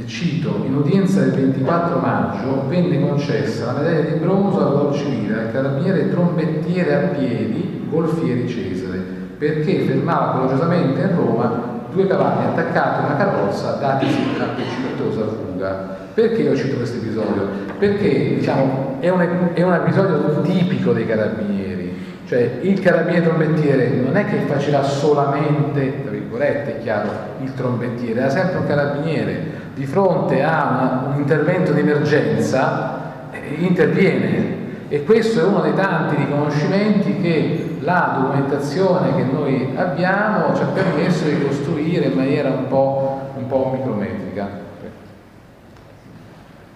cito, 0.05 0.63
in 0.65 0.75
udienza 0.75 1.19
del 1.19 1.31
24 1.31 1.99
maggio 1.99 2.67
venne 2.67 2.99
concessa 2.99 3.65
la 3.65 3.73
medaglia 3.73 4.09
di 4.09 4.19
bronzo 4.19 4.59
al 4.59 4.73
ruolo 4.73 4.93
civile 4.93 5.39
al 5.39 5.51
carabiniere 5.51 6.09
trombettiere 6.09 6.93
a 6.95 7.07
piedi 7.09 7.87
Golfieri 7.89 8.47
Cesare, 8.47 8.97
perché 9.37 9.81
fermava 9.81 10.37
coraggiosamente 10.37 11.01
in 11.01 11.15
Roma 11.15 11.70
due 11.91 12.07
cavalli 12.07 12.45
attaccati 12.45 13.01
a 13.01 13.05
una 13.05 13.15
carrozza 13.17 13.71
datisi 13.73 14.19
a 14.39 14.45
precipitosa 14.55 15.27
fuga. 15.27 15.99
Perché 16.13 16.41
io 16.41 16.55
cito 16.55 16.75
questo 16.75 16.97
episodio? 16.97 17.47
Perché 17.77 18.35
diciamo, 18.35 18.97
è, 18.99 19.09
un, 19.09 19.49
è 19.53 19.61
un 19.61 19.73
episodio 19.73 20.41
tipico 20.41 20.91
dei 20.91 21.05
carabinieri, 21.05 21.95
cioè 22.27 22.59
il 22.61 22.79
carabiniere 22.81 23.25
trombettiere 23.25 23.89
non 23.89 24.17
è 24.17 24.25
che 24.25 24.39
faceva 24.47 24.83
solamente, 24.83 26.01
tra 26.03 26.11
virgolette, 26.11 26.79
chiaro, 26.79 27.09
il 27.41 27.53
trombettiere, 27.53 28.19
era 28.19 28.29
sempre 28.29 28.57
un 28.57 28.67
carabiniere. 28.67 29.59
Di 29.73 29.85
fronte 29.85 30.43
a 30.43 30.67
una, 30.69 31.13
un 31.13 31.19
intervento 31.19 31.71
di 31.71 31.79
emergenza 31.79 33.29
eh, 33.31 33.55
interviene 33.59 34.60
e 34.91 35.05
questo 35.05 35.39
è 35.39 35.43
uno 35.45 35.61
dei 35.61 35.73
tanti 35.73 36.17
riconoscimenti 36.17 37.21
che 37.21 37.77
la 37.79 38.17
documentazione 38.19 39.15
che 39.15 39.23
noi 39.23 39.71
abbiamo 39.73 40.53
ci 40.53 40.63
ha 40.63 40.65
permesso 40.65 41.23
di 41.29 41.41
costruire 41.45 42.07
in 42.07 42.13
maniera 42.13 42.49
un 42.49 42.67
po', 42.67 43.21
un 43.37 43.47
po 43.47 43.71
micrometrica. 43.73 44.49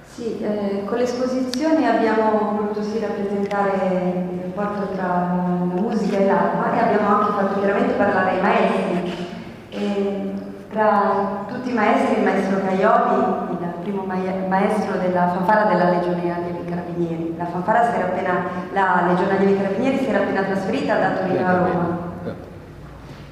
Sì, 0.08 0.40
eh, 0.40 0.84
con 0.86 0.98
l'esposizione 0.98 1.90
abbiamo 1.90 2.56
voluto 2.56 2.82
sì 2.82 3.00
rappresentare 3.00 3.72
il 4.32 4.40
rapporto 4.44 4.94
tra 4.96 5.08
la 5.08 5.82
musica 5.82 6.18
e 6.18 6.26
l'alma 6.26 6.74
e 6.74 6.80
abbiamo 6.80 7.18
anche 7.18 7.32
fatto 7.34 7.60
chiaramente 7.60 7.94
parlare 7.96 8.30
ai 8.30 8.42
maestri. 8.42 9.28
E 9.72 10.32
tra 10.72 11.44
tutti 11.50 11.70
i 11.70 11.74
maestri 11.74 12.20
il 12.20 12.24
maestro 12.24 12.62
Caioli, 12.62 13.58
il 13.60 13.74
primo 13.82 14.06
maestro 14.06 15.00
della 15.00 15.32
fanfara 15.34 15.66
della 15.66 15.90
Legione 15.90 16.34
Allievi 16.34 16.65
Carabinieri. 16.96 17.36
La 17.38 17.46
fanfara 17.46 17.92
si 17.92 17.96
era 17.98 18.06
appena, 18.06 18.46
la 18.72 19.06
Legione 19.08 19.38
Allievi 19.38 19.58
Carabinieri 19.58 19.98
si 19.98 20.08
era 20.08 20.20
appena 20.20 20.44
trasferita 20.44 20.98
da 20.98 21.10
Torino 21.12 21.46
a 21.46 21.52
Roma. 21.52 22.14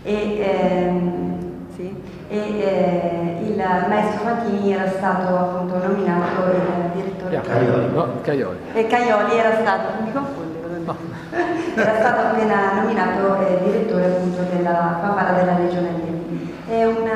E, 0.04 0.40
ehm, 0.40 1.68
sì 1.76 2.12
e 2.30 2.38
eh, 2.38 3.46
il 3.46 3.56
maestro 3.56 4.24
Fantini 4.24 4.74
era 4.74 4.90
stato 4.90 5.38
appunto 5.38 5.78
nominato 5.78 6.42
il 6.52 6.92
direttore 6.96 7.42
Caioli. 7.42 7.94
No, 7.94 8.08
Caioli. 8.22 8.58
e 8.74 8.88
Caioli 8.88 9.38
era 9.38 9.56
stato 9.60 10.04
mi 10.04 10.12
confondo 10.12 10.60
no. 10.84 10.96
era 11.76 11.96
stato 12.00 12.22
appena 12.28 12.82
nominato 12.82 13.48
eh, 13.48 13.60
direttore 13.64 14.06
appunto 14.06 14.42
della 14.52 14.98
fanfara 15.00 15.32
della 15.34 15.56
Regione 15.58 15.90
Allievi 15.90 16.24
è 16.68 16.86
un 16.86 17.08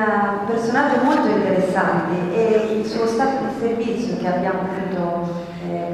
personaggio 0.46 1.02
molto 1.02 1.28
interessante 1.28 2.34
e 2.34 2.78
il 2.78 2.86
suo 2.86 3.06
stato 3.06 3.44
di 3.44 3.60
servizio 3.60 4.16
che 4.18 4.28
abbiamo 4.28 4.60
appunto 4.60 5.30
eh, 5.30 5.47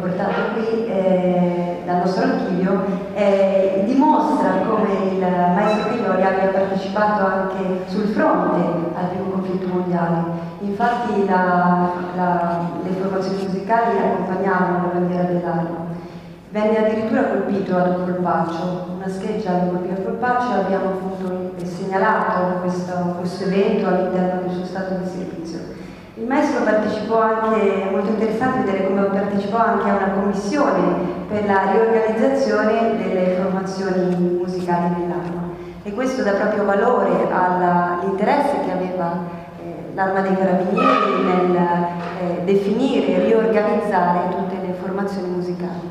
portato 0.04 0.52
qui 0.52 0.86
eh, 0.86 1.82
dal 1.86 1.96
nostro 2.04 2.24
archivio 2.24 2.84
eh, 3.14 3.84
dimostra 3.86 4.50
come 4.66 5.12
il 5.12 5.18
maestro 5.18 5.90
Piglioli 5.90 6.22
abbia 6.22 6.48
partecipato 6.48 7.24
anche 7.24 7.84
sul 7.86 8.08
fronte 8.08 8.94
al 8.94 9.06
primo 9.08 9.30
conflitto 9.30 9.66
mondiale. 9.68 10.22
Infatti 10.60 11.24
la, 11.26 11.90
la, 12.16 12.60
le 12.82 12.90
formazioni 12.90 13.44
musicali 13.44 13.98
accompagnavano 13.98 14.82
la 14.82 14.92
bandiera 14.92 15.22
dell'arma. 15.24 15.92
Venne 16.50 16.86
addirittura 16.86 17.24
colpito 17.24 17.76
ad 17.76 17.98
un 17.98 18.04
colpaccio, 18.04 18.86
una 18.94 19.08
scheggia 19.08 19.64
lo 19.64 19.70
colpì 19.70 19.90
al 19.90 20.04
colpaccio 20.04 20.50
e 20.50 20.60
abbiamo 20.60 20.86
appunto 20.90 21.52
segnalato 21.64 22.60
questo, 22.60 22.92
questo 23.18 23.44
evento 23.44 23.88
all'interno 23.88 24.42
del 24.42 24.50
suo 24.54 24.64
stato 24.64 24.94
di 24.94 25.08
servizio. 25.08 25.73
Il 26.16 26.28
maestro 26.28 26.62
partecipò 26.62 27.20
anche, 27.20 27.88
molto 27.90 28.10
interessante 28.10 28.60
vedere 28.60 28.86
come 28.86 29.02
partecipò 29.02 29.56
anche 29.56 29.88
a 29.88 29.96
una 29.96 30.10
commissione 30.10 30.96
per 31.28 31.44
la 31.44 31.72
riorganizzazione 31.72 32.96
delle 32.96 33.34
formazioni 33.34 34.14
musicali 34.14 34.94
dell'arma 34.94 35.42
e 35.82 35.92
questo 35.92 36.22
dà 36.22 36.30
proprio 36.34 36.64
valore 36.66 37.28
all'interesse 37.32 38.60
che 38.64 38.70
aveva 38.70 39.24
eh, 39.60 39.92
l'arma 39.94 40.20
dei 40.20 40.36
carabinieri 40.36 41.24
nel 41.24 41.56
eh, 41.56 42.44
definire 42.44 43.08
e 43.08 43.24
riorganizzare 43.24 44.28
tutte 44.30 44.54
le 44.64 44.72
formazioni 44.80 45.28
musicali. 45.30 45.90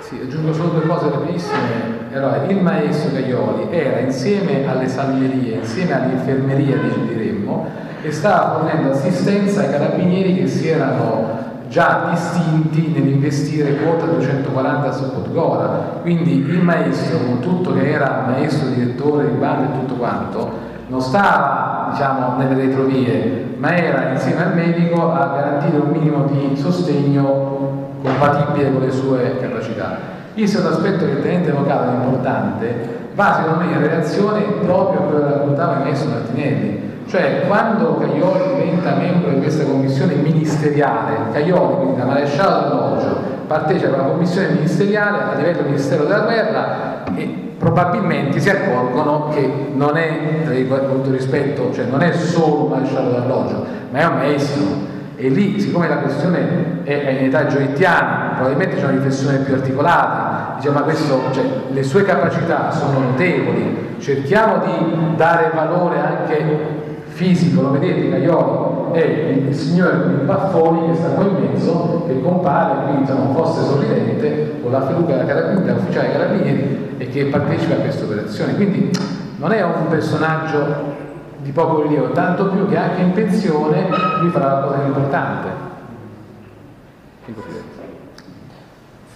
Sì, 0.00 0.18
aggiungo 0.20 0.52
solo 0.52 0.70
due 0.70 0.86
cose 0.88 1.10
rapidissime. 1.10 2.10
Allora, 2.12 2.42
il 2.48 2.60
maestro 2.60 3.12
Gaioli 3.12 3.68
era 3.70 4.00
insieme 4.00 4.68
alle 4.68 4.88
salmerie, 4.88 5.58
insieme 5.58 5.92
all'infermeria, 5.92 6.76
diremmo, 7.06 7.66
e 8.02 8.10
stava 8.10 8.58
fornendo 8.58 8.90
assistenza 8.90 9.60
ai 9.60 9.70
carabinieri 9.70 10.34
che 10.36 10.48
si 10.48 10.68
erano 10.68 11.40
già 11.68 12.08
distinti 12.10 12.92
nell'investire 12.94 13.76
quota 13.76 14.04
240 14.06 14.92
su 14.92 15.10
Podgora. 15.12 16.00
Quindi 16.02 16.34
il 16.34 16.60
maestro, 16.62 17.18
con 17.18 17.38
tutto 17.38 17.72
che 17.72 17.92
era 17.92 18.24
maestro, 18.26 18.68
direttore 18.68 19.30
di 19.30 19.36
banda 19.36 19.72
e 19.72 19.78
tutto 19.78 19.94
quanto, 19.94 20.50
non 20.88 21.00
stava 21.00 21.88
diciamo, 21.92 22.36
nelle 22.36 22.66
retrovie, 22.66 23.54
ma 23.56 23.74
era 23.74 24.10
insieme 24.10 24.42
al 24.42 24.54
medico 24.54 25.12
a 25.12 25.28
garantire 25.34 25.78
un 25.78 25.90
minimo 25.90 26.24
di 26.24 26.56
sostegno 26.56 27.90
compatibile 28.02 28.72
con 28.72 28.82
le 28.82 28.90
sue 28.90 29.38
capacità. 29.40 30.10
Il 30.34 30.48
secondo 30.48 30.76
aspetto 30.76 31.04
che 31.04 31.12
il 31.12 31.22
tenente 31.22 31.50
evocato 31.50 31.90
è 31.90 31.94
importante 31.94 33.00
va 33.14 33.40
secondo 33.42 33.64
me 33.64 33.72
in 33.72 33.80
relazione 33.80 34.40
proprio 34.62 35.00
a 35.00 35.02
quello 35.04 35.26
che 35.26 35.32
raccontava 35.32 35.72
il 35.74 35.78
maestro 35.80 36.10
Martinelli 36.10 36.81
cioè, 37.06 37.44
quando 37.46 37.96
Caglioli 37.98 38.54
diventa 38.54 38.94
membro 38.94 39.30
di 39.30 39.40
questa 39.40 39.64
commissione 39.64 40.14
ministeriale, 40.14 41.30
Caglioli, 41.32 41.74
quindi 41.76 41.96
da 41.96 42.04
maresciallo 42.04 42.68
d'alloggio, 42.68 43.20
partecipa 43.46 43.94
alla 43.94 44.04
commissione 44.04 44.48
ministeriale 44.48 45.18
a 45.18 45.34
livello 45.36 45.62
Ministero 45.64 46.04
della 46.04 46.20
Guerra 46.20 47.04
e 47.14 47.54
probabilmente 47.58 48.40
si 48.40 48.48
accorgono 48.48 49.28
che 49.28 49.50
non 49.74 49.96
è, 49.96 50.66
con 50.68 50.80
tutto 50.90 51.10
rispetto, 51.10 51.72
cioè 51.72 51.84
non 51.84 52.02
è 52.02 52.12
solo 52.12 52.64
un 52.64 52.70
maresciallo 52.70 53.10
d'alloggio, 53.10 53.66
ma 53.90 53.98
è 53.98 54.04
un 54.04 54.16
maestro. 54.16 54.90
E 55.14 55.28
lì, 55.28 55.60
siccome 55.60 55.86
la 55.86 55.98
questione 55.98 56.82
è 56.82 57.16
in 57.20 57.26
età 57.26 57.46
gioittiana, 57.46 58.32
probabilmente 58.34 58.76
c'è 58.76 58.82
una 58.82 58.92
riflessione 58.92 59.38
più 59.38 59.54
articolata, 59.54 60.54
diciamo, 60.56 60.78
ma 60.78 60.84
questo, 60.84 61.22
cioè, 61.32 61.44
le 61.70 61.82
sue 61.82 62.02
capacità 62.04 62.72
sono 62.72 62.98
notevoli, 62.98 63.96
cerchiamo 63.98 64.64
di 64.64 65.14
dare 65.14 65.52
valore 65.54 66.00
anche 66.00 66.80
fisico, 67.22 67.62
lo 67.62 67.70
vedete, 67.70 68.10
Caioli 68.10 68.90
è 68.92 69.04
il 69.46 69.54
signore 69.54 70.02
con 70.02 70.10
i 70.10 70.24
baffoni 70.24 70.90
che 70.90 70.96
sta 70.96 71.08
qua 71.10 71.24
in 71.24 71.34
mezzo, 71.34 72.04
che 72.06 72.20
compare 72.20 72.84
qui 72.84 73.00
insomma, 73.00 73.32
fosse 73.32 73.62
sorridente 73.62 74.60
con 74.60 74.72
la 74.72 74.82
feluca 74.82 75.12
della 75.12 75.24
carabiniera, 75.24 75.74
ufficiale 75.74 76.10
carabinieri 76.10 76.94
e 76.98 77.08
che 77.08 77.26
partecipa 77.26 77.74
a 77.74 77.78
questa 77.78 78.04
operazione. 78.04 78.54
Quindi 78.56 78.90
non 79.36 79.52
è 79.52 79.62
un 79.62 79.86
personaggio 79.88 81.00
di 81.38 81.52
poco 81.52 81.82
rilievo, 81.82 82.10
tanto 82.10 82.46
più 82.48 82.68
che 82.68 82.76
anche 82.76 83.02
in 83.02 83.12
pensione 83.12 83.88
lui 84.20 84.30
farà 84.30 84.54
la 84.54 84.66
cosa 84.66 84.82
importante. 84.82 85.70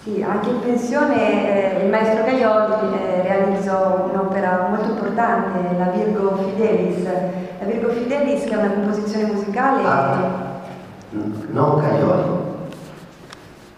Sì, 0.07 0.23
anche 0.23 0.51
in 0.51 0.61
pensione 0.61 1.81
eh, 1.81 1.83
il 1.83 1.89
maestro 1.89 2.23
Caioli 2.23 2.95
eh, 2.95 3.23
realizzò 3.23 4.09
un'opera 4.09 4.67
molto 4.69 4.91
importante, 4.91 5.75
la 5.77 5.89
Virgo 5.89 6.37
Fidelis. 6.37 7.03
La 7.03 7.65
Virgo 7.65 7.89
Fidelis 7.89 8.45
che 8.45 8.51
è 8.51 8.55
una 8.55 8.69
composizione 8.69 9.25
musicale... 9.25 9.83
Ah, 9.83 10.55
non 11.09 11.81
Caioli, 11.81 12.29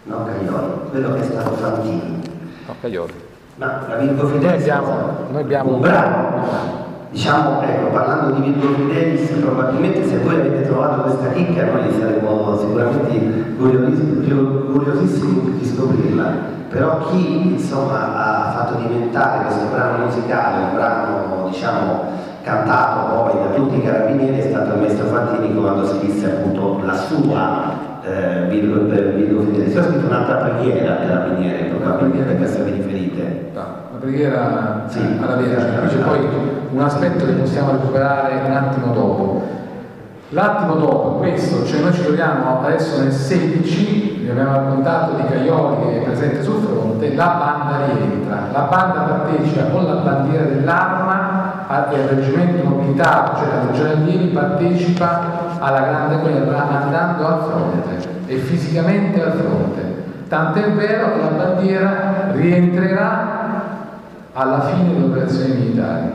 non 0.03 0.25
Caioli, 0.25 0.89
quello 0.91 1.13
che 1.15 1.19
è 1.19 1.23
stato 1.23 1.55
Fantini. 1.55 2.21
No, 2.67 2.75
Caioli. 2.79 3.13
Ma 3.55 3.85
la 3.87 3.95
Virgo 3.95 4.27
Fidelis 4.27 4.43
noi 4.43 4.53
abbiamo, 4.53 4.95
noi 5.31 5.41
abbiamo 5.41 5.73
un 5.73 5.81
brano 5.81 6.88
Diciamo, 7.11 7.63
ecco, 7.63 7.87
parlando 7.87 8.35
di 8.35 8.51
Virgo 8.51 8.75
Fidelis, 8.75 9.31
probabilmente 9.31 10.07
se 10.07 10.19
voi 10.19 10.35
avete 10.35 10.67
trovato 10.67 11.01
questa 11.01 11.31
chicca 11.31 11.65
noi 11.65 11.91
saremmo 11.99 12.55
sicuramente 12.55 13.55
curiosissimi 13.57 15.57
di 15.57 15.65
scoprirla, 15.65 16.33
però 16.69 17.09
chi 17.09 17.53
insomma 17.53 18.15
ha 18.15 18.51
fatto 18.51 18.87
diventare 18.87 19.45
questo 19.45 19.65
brano 19.73 20.05
musicale 20.05 20.65
un 20.65 20.73
brano, 20.75 21.47
diciamo, 21.49 22.03
cantato 22.43 23.15
poi 23.15 23.39
da 23.39 23.55
tutti 23.55 23.77
i 23.77 23.83
carabinieri 23.83 24.37
è 24.37 24.49
stato 24.49 24.75
il 24.75 24.81
maestro 24.81 25.07
Fantini 25.07 25.59
quando 25.59 25.87
scrisse 25.87 26.27
appunto 26.27 26.79
la 26.83 26.93
sua 26.93 27.73
eh, 28.03 28.45
Virgo, 28.49 28.83
Virgo 28.83 29.41
Fedele. 29.41 29.71
Si 29.71 29.77
è 29.77 29.81
scritto 29.81 30.05
un'altra 30.05 30.35
preghiera 30.35 30.99
al 30.99 31.07
carabiniere 31.07 31.63
probabilmente 31.63 32.33
per 32.33 32.43
essere 32.43 32.71
riferite. 32.71 33.47
Preghiera 33.99 34.85
sì. 34.87 34.99
alla 35.21 35.35
Vergine, 35.35 35.87
c'è 35.87 35.97
poi 35.97 36.19
un 36.71 36.81
aspetto 36.81 37.25
che 37.25 37.33
possiamo 37.33 37.71
recuperare 37.71 38.41
un 38.45 38.51
attimo 38.51 38.93
dopo. 38.93 39.43
L'attimo 40.29 40.75
dopo 40.75 41.09
questo, 41.17 41.65
cioè 41.65 41.81
noi 41.81 41.91
ci 41.91 42.03
troviamo 42.03 42.61
adesso 42.63 43.01
nel 43.01 43.11
16, 43.11 44.21
vi 44.23 44.29
abbiamo 44.29 44.51
raccontato 44.51 45.15
di 45.15 45.23
Caioli 45.27 45.81
che 45.81 45.97
è 45.97 46.03
presente 46.03 46.43
sul 46.43 46.61
fronte, 46.61 47.15
la 47.15 47.25
banda 47.25 47.85
rientra, 47.87 48.47
la 48.53 48.67
banda 48.69 48.99
partecipa 48.99 49.63
con 49.71 49.85
la 49.85 49.95
bandiera 49.95 50.45
dell'arma 50.45 51.65
al 51.67 51.85
reggimento 51.89 52.69
mobilitato, 52.69 53.37
cioè 53.73 53.87
la 53.87 53.91
Allievi 53.91 54.27
partecipa 54.27 55.57
alla 55.59 55.79
grande 55.79 56.17
guerra 56.17 56.83
andando 56.83 57.27
al 57.27 57.41
fronte 57.41 58.07
e 58.27 58.35
fisicamente 58.37 59.21
al 59.21 59.33
fronte. 59.33 59.97
Tant'è 60.27 60.71
vero 60.73 61.13
che 61.13 61.21
la 61.21 61.43
bandiera 61.43 62.29
rientrerà 62.33 63.38
alla 64.39 64.61
fine 64.61 64.93
delle 64.93 65.05
operazioni 65.05 65.53
militari 65.53 66.07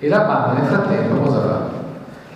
e 0.00 0.08
la 0.08 0.18
banda 0.18 0.52
nel 0.58 0.66
frattempo 0.66 1.20
cosa 1.20 1.40
fa? 1.40 1.60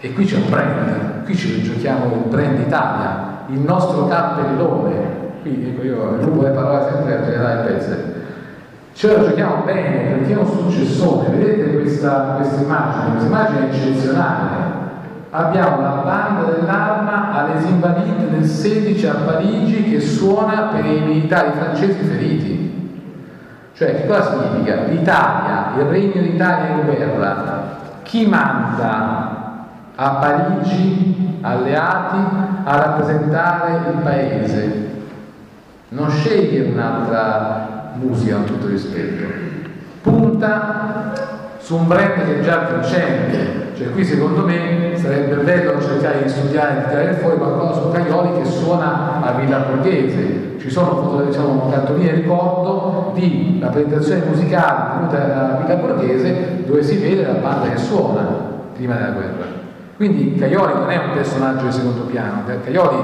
E 0.00 0.12
qui 0.12 0.24
c'è 0.24 0.36
un 0.36 0.48
brand, 0.48 1.24
qui 1.24 1.34
ci 1.34 1.60
giochiamo 1.62 2.04
il 2.14 2.28
brand 2.28 2.60
Italia, 2.60 3.44
il 3.48 3.58
nostro 3.58 4.06
cappellone. 4.06 5.16
Qui 5.42 5.66
ecco 5.66 5.82
io 5.82 6.22
rubo 6.22 6.42
le 6.42 6.50
parole 6.50 6.86
sempre 6.92 7.16
al 7.16 7.24
generale 7.24 7.68
Pezze. 7.68 8.14
Ce 8.92 9.16
la 9.16 9.24
giochiamo 9.24 9.64
bene 9.64 10.16
perché 10.16 10.32
è 10.32 10.36
un 10.36 10.46
successore. 10.46 11.30
Vedete 11.30 11.72
questa, 11.72 12.34
questa 12.36 12.62
immagine? 12.62 13.10
Questa 13.10 13.26
immagine 13.26 13.58
è 13.58 13.74
eccezionale. 13.74 14.76
Abbiamo 15.30 15.80
la 15.80 16.02
banda 16.04 16.52
dell'arma 16.52 17.32
alle 17.32 17.68
Invalides 17.68 18.28
del 18.30 18.44
16 18.44 19.06
a 19.06 19.14
Parigi 19.26 19.90
che 19.90 20.00
suona 20.00 20.70
per 20.72 20.84
i 20.86 21.00
militari 21.00 21.50
francesi 21.58 22.00
feriti. 22.04 22.67
Cioè, 23.78 23.94
che 23.94 24.06
cosa 24.08 24.30
significa? 24.32 24.86
L'Italia, 24.86 25.70
il 25.76 25.84
regno 25.84 26.20
d'Italia 26.20 26.74
in 26.74 26.84
guerra, 26.84 27.78
chi 28.02 28.26
manda 28.26 29.66
a 29.94 30.10
Parigi, 30.14 31.38
alleati, 31.42 32.16
a 32.64 32.76
rappresentare 32.76 33.90
il 33.90 33.98
paese. 34.02 34.90
Non 35.90 36.10
sceglie 36.10 36.72
un'altra 36.72 37.92
musica 37.94 38.34
con 38.34 38.44
tutto 38.46 38.66
rispetto. 38.66 39.22
Punta 40.02 41.27
su 41.68 41.76
un 41.76 41.86
brand 41.86 42.24
che 42.24 42.38
è 42.38 42.40
già 42.40 42.66
vincente. 42.72 43.76
Cioè 43.76 43.90
qui 43.90 44.02
secondo 44.02 44.42
me 44.42 44.92
sarebbe 44.94 45.34
bello 45.34 45.78
cercare 45.82 46.22
di 46.22 46.28
studiare, 46.30 46.76
di 46.76 46.88
tirare 46.88 47.12
fuori 47.20 47.36
qualcosa 47.36 47.82
su 47.82 47.90
Caglioli 47.90 48.40
che 48.40 48.46
suona 48.46 49.20
a 49.22 49.32
Villa 49.32 49.58
Borghese. 49.58 50.56
Ci 50.58 50.70
sono 50.70 51.22
diciamo, 51.26 51.68
cartoline 51.70 52.12
ricordo 52.12 53.12
di 53.14 53.58
rappresentazioni 53.60 54.22
musicali 54.30 55.08
tenute 55.10 55.16
a 55.16 55.58
Villa 55.60 55.74
Borghese 55.74 56.64
dove 56.64 56.82
si 56.82 56.96
vede 56.96 57.26
la 57.26 57.34
banda 57.34 57.68
che 57.68 57.76
suona 57.76 58.26
prima 58.72 58.94
della 58.94 59.10
guerra. 59.10 59.44
Quindi 59.96 60.36
Caioli 60.36 60.72
non 60.72 60.88
è 60.88 60.96
un 60.96 61.12
personaggio 61.12 61.66
di 61.66 61.72
secondo 61.72 62.04
piano, 62.04 62.44
Caioli 62.64 62.96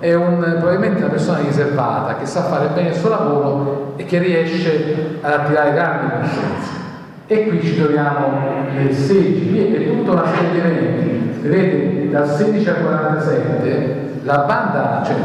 è 0.00 0.12
un, 0.12 0.36
probabilmente 0.58 0.98
una 0.98 1.12
persona 1.12 1.38
riservata 1.38 2.16
che 2.16 2.26
sa 2.26 2.42
fare 2.42 2.66
bene 2.74 2.90
il 2.90 2.94
suo 2.94 3.08
lavoro 3.08 3.94
e 3.96 4.04
che 4.04 4.18
riesce 4.18 5.16
ad 5.22 5.32
attirare 5.32 5.72
grandi 5.72 6.12
conoscenze. 6.12 6.82
E 7.26 7.48
qui 7.48 7.62
ci 7.62 7.76
troviamo 7.76 8.40
nel 8.74 8.92
16, 8.92 9.48
qui 9.48 9.74
è 9.74 9.96
tutta 9.96 10.10
una 10.10 10.26
serie 10.26 10.50
di 10.50 10.58
eventi, 10.58 11.48
vedete 11.48 12.10
dal 12.10 12.28
16 12.28 12.68
al 12.68 12.82
47 12.82 14.20
la 14.24 14.38
banda 14.38 15.02
cioè, 15.04 15.16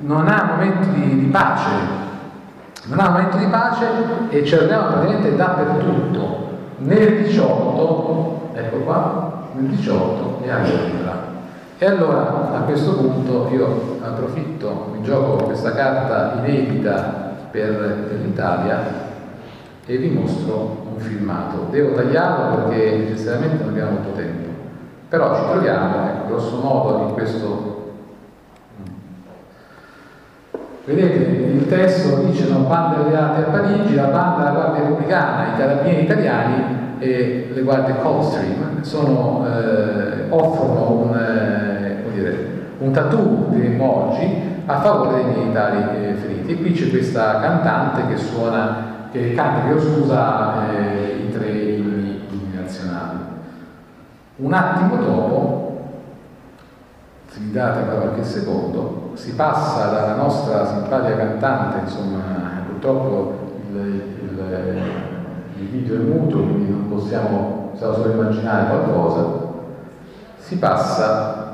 non 0.00 0.28
ha 0.28 0.54
momenti 0.56 0.90
di, 0.90 1.20
di 1.20 1.26
pace, 1.26 1.70
non 2.84 3.00
ha 3.00 3.10
momento 3.10 3.36
di 3.38 3.46
pace 3.46 3.86
e 4.28 4.44
ci 4.44 4.54
arriviamo 4.54 4.88
praticamente 4.88 5.36
dappertutto. 5.36 6.44
Nel 6.78 7.22
18, 7.22 8.50
ecco 8.54 8.76
qua, 8.78 9.48
nel 9.54 9.64
18 9.64 10.42
e 10.44 10.50
a 10.50 10.58
Londra. 10.58 11.34
E 11.78 11.86
allora 11.86 12.50
a 12.54 12.60
questo 12.60 12.94
punto 12.94 13.48
io 13.52 13.98
approfitto, 14.02 14.90
mi 14.92 15.02
gioco 15.02 15.44
questa 15.44 15.72
carta 15.72 16.38
inedita 16.38 17.34
per, 17.50 18.06
per 18.08 18.18
l'Italia 18.22 19.04
e 19.84 19.96
vi 19.96 20.08
mostro 20.10 20.85
un 20.96 21.00
filmato. 21.00 21.68
Devo 21.70 21.94
tagliarlo 21.94 22.56
perché 22.56 22.96
necessariamente 22.96 23.62
non 23.62 23.72
abbiamo 23.72 23.90
molto 23.92 24.12
tempo, 24.12 24.48
però 25.08 25.36
ci 25.36 25.42
troviamo, 25.50 26.06
ecco, 26.06 26.26
grosso 26.28 26.56
modo, 26.56 27.08
in 27.08 27.12
questo 27.12 27.74
Vedete, 30.86 31.16
il 31.16 31.66
testo 31.66 32.18
dice 32.18 32.48
no, 32.48 32.60
bande 32.60 33.02
alleate 33.02 33.40
a 33.40 33.50
Parigi, 33.50 33.96
la 33.96 34.04
banda 34.04 34.36
della 34.36 34.50
Guardia 34.52 34.82
Repubblicana, 34.84 35.46
i 35.48 35.58
carabinieri 35.58 36.04
italiani 36.04 36.62
e 37.00 37.50
le 37.52 37.60
guardie 37.62 37.96
Coldstream 38.00 38.82
sono, 38.82 39.44
eh, 39.48 40.26
offrono 40.28 40.90
un, 40.92 41.18
eh, 41.18 41.96
dire, 42.14 42.48
un 42.78 42.92
tattoo 42.92 43.46
di 43.48 43.66
emoji 43.66 44.62
a 44.66 44.78
favore 44.78 45.24
dei 45.24 45.34
militari 45.34 45.78
eh, 45.78 46.14
feriti. 46.14 46.52
E 46.52 46.56
qui 46.60 46.70
c'è 46.70 46.88
questa 46.88 47.40
cantante 47.40 48.06
che 48.06 48.16
suona, 48.16 48.95
che 49.10 49.34
che 49.34 49.80
scusa 49.80 50.70
eh, 50.70 51.26
i 51.26 51.32
tre 51.32 51.48
inni, 51.48 52.24
nazionali. 52.54 53.18
Un 54.36 54.52
attimo 54.52 54.96
dopo, 54.96 55.90
se 57.28 57.40
mi 57.40 57.52
date 57.52 57.84
qualche 57.84 58.24
secondo, 58.24 59.12
si 59.14 59.34
passa 59.34 59.90
dalla 59.90 60.16
nostra 60.16 60.66
simpatica 60.66 61.16
cantante, 61.16 61.80
insomma, 61.80 62.64
purtroppo 62.66 63.34
il, 63.72 63.76
il 63.76 65.04
il 65.58 65.68
video 65.68 65.96
è 65.96 65.98
muto, 65.98 66.38
quindi 66.38 66.70
non 66.70 66.88
possiamo, 66.88 67.70
possiamo 67.72 67.94
solo 67.94 68.12
immaginare 68.12 68.66
qualcosa, 68.68 69.44
si 70.38 70.58
passa 70.58 71.45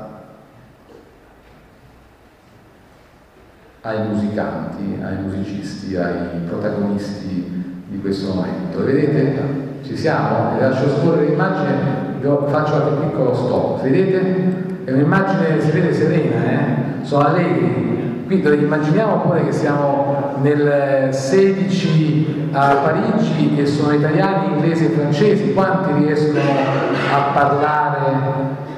ai 3.85 4.07
musicanti, 4.07 4.97
ai 5.01 5.17
musicisti, 5.17 5.95
ai 5.97 6.39
protagonisti 6.47 7.83
di 7.87 7.99
questo 7.99 8.33
momento. 8.33 8.81
Vedete, 8.81 9.41
ci 9.83 9.97
siamo, 9.97 10.53
vi 10.53 10.61
lascio 10.61 10.87
scorrere 10.87 11.27
l'immagine, 11.27 11.73
faccio 12.21 12.71
qualche 12.71 13.05
piccolo 13.05 13.33
stop. 13.33 13.81
Vedete? 13.81 14.61
È 14.85 14.91
un'immagine, 14.91 15.59
si 15.59 15.71
vede 15.71 15.93
serena, 15.93 16.49
eh? 16.49 17.05
sono 17.05 17.25
allegri, 17.25 18.23
quindi 18.25 18.63
immaginiamo 18.63 19.17
pure 19.17 19.45
che 19.45 19.51
siamo 19.51 20.37
nel 20.41 21.09
16 21.13 22.51
a 22.53 22.75
Parigi 22.75 23.59
e 23.59 23.65
sono 23.65 23.93
italiani, 23.93 24.53
inglesi 24.53 24.85
e 24.85 24.89
francesi, 24.89 25.53
quanti 25.53 26.05
riescono 26.05 26.39
a 26.39 27.31
parlare, 27.33 27.99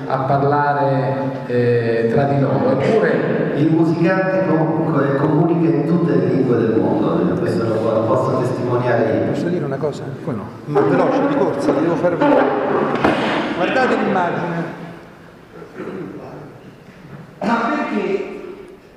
a 0.07 0.17
parlare 0.17 1.13
eh, 1.45 2.09
tra 2.11 2.23
di 2.23 2.39
loro? 2.39 2.79
Eppure 2.79 3.24
il 3.57 3.71
musicante 3.71 4.45
comunque 4.47 5.15
comunica 5.15 5.75
in 5.75 5.85
tutte 5.87 6.15
le 6.15 6.25
lingue 6.25 6.57
del 6.57 6.75
mondo, 6.79 7.33
questo 7.39 7.63
lo 7.63 8.03
posso 8.03 8.37
testimoniare 8.39 9.17
io. 9.17 9.31
Posso 9.31 9.47
dire 9.47 9.65
una 9.65 9.77
cosa? 9.77 10.03
Come 10.23 10.35
no? 10.35 10.43
Ma 10.65 10.81
veloce, 10.81 11.27
di 11.27 11.35
corsa, 11.35 11.71
devo 11.71 11.95
far 11.95 12.17
vedere. 12.17 12.45
Guardate 13.55 13.95
l'immagine. 13.95 14.83
Ma 17.39 17.55
perché 17.69 18.43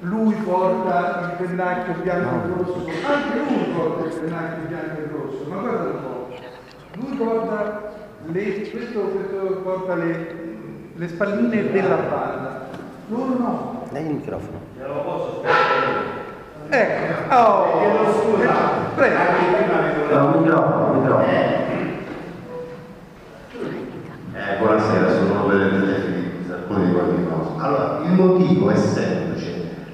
lui 0.00 0.34
porta 0.44 1.20
il 1.38 1.46
pennacchio 1.46 1.94
bianco 2.02 2.34
e 2.34 2.56
rosso, 2.56 2.86
anche 2.86 3.38
lui 3.38 3.74
porta 3.74 4.04
il 4.04 4.12
pennacchio 4.12 4.68
bianco 4.68 4.98
e 4.98 5.08
rosso, 5.12 5.44
ma 5.48 5.56
guarda 5.56 5.84
un 5.84 6.00
po', 6.02 6.28
lui 6.94 7.16
porta 7.16 7.82
le, 8.26 8.70
questo, 8.70 9.00
questo 9.00 9.60
porta 9.62 9.94
le, 9.94 10.34
le 10.94 11.08
spalline 11.08 11.70
della 11.70 11.96
banda, 11.96 12.66
loro 13.08 13.38
no. 13.38 13.77
Dai 13.90 14.06
il 14.06 14.12
microfono. 14.14 14.60
lo 14.86 15.02
posso 15.02 15.42
Ecco, 16.70 17.34
oh, 17.34 17.78
chiedo 17.78 18.12
scusa. 18.12 18.52
Prego. 18.94 19.16
No, 20.10 20.38
microfono, 20.38 21.00
microfono. 21.00 21.32
Eh, 24.34 24.56
buonasera, 24.58 25.10
sono 25.10 25.46
per 25.46 25.60
alcuni 26.50 26.86
di 26.86 26.92
qualche 26.92 27.26
cosa. 27.28 27.50
Allora, 27.64 28.00
il 28.04 28.12
motivo 28.12 28.70
è 28.70 28.76
semplice 28.76 29.28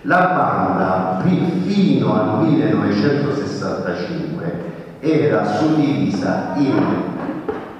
la 0.06 0.34
banda 0.36 1.22
fino 1.64 2.14
al 2.14 2.42
1965 2.42 4.52
era 5.00 5.42
suddivisa 5.44 6.52
in 6.56 6.76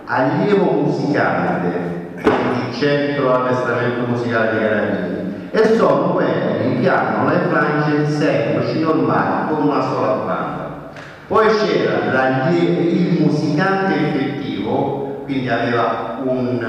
allievo 0.07 0.73
musicante, 0.73 2.13
quindi 2.15 2.73
centro 2.73 3.35
addestramento 3.35 4.07
musicale 4.07 4.53
dei 4.53 4.61
carabinieri, 4.61 5.24
e 5.55 5.77
sono 5.77 6.15
quelli 6.15 6.81
che 6.81 6.89
hanno 6.89 7.29
le 7.29 7.39
frange 7.49 8.11
semplici, 8.11 8.81
normali, 8.81 9.55
con 9.55 9.69
una 9.69 9.81
sola 9.81 10.13
banda. 10.27 10.91
Poi 11.29 11.47
c'era 11.47 12.49
il 12.51 13.21
musicante 13.21 13.95
effettivo 13.95 15.05
quindi 15.25 15.49
aveva 15.49 16.19
un, 16.23 16.65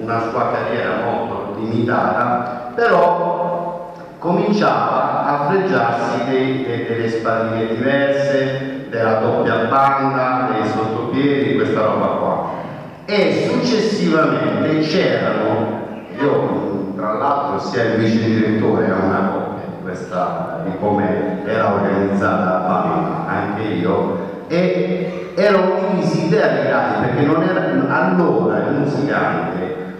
una 0.00 0.20
sua 0.30 0.50
carriera 0.50 1.04
molto 1.04 1.54
limitata, 1.60 2.72
però 2.74 3.92
cominciava 4.18 5.24
a 5.26 5.50
fregiarsi 5.50 6.24
dei, 6.28 6.64
dei, 6.64 6.86
delle 6.86 7.08
spadine 7.08 7.68
diverse, 7.68 8.86
della 8.90 9.14
doppia 9.14 9.66
banda, 9.68 10.50
dei 10.52 10.68
sottopiedi, 10.70 11.54
questa 11.54 11.82
roba 11.82 12.06
qua. 12.06 12.50
E 13.04 13.50
successivamente 13.50 14.80
c'erano, 14.80 15.82
io 16.18 16.83
tra 17.04 17.18
l'altro 17.18 17.58
sia 17.58 17.82
il 17.82 17.98
vice 17.98 18.24
direttore 18.24 18.90
a 18.90 19.04
una 19.04 19.28
copia 19.30 19.64
di 19.66 19.82
questa, 19.82 20.62
di 20.64 20.72
come 20.78 21.44
era 21.44 21.74
organizzata 21.74 22.44
la 22.44 22.58
banda, 22.58 23.26
anche 23.28 23.62
io, 23.62 24.44
e 24.48 25.32
erano 25.34 25.72
divisi 25.90 26.26
ideali 26.26 26.68
perché 27.00 27.26
non 27.26 27.42
era, 27.42 27.60
allora 27.88 28.58
il 28.58 28.74
musicante 28.78 29.52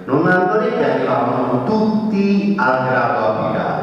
non, 0.07 0.23
che 0.23 0.91
arrivavano 0.91 1.65
tutti 1.65 2.57
al 2.59 2.89
grado 2.89 3.27
apicale, 3.27 3.83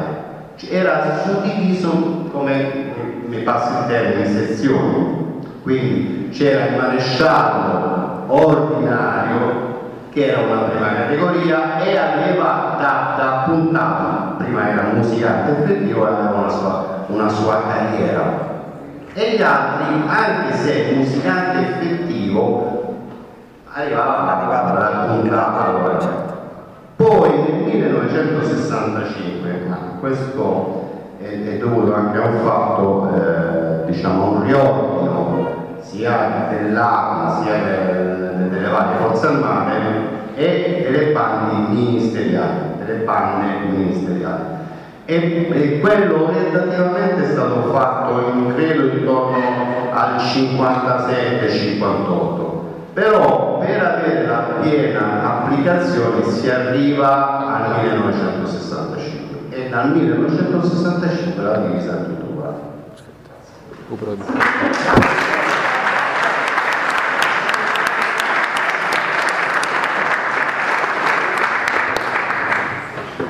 era 0.68 1.18
suddiviso 1.24 2.28
come 2.32 2.90
mi 3.26 3.38
passa 3.38 3.80
il 3.80 3.86
termine 3.86 4.26
in 4.26 4.34
sezioni. 4.34 5.20
Quindi 5.62 6.30
c'era 6.32 6.66
il 6.66 6.76
maresciallo 6.76 8.24
ordinario 8.26 9.71
che 10.12 10.26
era 10.26 10.40
una 10.40 10.62
prima 10.64 10.92
categoria 10.92 11.80
e 11.82 11.96
aveva 11.96 12.76
data 12.78 13.44
puntata 13.46 14.34
prima 14.36 14.68
era 14.70 14.90
musicante 14.92 15.62
effettivo 15.62 16.06
e 16.06 16.10
aveva 16.10 16.30
una 16.30 16.48
sua, 16.48 17.04
una 17.08 17.28
sua 17.28 17.62
carriera 17.62 18.50
e 19.14 19.36
gli 19.36 19.42
altri, 19.42 20.02
anche 20.06 20.54
se 20.56 20.92
musicante 20.94 21.58
effettivo, 21.58 22.96
arrivava, 23.70 24.38
arrivava 24.38 24.70
dal. 24.70 26.00
Certo. 26.00 26.32
Poi 26.96 27.30
nel 27.42 27.74
1965, 27.74 29.64
ma 29.68 29.76
questo 30.00 30.90
è, 31.20 31.24
è, 31.26 31.58
dovuto 31.58 31.94
anche 31.94 32.16
a 32.18 32.26
un 32.26 32.38
fatto, 32.42 33.10
eh, 33.14 33.84
diciamo, 33.90 34.30
un 34.30 34.44
riordino 34.44 35.11
sia 35.82 36.46
dell'APA 36.50 37.42
sia 37.42 37.58
del, 37.58 38.48
delle 38.50 38.68
varie 38.68 38.96
forze 38.96 39.26
armate 39.26 40.10
e 40.34 40.88
delle 40.90 41.12
bande 41.12 41.74
ministeriali, 41.74 42.78
delle 42.78 43.04
bande 43.04 43.66
ministeriali. 43.68 44.60
E, 45.04 45.48
e 45.50 45.80
quello 45.80 46.28
orientativamente 46.28 47.24
è 47.24 47.26
stato 47.26 47.70
fatto 47.72 48.32
in 48.34 48.54
credo 48.54 48.96
intorno 48.96 49.90
al 49.92 50.14
57-58 50.16 52.52
però 52.92 53.58
per 53.58 53.82
avere 53.82 54.26
la 54.26 54.58
piena 54.60 55.22
applicazione 55.22 56.30
si 56.30 56.50
arriva 56.50 57.46
al 57.46 57.84
1965 57.84 59.38
e 59.48 59.70
dal 59.70 59.92
1965 59.92 61.42
la 61.42 61.56
divisa 61.56 61.92
è 61.92 62.04
tutto 62.04 62.26
uguale 62.26 62.56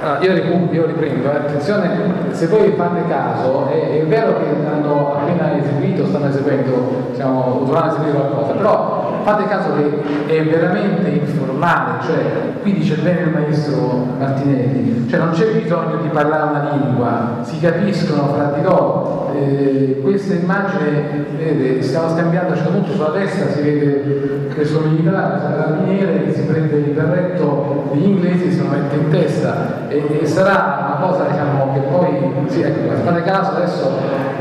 Allora, 0.03 0.19
io, 0.19 0.69
io, 0.73 0.87
riprendo, 0.87 1.31
eh. 1.31 1.37
attenzione, 1.37 1.89
se 2.33 2.49
voi 2.49 2.73
fate 2.73 3.07
caso, 3.07 3.69
è, 3.69 4.01
è, 4.01 4.05
vero 4.07 4.37
che 4.37 4.47
hanno 4.67 5.15
appena 5.15 5.57
eseguito, 5.57 6.07
stanno 6.07 6.27
eseguendo, 6.27 7.07
diciamo, 7.13 7.63
dovranno 7.65 7.93
eseguire 7.93 8.19
qualcosa, 8.19 8.53
però 8.55 9.21
fate 9.23 9.45
caso 9.45 9.69
che 9.77 10.27
è 10.27 10.45
veramente 10.45 11.09
informale, 11.09 12.03
cioè 12.05 12.21
qui 12.63 12.73
dice 12.73 12.97
bene 12.97 13.21
il 13.21 13.29
maestro 13.29 14.09
Martinelli, 14.19 15.09
cioè 15.09 15.21
non 15.21 15.31
c'è 15.31 15.47
bisogno 15.53 15.97
di 16.03 16.09
parlare 16.09 16.51
una 16.51 16.71
lingua, 16.73 17.37
si 17.43 17.61
capiscono 17.61 18.35
fra 18.35 18.53
di 18.57 18.63
loro. 18.63 19.02
Eh, 19.35 20.01
questa 20.03 20.35
immagine, 20.35 21.24
vedete, 21.37 21.83
stiamo 21.83 22.09
scambiando, 22.11 22.49
a 22.49 22.51
un 22.51 22.57
certo 22.57 22.72
punto 22.72 22.93
sulla 22.93 23.11
destra 23.11 23.49
si 23.51 23.62
vede 23.62 24.49
che 24.55 24.64
sono 24.64 24.89
sono 24.97 25.11
carabiniere, 25.11 26.24
che 26.24 26.33
si 26.33 26.43
prende 26.43 26.76
il 26.76 26.91
berretto 26.91 27.91
degli 27.93 28.05
inglesi 28.05 28.47
e 28.47 28.53
se 28.53 28.62
lo 28.62 28.68
mette 28.68 28.95
in 28.97 29.11
testa 29.11 29.89
e, 29.89 30.18
e 30.20 30.26
sarà 30.26 30.99
una 30.99 31.07
cosa 31.07 31.24
diciamo, 31.24 31.72
che 31.72 31.80
poi, 31.80 32.51
sì, 32.51 32.62
ecco, 32.62 33.03
fate 33.03 33.22
caso 33.22 33.57
adesso 33.57 33.91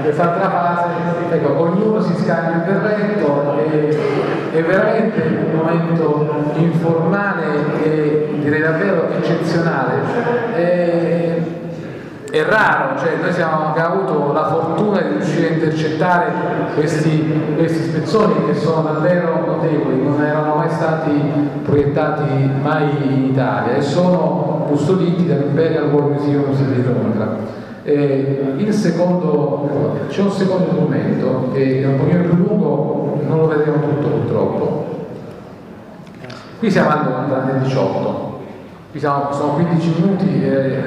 quest'altra 0.03 0.49
fase, 0.49 1.35
ecco, 1.35 1.59
ognuno 1.61 2.01
si 2.01 2.13
scambia 2.21 2.55
il 2.55 2.71
berretto 2.71 3.57
e, 3.71 3.97
e 4.53 4.61
veramente 4.61 5.21
un 5.21 5.55
momento 5.55 6.51
informale 6.57 7.43
e 7.83 8.29
direi 8.41 8.61
davvero 8.61 9.09
eccezionale. 9.17 9.93
E, 10.55 11.20
è 12.31 12.43
raro, 12.45 12.97
cioè 12.97 13.17
noi 13.21 13.33
siamo, 13.33 13.67
abbiamo 13.67 13.93
avuto 13.95 14.31
la 14.31 14.47
fortuna 14.47 15.01
di 15.01 15.17
riuscire 15.17 15.49
a 15.49 15.51
intercettare 15.51 16.31
questi, 16.75 17.55
questi 17.57 17.89
spezzoni 17.89 18.45
che 18.45 18.55
sono 18.55 18.83
davvero 18.83 19.43
notevoli, 19.45 20.01
non 20.01 20.23
erano 20.23 20.55
mai 20.55 20.69
stati 20.69 21.11
proiettati 21.63 22.49
mai 22.61 22.87
in 23.01 23.25
Italia 23.31 23.75
e 23.75 23.81
sono 23.81 24.65
custoditi 24.69 25.27
dall'Imperial 25.27 25.91
War 25.91 26.03
Museum 26.03 26.53
di 26.53 26.83
Londra. 26.83 27.59
Secondo, 28.69 29.99
c'è 30.07 30.21
un 30.21 30.31
secondo 30.31 30.71
documento 30.71 31.49
che 31.53 31.81
è 31.81 31.85
un 31.85 31.97
pochino 31.97 32.23
più 32.23 32.35
lungo, 32.35 33.19
non 33.27 33.39
lo 33.39 33.47
vedremo 33.47 33.77
tutto 33.81 34.07
purtroppo. 34.07 34.85
Qui 36.59 36.71
siamo 36.71 36.89
al 36.89 37.03
Londra 37.03 37.43
nel 37.43 37.61
18 37.63 38.30
Siamo, 38.93 39.31
sono 39.31 39.53
15 39.53 39.93
minuti, 40.01 40.43
eh, 40.43 40.81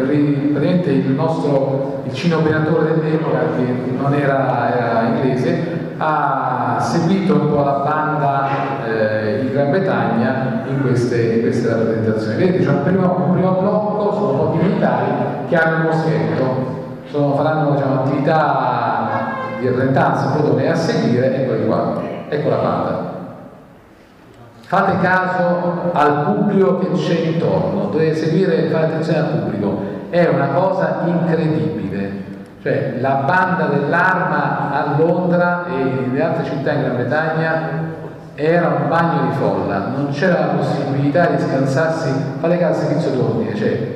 il 0.91 1.11
nostro 1.17 2.03
il 2.05 2.13
cineoperatore 2.13 3.01
dell'epoca, 3.01 3.39
che 3.57 3.93
non 3.97 4.13
era, 4.13 4.77
era, 4.77 5.03
inglese, 5.09 5.93
ha 5.97 6.77
seguito 6.81 7.35
un 7.35 7.49
po' 7.49 7.63
la 7.63 7.83
banda 7.83 8.49
eh, 8.87 9.41
in 9.41 9.53
Gran 9.53 9.71
Bretagna 9.71 10.65
in 10.69 10.83
queste, 10.83 11.23
in 11.23 11.41
queste 11.41 11.69
rappresentazioni. 11.69 12.37
Vedete, 12.37 12.65
c'è 12.65 12.71
un 12.71 12.83
primo, 12.83 13.25
un 13.27 13.33
primo 13.33 13.53
blocco, 13.53 14.13
sono 14.13 14.31
un 14.31 14.39
po' 14.39 14.57
di 14.59 14.67
militari 14.67 15.07
che 15.49 15.57
hanno 15.57 15.77
il 15.77 15.83
moschetto, 15.85 17.03
sono, 17.11 17.35
faranno 17.37 17.71
diciamo, 17.71 18.03
attività 18.03 19.33
di 19.61 19.67
arrentanza, 19.67 20.33
credo 20.33 20.57
a 20.71 20.75
seguire, 20.75 21.43
eccoli 21.43 21.65
qua, 21.65 22.03
ecco 22.29 22.49
la 22.51 22.57
banda. 22.57 23.14
Fate 24.75 24.99
caso 25.03 25.93
al 25.93 26.25
pubblico 26.25 26.79
che 26.81 26.91
c'è 26.95 27.15
intorno, 27.27 27.91
dovete 27.93 28.17
seguire, 28.17 28.69
fare 28.71 28.87
attenzione 28.87 29.19
al 29.21 29.29
pubblico, 29.29 29.83
è 30.11 30.27
una 30.27 30.49
cosa 30.49 31.03
incredibile. 31.05 32.11
Cioè 32.61 32.97
la 32.99 33.23
banda 33.25 33.67
dell'arma 33.67 34.73
a 34.73 34.97
Londra 34.99 35.67
e 35.69 36.07
nelle 36.09 36.21
altre 36.21 36.43
città 36.43 36.73
in 36.73 36.81
Gran 36.81 36.97
Bretagna 36.97 37.61
era 38.35 38.67
un 38.67 38.89
bagno 38.89 39.29
di 39.29 39.37
folla, 39.37 39.79
non 39.95 40.09
c'era 40.11 40.41
la 40.41 40.53
possibilità 40.57 41.27
di 41.27 41.41
scansarsi, 41.41 42.11
fate 42.41 42.59
caso 42.59 42.81
al 42.81 42.87
servizio 42.87 43.11
d'ordine, 43.13 43.55
cioè, 43.55 43.89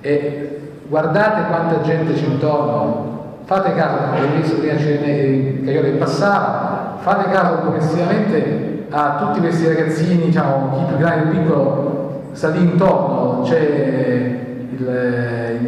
e 0.00 0.60
guardate 0.86 1.48
quanta 1.48 1.80
gente 1.80 2.12
c'è 2.12 2.24
intorno, 2.26 3.38
fate 3.46 3.74
caso, 3.74 3.96
ho 3.96 4.36
visto 4.36 4.58
prima 4.58 4.74
che 4.76 5.60
io 5.64 5.96
passava, 5.98 6.98
fate 7.00 7.30
caso 7.32 7.54
progressivamente 7.62 8.69
a 8.90 9.16
tutti 9.18 9.40
questi 9.40 9.66
ragazzini, 9.68 10.24
diciamo, 10.24 10.76
chi 10.76 10.84
più 10.84 10.96
grande 10.96 11.30
e 11.30 11.38
piccolo, 11.38 12.22
sta 12.32 12.48
lì 12.48 12.60
intorno, 12.60 13.42
c'è 13.44 14.38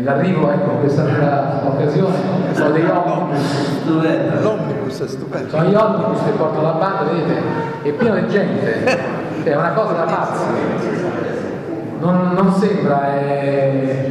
l'arrivo, 0.03 0.51
ecco, 0.51 0.71
questa 0.81 1.05
occasione, 1.65 2.15
sono 2.53 2.71
degli 2.71 2.85
omnibus. 2.85 3.85
L'omnibus 4.43 5.03
è 5.03 5.09
stupendo. 5.09 5.49
Sono 5.51 5.65
gli 5.65 5.75
omnibus 5.75 6.25
che 6.25 6.31
portano 6.31 6.63
la 6.63 6.73
banda, 6.73 7.11
vedete, 7.11 7.43
è 7.83 7.91
pieno 7.91 8.15
di 8.17 8.29
gente, 8.29 8.85
è 9.45 9.57
una 9.57 9.71
cosa 9.71 9.93
da 9.93 10.05
pazzi. 10.05 10.45
Non, 12.01 12.33
non 12.35 12.53
sembra, 12.55 13.15
è, 13.15 14.11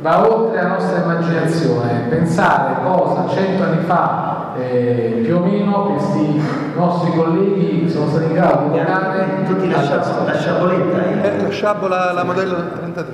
va 0.00 0.28
oltre 0.28 0.62
la 0.62 0.68
nostra 0.68 1.02
immaginazione, 1.02 2.06
pensare 2.08 2.74
cosa 2.84 3.28
cento 3.28 3.62
anni 3.62 3.84
fa 3.84 4.54
eh, 4.58 5.20
più 5.22 5.36
o 5.36 5.40
meno 5.40 5.92
questi 5.92 6.65
nostri 6.76 7.12
colleghi 7.12 7.88
sono 7.88 8.08
stati 8.08 8.24
in 8.24 8.32
grado 8.34 8.64
di 8.64 8.68
guardare 8.70 9.44
tutti 9.46 9.70
la, 9.70 9.82
sciabola, 9.82 10.24
la 10.24 10.38
sciaboletta 10.38 11.22
eh, 11.22 11.42
la 11.42 11.48
sciabola 11.50 12.12
la 12.12 12.24
modello 12.24 12.54
33 12.78 13.04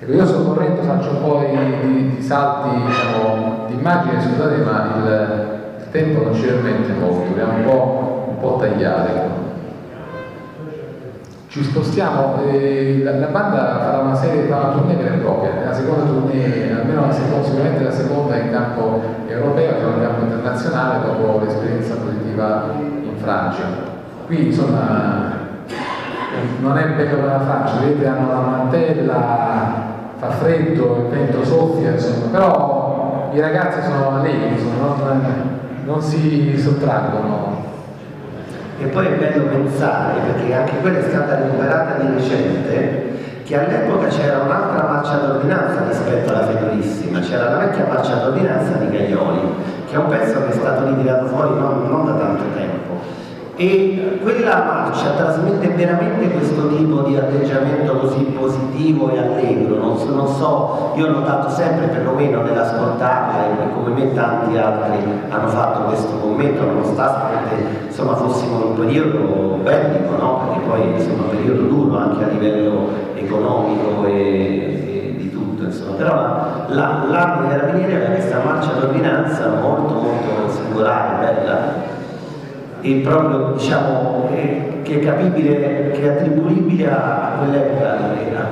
ecco, 0.00 0.12
io 0.12 0.26
sto 0.26 0.42
correndo 0.44 0.82
faccio 0.82 1.10
un 1.10 1.22
po' 1.22 1.44
di, 1.44 1.86
di, 1.86 2.16
di 2.16 2.22
salti 2.22 2.68
diciamo, 2.70 3.66
di 3.66 3.74
immagine 3.74 4.22
scusate 4.22 4.56
ma 4.58 4.94
il, 4.96 5.76
il, 5.78 5.90
tempo 5.90 6.24
non 6.24 6.34
ci 6.34 6.42
permette 6.42 6.92
molto 6.92 7.28
dobbiamo 7.38 7.52
un 7.54 7.64
po', 7.64 8.24
un 8.28 8.38
po 8.38 8.56
tagliare. 8.56 9.46
Ci 11.48 11.64
spostiamo, 11.64 12.42
eh, 12.46 13.00
la, 13.02 13.16
la, 13.16 13.26
banda 13.28 13.78
farà 13.78 13.98
una 14.00 14.14
serie, 14.14 14.42
farà 14.48 14.66
una 14.66 14.72
tournée 14.72 14.96
vera 14.96 15.14
e 15.14 15.18
propria, 15.18 15.64
la 15.64 15.72
seconda 15.72 16.04
tournée, 16.04 16.78
almeno 16.78 17.06
la 17.06 17.12
seconda, 17.12 17.46
sicuramente 17.46 17.84
la 17.84 17.90
seconda 17.90 18.36
in 18.36 18.50
campo 18.50 19.00
europeo, 19.26 19.76
che 19.76 19.82
in 19.82 20.02
campo 20.02 20.24
internazionale 20.24 21.06
dopo 21.06 21.42
l'esperienza 21.42 21.94
positiva 21.94 22.87
Francia. 23.28 23.62
Qui 24.26 24.46
insomma 24.46 25.36
non 26.60 26.78
è 26.78 26.86
bello 26.88 27.26
la 27.26 27.40
Francia, 27.40 27.80
vedete 27.80 28.06
hanno 28.06 28.28
la 28.28 28.40
mantella, 28.40 29.72
fa 30.16 30.30
freddo, 30.30 30.96
il 30.96 31.14
vento 31.14 31.44
soffia, 31.44 31.90
insomma, 31.90 32.26
però 32.30 33.30
i 33.32 33.40
ragazzi 33.40 33.82
sono 33.82 34.16
allegri, 34.16 34.56
non, 34.78 35.22
non 35.84 36.00
si 36.00 36.56
sottraggono. 36.58 37.66
E 38.80 38.86
poi 38.86 39.06
è 39.06 39.16
bello 39.16 39.44
pensare, 39.46 40.20
perché 40.20 40.54
anche 40.54 40.76
quella 40.80 40.98
è 40.98 41.02
stata 41.02 41.34
recuperata 41.34 42.00
di 42.00 42.14
recente, 42.14 43.16
che 43.44 43.58
all'epoca 43.58 44.06
c'era 44.06 44.38
un'altra 44.38 44.88
marcia 44.88 45.16
d'ordinanza 45.16 45.84
rispetto 45.86 46.30
alla 46.30 46.46
Fedorissima, 46.46 47.18
c'era 47.20 47.50
la 47.50 47.58
vecchia 47.58 47.86
marcia 47.88 48.14
d'ordinanza 48.14 48.72
di 48.76 48.90
Gaglioli, 48.90 49.40
che 49.88 49.94
è 49.94 49.98
un 49.98 50.06
pezzo 50.06 50.44
che 50.44 50.50
è 50.50 50.52
stato 50.52 50.86
ritirato 50.86 51.26
fuori 51.26 51.58
non, 51.58 51.88
non 51.88 52.04
da 52.04 52.12
tanto 52.12 52.44
tempo 52.54 52.77
e 53.60 54.20
quella 54.22 54.62
marcia 54.62 55.10
trasmette 55.16 55.66
veramente 55.70 56.30
questo 56.30 56.68
tipo 56.68 57.00
di 57.00 57.16
atteggiamento 57.16 57.98
così 57.98 58.22
positivo 58.26 59.10
e 59.10 59.18
allegro, 59.18 59.78
non 59.78 59.98
so, 59.98 60.14
non 60.14 60.28
so 60.28 60.92
io 60.94 61.06
ho 61.06 61.10
notato 61.10 61.50
sempre 61.50 61.88
perlomeno 61.88 62.42
nell'ascoltarla 62.42 63.46
e 63.46 63.72
come 63.74 63.94
me 64.00 64.14
tanti 64.14 64.56
altri 64.56 64.98
hanno 65.28 65.48
fatto 65.48 65.80
questo 65.88 66.18
commento 66.18 66.66
nonostante 66.66 67.86
insomma 67.88 68.14
fossimo 68.14 68.58
in 68.58 68.62
un 68.62 68.74
periodo 68.74 69.58
bellico, 69.60 70.16
no? 70.16 70.40
perché 70.44 70.60
poi 70.64 70.92
insomma 70.92 71.22
un 71.24 71.30
periodo 71.30 71.62
duro 71.62 71.98
anche 71.98 72.22
a 72.22 72.28
livello 72.28 72.88
economico 73.16 74.06
e, 74.06 74.12
e 74.12 75.14
di 75.18 75.32
tutto, 75.32 75.64
insomma. 75.64 75.96
però 75.96 76.14
l'arma 76.68 77.06
la, 77.08 77.38
dei 77.40 77.58
carabinieri 77.58 77.94
aveva 77.96 78.10
questa 78.12 78.40
marcia 78.44 78.70
d'ordinanza 78.70 79.48
molto 79.60 79.94
molto 79.94 80.48
singolare, 80.48 81.26
bella 81.26 81.96
e 82.80 83.00
proprio 83.04 83.52
diciamo 83.52 84.28
che, 84.30 84.82
è 84.82 84.98
capibile, 85.00 85.90
che 85.90 86.02
è 86.02 86.08
attribuibile 86.08 86.90
a, 86.90 87.32
quell'epoca 87.38 87.98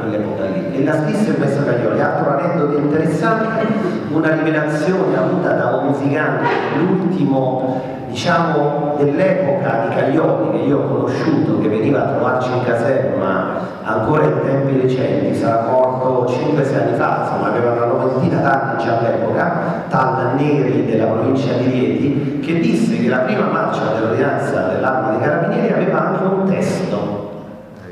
quell'epoca 0.07 0.45
lì. 0.47 0.77
E 0.77 0.85
la 0.85 1.03
scrisse 1.03 1.31
il 1.31 1.39
maestro 1.39 1.65
Caglioli, 1.65 2.01
altro 2.01 2.31
aneddoto 2.31 2.79
interessante, 2.79 3.67
una 4.11 4.35
rivelazione 4.35 5.17
avuta 5.17 5.53
da 5.53 5.77
un 5.77 5.87
musicante, 5.87 6.45
l'ultimo 6.79 7.95
diciamo 8.09 8.95
dell'epoca 8.99 9.89
di 9.89 9.95
Caglioli 9.95 10.59
che 10.59 10.65
io 10.67 10.79
ho 10.79 10.89
conosciuto, 10.89 11.59
che 11.61 11.69
veniva 11.69 12.05
a 12.05 12.09
trovarci 12.13 12.51
in 12.51 12.65
caserma 12.65 13.75
ancora 13.83 14.25
in 14.25 14.41
tempi 14.45 14.81
recenti, 14.81 15.35
sarà 15.35 15.69
morto 15.71 16.27
5-6 16.33 16.75
anni 16.75 16.97
fa, 16.97 17.21
insomma 17.23 17.49
aveva 17.49 17.73
una 17.73 17.86
novantina 18.17 18.41
d'anni 18.41 18.85
già 18.85 18.99
all'epoca, 18.99 19.85
tal 19.89 20.35
Neri 20.37 20.87
della 20.87 21.07
provincia 21.07 21.53
di 21.55 21.71
Rieti, 21.71 22.41
che 22.41 22.61
disse 22.61 22.99
che 22.99 23.09
la 23.09 23.19
prima 23.19 23.47
marcia 23.47 23.93
dell'ordinanza 23.95 24.69
dell'arma 24.69 25.11
dei 25.11 25.21
carabinieri 25.21 25.73
aveva 25.73 26.07
anche 26.07 26.25
un 26.25 26.45
testo, 26.49 27.35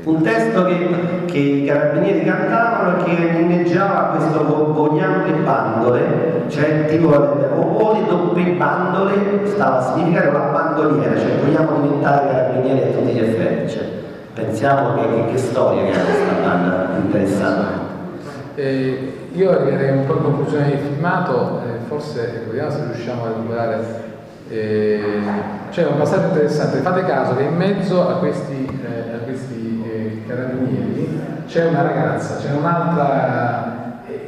un 0.03 0.21
testo 0.21 0.65
che, 0.65 1.25
che, 1.25 1.37
i 1.37 1.65
carabinieri 1.65 2.25
cantavano 2.25 2.97
e 2.97 3.03
che 3.03 3.39
inneggiava 3.39 4.15
questo 4.15 4.73
vogliamo 4.73 5.25
le 5.25 5.33
bandole, 5.43 6.43
cioè 6.49 6.85
tipo 6.85 7.07
o, 7.09 7.93
le 7.93 8.05
doppie 8.07 8.51
bandole 8.53 9.41
stava 9.45 9.77
a 9.77 9.81
significare 9.81 10.31
la 10.31 10.39
bandoliera, 10.39 11.17
cioè 11.17 11.37
vogliamo 11.43 11.81
diventare 11.81 12.27
carabinieri 12.27 12.81
a 12.81 12.97
tutti 12.97 13.11
gli 13.13 13.19
effetti. 13.19 13.71
Cioè, 13.71 13.83
pensiamo 14.33 14.95
che, 14.95 15.01
che, 15.01 15.31
che, 15.31 15.37
storia 15.37 15.83
che 15.83 15.97
ha 15.97 16.03
questa 16.03 16.33
banda 16.43 16.87
interessante. 17.01 17.84
Eh, 18.55 19.27
io 19.33 19.51
arriverei 19.51 19.97
un 19.97 20.05
po' 20.05 20.13
in 20.13 20.23
conclusione 20.23 20.69
del 20.69 20.79
filmato, 20.79 21.61
eh, 21.65 21.85
forse 21.87 22.43
vediamo 22.47 22.71
se 22.71 22.85
riusciamo 22.85 23.25
a 23.25 23.27
recuperare. 23.27 24.03
Eh, 24.49 25.01
c'è 25.71 25.85
un 25.85 25.97
passaggio 25.97 26.27
interessante, 26.27 26.77
fate 26.77 27.03
caso 27.03 27.35
che 27.35 27.43
in 27.43 27.55
mezzo 27.57 28.07
a 28.07 28.13
questi, 28.19 28.65
eh, 28.83 29.13
a 29.13 29.17
questi 29.25 30.23
carabinieri, 30.25 31.21
c'è 31.47 31.65
una 31.67 31.81
ragazza, 31.81 32.37
c'è 32.37 32.53
un'altra... 32.55 33.83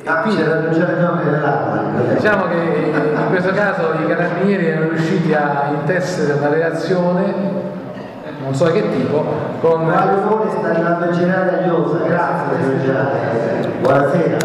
Ah, 0.05 0.21
qui 0.21 0.35
c'era 0.35 0.59
il 0.59 0.99
nome 0.99 1.23
dell'arma. 1.23 1.91
Diciamo 2.13 2.47
che 2.47 2.55
in 2.55 3.27
questo 3.29 3.51
caso 3.51 3.93
i 4.01 4.07
carabinieri 4.07 4.67
erano 4.67 4.89
riusciti 4.89 5.33
a 5.33 5.69
intessere 5.73 6.33
una 6.33 6.49
relazione, 6.49 7.33
non 8.47 8.55
so 8.55 8.71
che 8.71 8.89
tipo, 8.95 9.25
con... 9.59 9.85
Mario 9.85 10.47
sta 10.47 10.69
arrivando 10.69 11.05
il 11.09 11.17
generale 11.17 11.63
Agliosa, 11.63 11.97
grazie 12.05 12.79
generale. 12.79 13.71
Buonasera. 13.81 14.37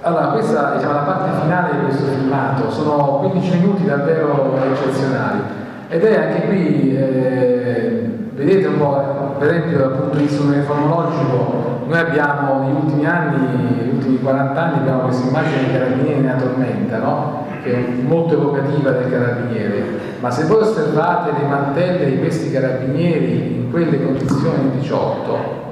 Allora, 0.00 0.26
questa 0.26 0.72
è 0.72 0.76
diciamo, 0.76 0.94
la 0.94 1.00
parte 1.00 1.30
finale 1.42 1.70
di 1.70 1.84
questo 1.84 2.06
filmato, 2.06 2.70
sono 2.72 3.18
15 3.20 3.58
minuti 3.58 3.84
davvero 3.84 4.58
eccezionali 4.72 5.42
ed 5.86 6.02
è 6.02 6.26
anche 6.26 6.46
qui, 6.48 6.96
eh, 6.96 8.10
vedete 8.32 8.66
un 8.66 8.78
po', 8.78 9.13
per 9.44 9.56
esempio 9.56 9.78
dal 9.78 9.92
punto 9.92 10.16
di 10.16 10.22
vista 10.22 10.42
uniformologico, 10.42 11.82
noi 11.86 11.98
abbiamo 11.98 12.60
negli 12.60 12.76
ultimi 12.76 13.04
anni, 13.04 13.76
negli 13.76 13.94
ultimi 13.94 14.18
40 14.18 14.62
anni, 14.62 14.78
abbiamo 14.78 15.00
questa 15.00 15.28
immagine 15.28 15.56
dei 15.64 15.72
carabinieri 15.72 16.20
nella 16.20 16.36
tormenta, 16.36 16.98
no? 16.98 17.46
che 17.62 17.74
è 17.74 18.02
molto 18.02 18.34
evocativa 18.34 18.90
del 18.90 19.10
carabiniere, 19.10 19.84
ma 20.20 20.30
se 20.30 20.44
voi 20.44 20.62
osservate 20.62 21.32
le 21.38 21.46
mantelle 21.46 22.10
di 22.10 22.18
questi 22.20 22.50
carabinieri 22.50 23.56
in 23.56 23.70
quelle 23.70 24.02
condizioni 24.02 24.70
18, 24.80 25.62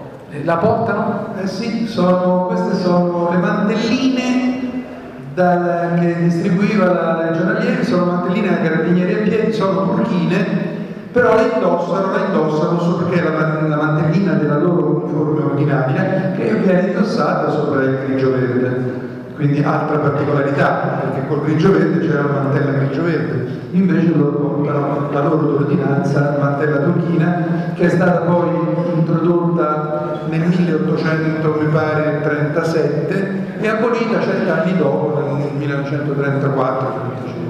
la 0.44 0.56
portano? 0.56 1.28
Eh 1.42 1.46
sì, 1.46 1.86
sono, 1.86 2.46
queste 2.48 2.76
sono 2.76 3.30
le 3.30 3.38
mantelline 3.38 4.84
dal, 5.32 5.98
che 5.98 6.16
distribuiva 6.18 6.92
la 6.92 7.30
Legionalieri, 7.30 7.84
sono 7.84 8.04
mantelline 8.04 8.48
a 8.50 8.60
carabinieri 8.60 9.14
a 9.14 9.18
piedi, 9.22 9.52
sono 9.52 9.94
turchine, 9.94 10.72
però 11.12 11.36
le 11.36 11.50
indossano, 11.54 12.10
la 12.10 12.24
indossano 12.26 12.80
solo 12.80 12.96
perché 13.04 13.20
è 13.20 13.30
la, 13.30 13.68
la 13.68 13.76
mantellina 13.76 14.32
della 14.32 14.58
loro 14.58 15.02
uniforme 15.02 15.42
ordinaria 15.42 16.32
che 16.34 16.54
viene 16.54 16.88
indossata 16.88 17.50
sopra 17.50 17.82
il 17.82 17.98
grigio 18.06 18.30
verde. 18.30 19.00
Quindi 19.34 19.62
altra 19.62 19.98
particolarità, 19.98 21.00
perché 21.02 21.26
col 21.26 21.42
grigio 21.42 21.72
verde 21.72 22.06
c'era 22.06 22.22
la 22.22 22.42
mantella 22.42 22.70
grigio 22.72 23.02
verde, 23.02 23.46
invece 23.72 24.14
loro 24.14 24.38
portano 24.38 25.10
la 25.10 25.22
loro 25.22 25.56
ordinanza, 25.56 26.20
la 26.20 26.38
mantella 26.38 26.78
turchina, 26.78 27.44
che 27.74 27.86
è 27.86 27.88
stata 27.88 28.20
poi 28.20 28.48
introdotta 28.94 30.20
nel 30.28 30.46
1800, 30.46 31.58
mi 31.60 31.66
pare, 31.72 32.20
37 32.22 33.58
e 33.58 33.68
abolita 33.68 34.20
cent'anni 34.20 34.76
dopo, 34.76 35.36
nel 35.36 35.50
1934 35.56 37.41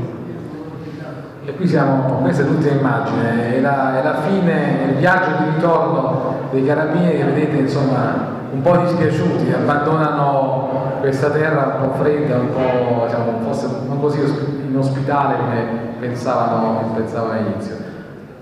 e 1.45 1.57
qui 1.57 1.66
siamo, 1.66 2.20
questa 2.20 2.43
è 2.43 2.47
l'ultima 2.47 2.76
immagine, 2.76 3.57
è 3.57 3.61
la, 3.61 3.99
è 3.99 4.03
la 4.05 4.20
fine, 4.22 4.84
il 4.90 4.95
viaggio 4.95 5.43
di 5.43 5.51
ritorno 5.55 6.34
dei 6.53 6.64
carabinieri, 6.64 7.22
vedete 7.22 7.57
insomma 7.57 8.40
un 8.53 8.62
po' 8.62 8.76
dispiaciuti, 8.76 9.53
abbandonano 9.53 10.99
questa 11.01 11.30
terra 11.30 11.78
un 11.80 11.88
po' 11.88 11.95
fredda, 11.97 12.36
un 12.36 12.53
po' 12.53 13.07
diciamo, 13.07 13.40
forse 13.43 13.66
non 13.88 13.99
così 13.99 14.20
inospitale 14.68 15.36
come 15.38 15.66
pensavano, 15.99 16.93
pensavano 16.95 17.32
all'inizio. 17.32 17.74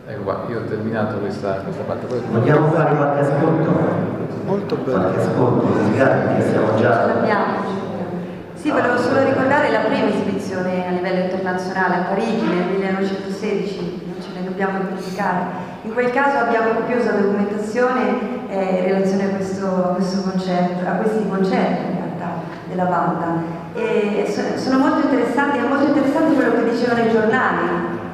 Ecco 0.07 0.22
qua, 0.22 0.40
io 0.48 0.59
ho 0.59 0.64
terminato 0.64 1.18
questa, 1.18 1.53
questa 1.64 1.84
parte. 1.84 2.07
Vogliamo 2.32 2.66
fare 2.66 2.96
qualche 2.96 3.20
ascolto? 3.20 3.70
Molto 4.44 4.76
bello. 4.76 4.98
Qualche 4.98 5.20
ascolto 5.20 5.66
che 6.36 6.42
siamo 6.51 6.76
già. 6.76 7.09
Sì, 8.55 8.70
volevo 8.70 8.98
solo 8.98 9.22
ricordare 9.22 9.70
la 9.70 9.78
prima 9.78 10.11
esibizione 10.51 10.86
a 10.86 10.90
livello 10.90 11.22
internazionale 11.24 11.94
a 11.94 12.03
Parigi 12.09 12.44
nel 12.44 12.66
1916, 12.70 14.03
non 14.07 14.20
ce 14.20 14.28
ne 14.34 14.44
dobbiamo 14.44 14.78
dimenticare. 14.78 15.68
In 15.82 15.92
quel 15.92 16.11
caso 16.11 16.38
abbiamo 16.38 16.70
copiosa 16.72 17.12
documentazione 17.12 18.48
eh, 18.48 18.78
in 18.78 18.84
relazione 18.84 19.24
a 19.24 19.28
questo, 19.36 19.66
a 19.66 19.94
questo, 19.94 20.28
concerto, 20.28 20.88
a 20.88 20.92
questi 20.92 21.28
concerti 21.28 21.82
in 21.84 21.96
realtà 21.96 22.42
della 22.68 22.84
banda. 22.84 23.59
E 23.74 24.57
sono 24.57 24.78
molto 24.78 25.07
interessanti, 25.07 25.59
è 25.59 25.68
molto 25.68 25.86
interessante 25.86 26.34
quello 26.34 26.53
che 26.53 26.70
dicevano 26.70 27.05
i 27.05 27.11
giornali 27.11 27.68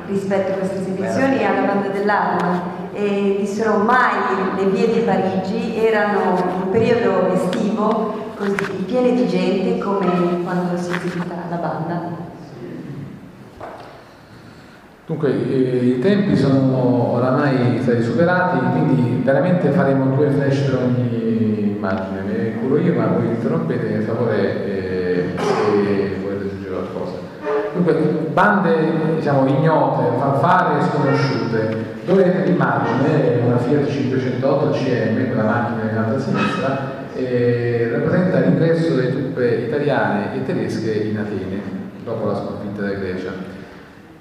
rispetto 0.07 0.53
a 0.53 0.57
queste 0.57 0.77
esibizioni 0.81 1.41
e 1.41 1.45
alla 1.45 1.67
banda 1.67 1.89
dell'arma 1.89 2.85
e 2.93 3.37
dissero 3.41 3.79
mai 3.79 4.15
le 4.57 4.65
vie 4.67 4.93
di 4.93 5.01
Parigi 5.01 5.85
erano 5.85 6.35
un 6.63 6.71
periodo 6.71 7.33
estivo 7.33 8.25
così 8.37 8.55
piene 8.85 9.15
di 9.15 9.27
gente 9.27 9.79
come 9.79 10.43
quando 10.45 10.77
si 10.77 10.91
esibita 10.91 11.35
la 11.49 11.57
banda. 11.57 12.26
Dunque, 15.07 15.31
eh, 15.31 15.85
i 15.85 15.99
tempi 16.01 16.35
sono 16.35 17.13
oramai 17.13 17.79
stati 17.81 18.03
superati, 18.03 18.59
quindi 18.73 19.23
veramente 19.23 19.71
faremo 19.71 20.17
due 20.17 20.31
flash 20.31 20.63
per 20.63 20.81
ogni 20.83 21.77
immagine. 21.77 22.23
Ne 22.23 22.59
curo 22.59 22.77
io, 22.79 22.93
ma 22.95 23.07
voi 23.07 23.27
interrompete 23.27 23.87
per 23.87 24.03
favore 24.03 24.67
eh, 24.67 25.25
se 25.37 26.19
volete 26.21 26.47
aggiungere 26.47 26.75
qualcosa. 26.75 27.13
Dunque, 27.73 27.95
bande 28.33 28.75
diciamo, 29.15 29.47
ignote, 29.47 30.19
fanfare 30.19 30.83
sconosciute. 30.83 31.85
Dove 32.05 32.43
l'immagine, 32.45 33.43
una 33.45 33.59
Fiat 33.59 33.87
508 33.87 34.71
CM, 34.71 35.27
quella 35.27 35.45
macchina 35.45 35.89
in 35.89 35.99
alta 35.99 36.17
a 36.17 36.19
sinistra, 36.19 36.79
eh, 37.15 37.91
rappresenta 37.93 38.41
l'ingresso 38.41 38.95
delle 38.95 39.11
truppe 39.13 39.67
italiane 39.69 40.35
e 40.35 40.45
tedesche 40.45 40.91
in 40.91 41.19
Atene 41.19 41.61
dopo 42.03 42.27
la 42.27 42.35
sconfitta 42.35 42.83
della 42.83 42.99
Grecia. 42.99 43.46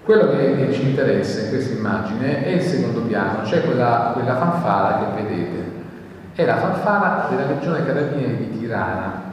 Quello 0.06 0.30
che, 0.30 0.56
che, 0.56 0.72
ci 0.72 0.89
interessa 0.89 1.41
in 1.41 1.49
questa 1.49 1.74
immagine 1.74 2.45
è 2.45 2.49
il 2.49 2.62
secondo 2.62 2.99
piano, 2.99 3.43
cioè 3.43 3.64
quella, 3.64 4.12
quella 4.14 4.36
fanfara 4.36 4.99
che 4.99 5.24
vedete. 5.24 5.72
È 6.36 6.45
la 6.45 6.58
fanfara 6.58 7.26
della 7.28 7.47
Legione 7.47 7.84
Carabinieri 7.84 8.38
di 8.38 8.60
Tirana, 8.60 9.24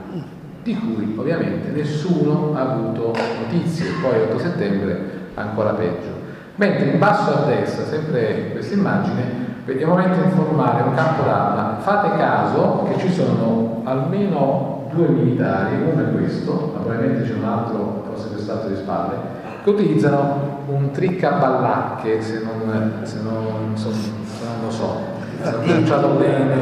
di 0.63 0.75
cui 0.75 1.15
ovviamente 1.15 1.69
nessuno 1.73 2.55
ha 2.57 2.63
avuto 2.63 3.13
notizie, 3.43 3.91
poi 4.01 4.23
8 4.23 4.39
settembre 4.39 4.99
ancora 5.35 5.73
peggio. 5.73 6.21
Mentre 6.55 6.87
in 6.87 6.99
basso 6.99 7.35
a 7.35 7.45
destra, 7.45 7.85
sempre 7.85 8.31
in 8.31 8.53
questa 8.53 8.73
immagine, 8.73 9.25
vediamo 9.67 9.95
momento 9.95 10.25
informare 10.25 10.85
un 10.85 10.95
campo 10.95 11.25
d'arma. 11.25 11.77
Fate 11.81 12.17
caso 12.17 12.89
che 12.89 12.99
ci 12.99 13.13
sono 13.13 13.83
almeno 13.85 14.89
due 14.91 15.09
militari, 15.09 15.77
uno 15.83 16.03
è 16.03 16.13
questo, 16.13 16.73
ma 16.73 16.81
probabilmente 16.81 17.29
c'è 17.29 17.35
un 17.35 17.45
altro, 17.45 18.05
forse 18.07 18.29
quest'altro 18.29 18.71
di 18.71 18.77
spalle, 18.77 19.17
che 19.63 19.71
utilizzano 19.71 20.52
un 20.67 20.91
trick 20.91 21.23
a 21.25 21.31
ballacche, 21.33 22.21
se 22.23 22.43
non, 22.45 23.01
se 23.03 23.21
non, 23.23 23.73
se 23.75 23.89
non 23.89 24.65
lo 24.65 24.71
so, 24.71 25.01
pronunciato 25.41 26.09
bene, 26.09 26.55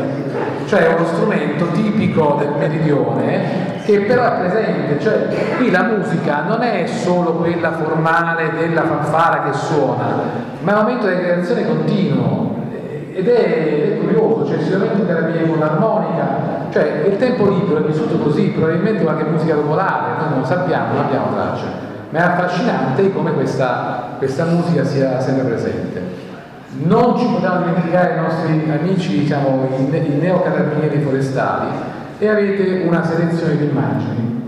cioè 0.67 0.95
uno 0.97 1.07
strumento 1.07 1.67
tipico 1.73 2.37
del 2.39 2.53
meridione 2.59 3.79
che 3.85 4.01
però 4.01 4.25
è 4.25 4.39
presente, 4.39 5.01
cioè 5.01 5.29
qui 5.57 5.71
la 5.71 5.83
musica 5.83 6.43
non 6.43 6.63
è 6.63 6.87
solo 6.87 7.33
quella 7.33 7.73
formale 7.73 8.53
della 8.57 8.83
fanfara 8.83 9.43
che 9.43 9.53
suona, 9.53 10.07
ma 10.61 10.71
è 10.71 10.75
un 10.75 10.81
momento 10.81 11.09
di 11.09 11.17
creazione 11.17 11.67
continuo. 11.67 12.59
Ed 13.13 13.29
è, 13.29 13.95
è 13.95 13.99
curioso, 13.99 14.47
cioè, 14.47 14.63
sicuramente 14.63 15.05
carabiniere 15.05 15.49
con 15.49 15.59
l'armonica, 15.59 16.69
cioè 16.71 17.05
il 17.07 17.17
tempo 17.17 17.49
libero 17.49 17.81
è 17.81 17.83
vissuto 17.83 18.17
così, 18.19 18.51
probabilmente 18.51 19.03
qualche 19.03 19.25
musica 19.25 19.57
popolare, 19.57 20.21
noi 20.21 20.31
non 20.31 20.39
lo 20.39 20.45
sappiamo, 20.47 20.95
non 20.95 21.05
abbiamo 21.05 21.35
traccia, 21.35 21.67
ma 22.11 22.19
è 22.19 22.23
affascinante 22.23 23.13
come 23.13 23.33
questa, 23.33 24.17
questa 24.19 24.45
musica 24.45 24.85
sia 24.85 25.21
sempre 25.21 25.45
presente. 25.45 26.03
Non 26.83 27.19
ci 27.19 27.27
possiamo 27.27 27.65
dimenticare 27.65 28.15
i 28.15 28.21
nostri 28.21 28.71
amici, 28.71 29.21
diciamo, 29.21 29.67
i, 29.77 29.97
i 29.97 30.19
neocarabinieri 30.21 31.01
forestali 31.01 31.69
e 32.19 32.29
avete 32.29 32.85
una 32.87 33.03
selezione 33.05 33.57
di 33.57 33.65
immagini. 33.65 34.39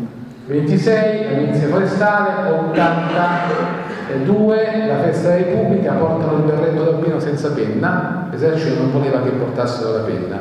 26, 0.46 1.30
la 1.30 1.36
milizia 1.40 1.68
forestale, 1.68 2.50
82, 2.50 4.86
la 4.86 4.98
festa 4.98 5.30
della 5.30 5.44
Repubblica, 5.44 5.92
portano 5.92 6.38
il 6.38 6.42
berretto 6.42 6.82
d'albino 6.84 7.20
senza 7.20 7.52
penna, 7.52 8.26
l'esercito 8.30 8.82
non 8.82 8.92
voleva 8.92 9.22
che 9.22 9.30
portassero 9.30 9.92
la 9.92 10.02
penna, 10.02 10.38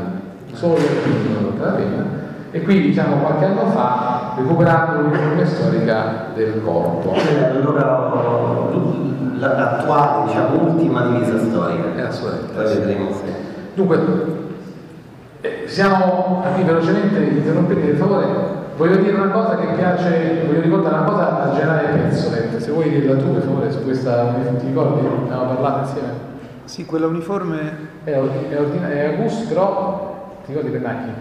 solo 0.54 0.78
gli 0.78 0.88
alpini 0.88 1.34
non 1.34 1.44
portano 1.44 1.72
la 1.72 1.78
penna, 1.78 2.04
e 2.52 2.62
qui 2.64 2.82
diciamo 2.82 3.18
qualche 3.18 3.46
anno 3.46 3.68
fa 3.68 4.21
recuperando 4.36 5.02
l'uniforme 5.02 5.46
storica 5.46 6.28
del 6.34 6.62
corpo. 6.64 7.14
Allora 7.14 8.20
l'attuale, 9.38 10.28
diciamo, 10.28 10.64
ultima 10.64 11.08
divisa 11.08 11.38
storica. 11.40 11.96
È 11.96 12.02
assolutamente. 12.02 12.54
Poi 12.54 12.64
vedremo 12.64 13.12
se. 13.12 13.34
Dunque, 13.74 14.00
eh, 15.42 15.64
siamo 15.66 16.44
qui 16.54 16.64
velocemente, 16.64 17.20
interrompete 17.20 17.82
per 17.82 17.96
favore. 17.96 18.50
Voglio 18.78 18.96
dire 18.98 19.16
una 19.16 19.30
cosa 19.30 19.58
che 19.58 19.68
piace, 19.76 20.44
voglio 20.46 20.62
ricordare 20.62 20.96
una 20.96 21.04
cosa 21.04 21.44
al 21.44 21.56
generale 21.56 21.88
Pezzolet, 22.00 22.58
se 22.58 22.72
vuoi 22.72 22.90
dirla 22.90 23.16
tu 23.16 23.32
per 23.32 23.44
favore 23.44 23.72
su 23.72 23.84
questa, 23.84 24.34
ti 24.58 24.66
ricordi? 24.66 25.06
Abbiamo 25.06 25.54
parlato 25.54 25.80
insieme. 25.88 26.30
Sì, 26.64 26.86
quella 26.86 27.08
uniforme... 27.08 27.90
È, 28.04 28.10
è, 28.12 28.20
ordina- 28.60 28.90
è 28.90 29.06
Augusto, 29.14 29.48
però 29.48 30.36
ti 30.46 30.54
ricordi 30.54 30.70
i 30.70 30.72
pennacchi? 30.72 31.12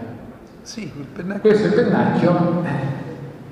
Sì, 0.61 0.83
il 0.83 1.05
pennacchio. 1.13 1.41
Questo 1.41 1.67
è 1.67 1.69
il 1.69 1.73
pennacchio, 1.83 2.63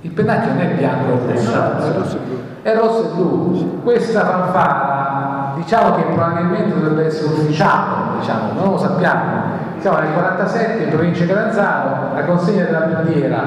il 0.01 0.11
pennaccio 0.11 0.49
non 0.49 0.61
è 0.61 0.67
bianco 0.75 1.29
esatto, 1.29 1.99
rosso 1.99 2.15
e 2.15 2.19
blu. 2.19 2.37
È 2.61 2.75
rosso 2.75 3.03
e 3.03 3.15
blu. 3.15 3.81
Questa 3.83 4.21
fanfara, 4.21 5.53
diciamo 5.55 5.95
che 5.95 6.03
probabilmente 6.03 6.73
dovrebbe 6.73 7.05
essere 7.07 7.33
ufficiale, 7.33 8.19
diciamo, 8.19 8.53
non 8.53 8.71
lo 8.71 8.77
sappiamo. 8.77 9.57
Siamo 9.79 9.99
nel 9.99 10.13
47 10.13 10.83
in 10.83 10.89
provincia 10.89 11.23
di 11.23 11.29
Catanzaro, 11.29 12.13
la 12.13 12.23
consegna 12.23 12.63
della 12.65 12.79
bandiera, 12.79 13.43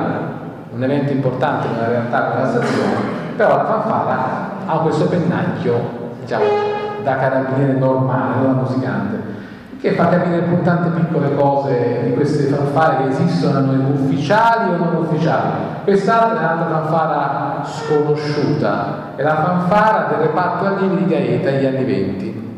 un 0.74 0.82
evento 0.82 1.12
importante 1.12 1.68
nella 1.68 1.88
realtà 1.88 2.24
con 2.24 2.40
la 2.40 2.48
stazione, 2.48 2.94
però 3.36 3.56
la 3.56 3.64
fanfara 3.64 4.50
ha 4.66 4.78
questo 4.78 5.06
pennacchio, 5.06 5.80
diciamo, 6.20 6.44
da 7.02 7.16
carabiniere 7.16 7.72
normale, 7.72 8.34
non 8.42 8.54
da 8.54 8.60
musicante 8.60 9.40
che 9.82 9.94
fa 9.94 10.06
capire 10.06 10.48
con 10.48 10.62
tante 10.62 10.90
piccole 10.90 11.34
cose 11.34 12.02
di 12.04 12.12
queste 12.12 12.44
fanfare 12.44 12.98
che 12.98 13.08
esistono 13.08 13.90
ufficiali 13.92 14.74
o 14.74 14.76
non 14.76 14.94
ufficiali. 15.02 15.50
Quest'altra 15.82 16.38
è 16.38 16.54
un'altra 16.54 16.82
fanfara 16.82 17.64
sconosciuta, 17.64 19.14
è 19.16 19.22
la 19.22 19.34
fanfara 19.34 20.06
del 20.10 20.18
reparto 20.18 20.66
allievi 20.66 20.98
di 20.98 21.06
Gaeta 21.08 21.50
negli 21.50 21.66
anni 21.66 21.84
20. 21.84 22.50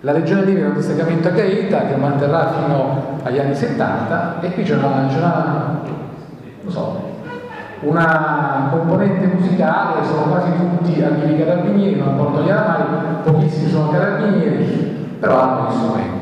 La 0.00 0.12
Legione 0.12 0.40
Allievi 0.40 0.62
è 0.62 0.66
un 0.66 0.74
distaccamento 0.74 1.28
a 1.28 1.32
Gaeta 1.32 1.86
che 1.86 1.96
manterrà 1.96 2.50
fino 2.52 3.18
agli 3.24 3.38
anni 3.38 3.54
70 3.54 4.40
e 4.40 4.54
qui 4.54 4.62
c'è 4.62 4.76
una, 4.76 5.06
c'è 5.08 5.18
una, 5.18 5.80
so, 6.66 7.10
una 7.80 8.68
componente 8.70 9.26
musicale, 9.26 10.02
sono 10.06 10.22
quasi 10.22 10.50
tutti 10.56 11.02
allievi 11.02 11.44
carabinieri, 11.44 12.00
non 12.00 12.16
portano 12.16 12.42
gli 12.42 12.50
aramai, 12.50 12.82
pochissimi 13.22 13.70
sono 13.70 13.90
carabinieri, 13.90 15.16
però 15.20 15.38
hanno 15.38 15.68
gli 15.68 15.72
strumenti. 15.74 16.21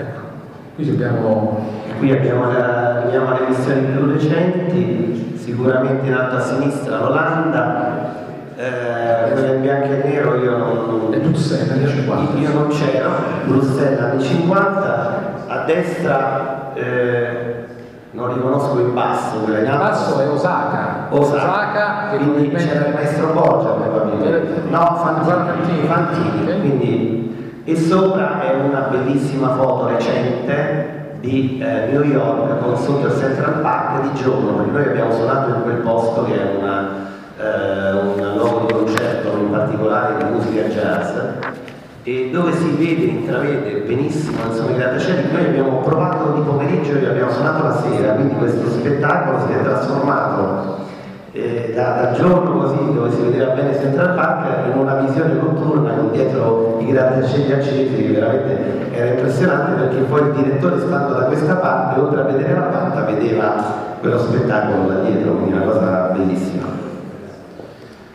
Ecco, 0.00 0.20
qui 0.76 0.88
abbiamo... 0.88 1.78
Qui 1.98 2.12
abbiamo 2.12 2.50
la, 2.50 3.02
abbiamo 3.02 3.32
le 3.34 3.48
missioni 3.48 3.82
più 3.82 4.10
recenti, 4.10 5.36
sicuramente 5.36 6.06
in 6.06 6.14
alto 6.14 6.36
a 6.36 6.40
sinistra 6.40 6.98
l'Olanda, 6.98 8.14
eh, 8.56 9.32
quella 9.32 9.52
in 9.52 9.60
bianco 9.60 9.92
e 9.92 10.08
nero 10.08 10.36
io 10.36 10.56
non... 10.56 11.12
E 11.12 11.18
Bruxelles 11.18 11.70
anni 11.70 11.86
50. 11.86 12.38
Io 12.38 12.52
non 12.54 12.68
c'ero, 12.68 13.10
Bruxelles 13.44 14.00
anni 14.00 14.22
50, 14.22 15.20
a 15.46 15.64
destra 15.66 16.72
eh, 16.72 17.64
non 18.12 18.32
riconosco 18.32 18.78
il 18.80 18.92
basso. 18.92 19.44
Il 19.46 19.62
basso 19.62 20.20
è 20.20 20.28
Osaka. 20.28 21.08
Osaka, 21.10 21.36
Osaka 21.36 22.16
quindi 22.16 22.50
c'era 22.54 22.86
il 22.86 22.94
maestro 22.94 23.32
Boggia 23.32 23.70
probabilmente. 23.72 24.62
No, 24.70 24.96
Fantini. 25.02 25.86
Fantini, 25.86 25.86
Fantini. 25.86 26.60
quindi 26.60 27.19
e 27.70 27.76
sopra 27.76 28.40
è 28.42 28.52
una 28.54 28.88
bellissima 28.90 29.54
foto 29.54 29.86
recente 29.86 31.18
di 31.20 31.60
eh, 31.62 31.86
New 31.92 32.02
York 32.02 32.58
con 32.58 32.76
sotto 32.76 33.06
il 33.06 33.16
Central 33.16 33.60
Park 33.60 34.10
di 34.10 34.20
giorno, 34.20 34.54
perché 34.54 34.70
noi 34.72 34.84
abbiamo 34.86 35.12
suonato 35.12 35.54
in 35.54 35.62
quel 35.62 35.76
posto 35.76 36.24
che 36.24 36.34
è 36.34 36.56
una, 36.58 36.88
eh, 37.38 37.92
un 37.92 38.32
luogo 38.36 38.66
di 38.66 38.72
concerto 38.72 39.36
in 39.38 39.50
particolare 39.50 40.16
di 40.16 40.30
musica 40.32 40.62
jazz 40.62 41.16
e 42.02 42.30
dove 42.32 42.52
si 42.54 42.70
vede, 42.76 43.04
intravede 43.04 43.82
benissimo 43.86 44.38
insomma, 44.48 44.70
i 44.72 44.74
grattacieli, 44.74 45.30
noi 45.30 45.44
abbiamo 45.44 45.78
provato 45.78 46.32
di 46.32 46.40
pomeriggio 46.40 46.98
e 46.98 47.06
abbiamo 47.06 47.30
suonato 47.30 47.62
la 47.68 47.82
sera, 47.82 48.14
quindi 48.14 48.34
questo 48.34 48.68
spettacolo 48.68 49.46
si 49.46 49.52
è 49.52 49.62
trasformato 49.62 50.88
eh, 51.32 51.72
da, 51.74 51.92
da, 52.02 52.12
giorno 52.12 52.58
così 52.58 52.92
dove 52.92 53.10
si 53.12 53.20
vedeva 53.22 53.52
bene 53.52 53.78
Central 53.78 54.14
Park 54.14 54.72
in 54.72 54.78
una 54.78 54.94
visione 54.96 55.34
notturna 55.34 55.92
con 55.92 56.10
dietro 56.10 56.78
i 56.80 56.86
grattacieli 56.86 57.52
accesi 57.52 57.94
che 57.94 58.12
veramente 58.12 58.92
era 58.92 59.10
impressionante 59.10 59.80
perché 59.80 60.02
poi 60.02 60.22
il 60.22 60.32
direttore 60.32 60.80
stando 60.80 61.14
da 61.14 61.26
questa 61.26 61.54
parte 61.54 62.00
oltre 62.00 62.20
a 62.20 62.24
vedere 62.24 62.54
la 62.54 62.66
panta 62.66 63.02
vedeva 63.02 63.54
quello 64.00 64.18
spettacolo 64.18 64.88
da 64.88 65.00
dietro 65.02 65.34
quindi 65.34 65.52
una 65.52 65.62
cosa 65.62 66.12
bellissima. 66.16 66.66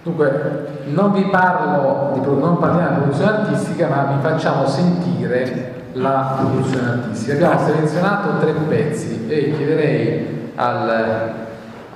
Dunque 0.03 0.67
non 0.85 1.13
vi 1.13 1.23
parlo 1.29 2.11
di, 2.13 2.19
non 2.19 2.57
parliamo 2.57 2.89
di 2.89 2.95
produzione 2.95 3.31
artistica 3.31 3.87
ma 3.87 4.13
vi 4.13 4.21
facciamo 4.21 4.67
sentire 4.67 5.73
la 5.93 6.35
produzione 6.37 6.87
artistica. 6.89 7.33
Abbiamo 7.33 7.65
selezionato 7.65 8.29
tre 8.39 8.51
pezzi 8.67 9.25
e 9.29 9.53
chiederei 9.55 10.51
al 10.55 11.43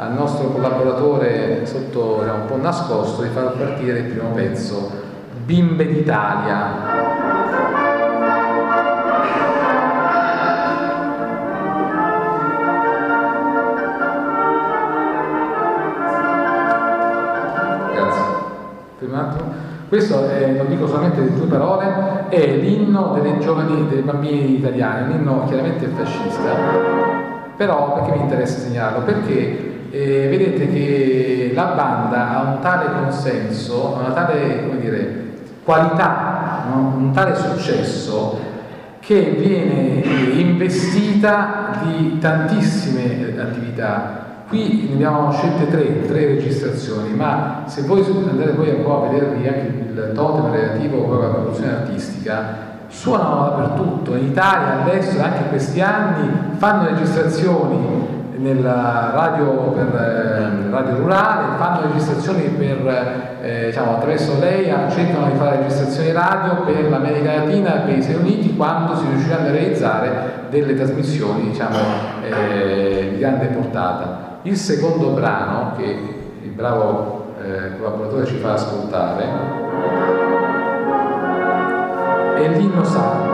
al 0.01 0.13
nostro 0.13 0.47
collaboratore 0.47 1.65
sotto 1.65 2.23
era 2.23 2.33
un 2.33 2.45
po' 2.45 2.55
nascosto 2.55 3.21
di 3.21 3.29
far 3.29 3.51
partire 3.51 3.99
il 3.99 4.05
primo 4.05 4.29
pezzo, 4.29 4.89
Bimbe 5.43 5.85
d'Italia. 5.87 7.17
Questo 19.89 20.29
è, 20.29 20.55
lo 20.55 20.65
dico 20.65 20.85
solamente 20.85 21.23
di 21.23 21.33
due 21.35 21.47
parole, 21.47 22.27
è 22.29 22.45
l'inno 22.57 23.13
delle 23.15 23.39
giovani, 23.39 23.87
dei 23.89 24.01
bambini 24.01 24.57
italiani, 24.57 25.13
un 25.13 25.19
inno 25.19 25.45
chiaramente 25.45 25.87
fascista, 25.87 26.55
però 27.57 27.95
perché 27.95 28.11
mi 28.11 28.21
interessa 28.21 28.59
segnalarlo? 28.59 29.01
Perché 29.01 29.68
eh, 29.91 30.27
vedete 30.29 30.71
che 30.71 31.51
la 31.53 31.65
banda 31.75 32.29
ha 32.29 32.41
un 32.53 32.59
tale 32.61 32.91
consenso, 33.01 33.97
una 33.99 34.11
tale 34.11 34.77
dire, 34.79 35.23
qualità, 35.63 36.65
no? 36.69 36.93
un 36.97 37.11
tale 37.11 37.35
successo 37.35 38.39
che 38.99 39.35
viene 39.37 40.01
investita 40.33 41.79
di 41.83 42.17
tantissime 42.19 43.33
attività 43.39 44.19
Qui 44.49 44.87
ne 44.89 44.93
abbiamo 44.95 45.31
scelte 45.31 45.69
tre, 45.69 46.07
tre 46.07 46.25
registrazioni, 46.25 47.13
ma 47.13 47.65
se 47.67 47.83
voi 47.83 48.03
andate 48.03 48.49
poi 48.53 48.69
un 48.69 48.81
po' 48.81 49.05
a 49.05 49.07
vedervi 49.07 49.47
anche 49.47 49.67
il 49.67 50.11
totem 50.15 50.51
relativo 50.51 51.19
alla 51.19 51.27
produzione 51.27 51.71
artistica, 51.71 52.57
suonano 52.87 53.41
dappertutto, 53.41 54.15
in 54.15 54.29
Italia, 54.29 54.81
all'estero, 54.81 55.23
anche 55.23 55.43
in 55.43 55.49
questi 55.49 55.79
anni, 55.81 56.55
fanno 56.57 56.89
registrazioni 56.89 58.17
nella 58.39 59.11
radio, 59.13 59.71
per, 59.71 59.87
eh, 59.95 60.69
radio 60.69 60.97
rurale, 60.97 61.57
fanno 61.57 61.81
registrazioni 61.81 62.43
per, 62.43 63.37
eh, 63.41 63.65
diciamo, 63.67 63.95
attraverso 63.95 64.39
lei, 64.39 64.65
cercano 64.89 65.29
di 65.29 65.37
fare 65.37 65.57
registrazioni 65.57 66.11
radio 66.11 66.61
per 66.63 66.89
l'America 66.89 67.43
Latina 67.43 67.75
e 67.75 67.85
per 67.85 67.97
i 67.97 68.01
Stati 68.01 68.17
Uniti 68.17 68.55
quando 68.55 68.95
si 68.95 69.05
riusciranno 69.09 69.47
a 69.47 69.51
realizzare 69.51 70.09
delle 70.49 70.73
trasmissioni 70.73 71.49
diciamo, 71.49 71.77
eh, 72.23 73.09
di 73.11 73.19
grande 73.19 73.47
portata. 73.47 74.39
Il 74.43 74.55
secondo 74.55 75.09
brano, 75.09 75.73
che 75.77 75.83
il 76.41 76.51
bravo 76.51 77.33
eh, 77.41 77.77
collaboratore 77.77 78.25
ci 78.25 78.37
fa 78.37 78.53
ascoltare, 78.53 79.25
è 82.35 82.47
l'inno 82.57 82.83
sardo. 82.85 83.28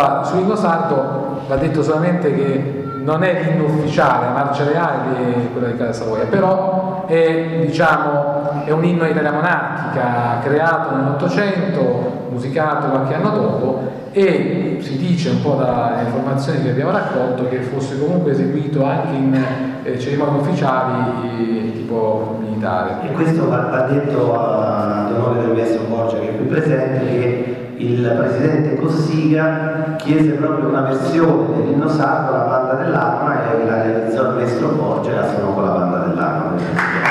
Allora, 0.00 0.24
sull'inno 0.24 0.56
sardo 0.56 1.42
va 1.46 1.56
detto 1.56 1.82
solamente 1.82 2.34
che 2.34 2.84
non 3.02 3.22
è 3.22 3.42
l'inno 3.42 3.64
ufficiale, 3.64 4.26
la 4.26 4.32
marcia 4.32 4.64
reale 4.64 4.98
che 5.14 5.34
è 5.34 5.52
quella 5.52 5.66
di 5.68 5.76
Casa 5.76 6.04
Savoia, 6.04 6.24
però 6.24 7.04
è, 7.06 7.64
diciamo, 7.66 8.64
è 8.64 8.70
un 8.70 8.82
inno 8.84 9.04
italiana 9.04 9.36
monarchica 9.36 10.38
creato 10.42 10.96
nell'Ottocento, 10.96 12.28
musicato 12.30 12.88
qualche 12.88 13.14
anno 13.14 13.30
dopo 13.30 13.88
e 14.12 14.78
si 14.80 14.96
dice 14.96 15.30
un 15.30 15.42
po' 15.42 15.54
dalle 15.54 16.02
informazioni 16.04 16.62
che 16.62 16.70
abbiamo 16.70 16.92
raccolto 16.92 17.46
che 17.48 17.60
fosse 17.60 17.98
comunque 17.98 18.32
eseguito 18.32 18.82
anche 18.84 19.14
in 19.14 19.44
eh, 19.82 19.98
cerimonie 19.98 20.40
ufficiali 20.40 21.72
tipo 21.74 22.38
militare. 22.40 23.06
E 23.06 23.12
questo 23.12 23.48
va, 23.48 23.66
va 23.70 23.82
detto 23.82 24.34
ad 24.34 25.12
onore 25.12 25.40
del 25.40 25.52
maestro 25.52 25.84
Borgia 25.88 26.18
che 26.18 26.30
è 26.30 26.36
qui 26.36 26.46
presente 26.46 27.04
che 27.04 27.59
il 27.80 28.14
presidente 28.14 28.76
Cossiga 28.76 29.94
chiese 29.96 30.32
proprio 30.32 30.68
una 30.68 30.82
versione 30.82 31.56
dell'inno 31.56 31.88
sacro 31.88 32.34
alla 32.34 32.44
banda 32.44 32.74
dell'arma 32.74 33.52
e 33.52 33.64
la 33.64 33.82
realizzò 33.82 34.28
il 34.28 34.34
maestro 34.34 34.68
Borgia 34.68 35.12
e 35.12 35.14
la 35.14 35.28
suonò 35.28 35.54
con 35.54 35.64
la 35.64 35.70
banda 35.70 35.98
dell'arma. 35.98 37.08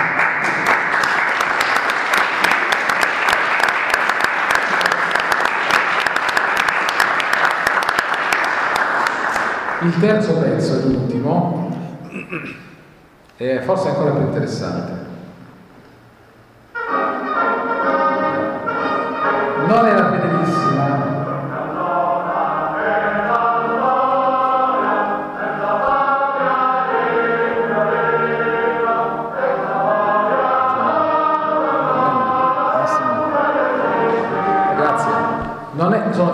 Il 9.82 10.00
terzo 10.00 10.34
pezzo, 10.34 10.88
l'ultimo, 10.88 11.70
è 13.38 13.62
forse 13.62 13.88
ancora 13.88 14.12
più 14.12 14.22
interessante. 14.24 15.09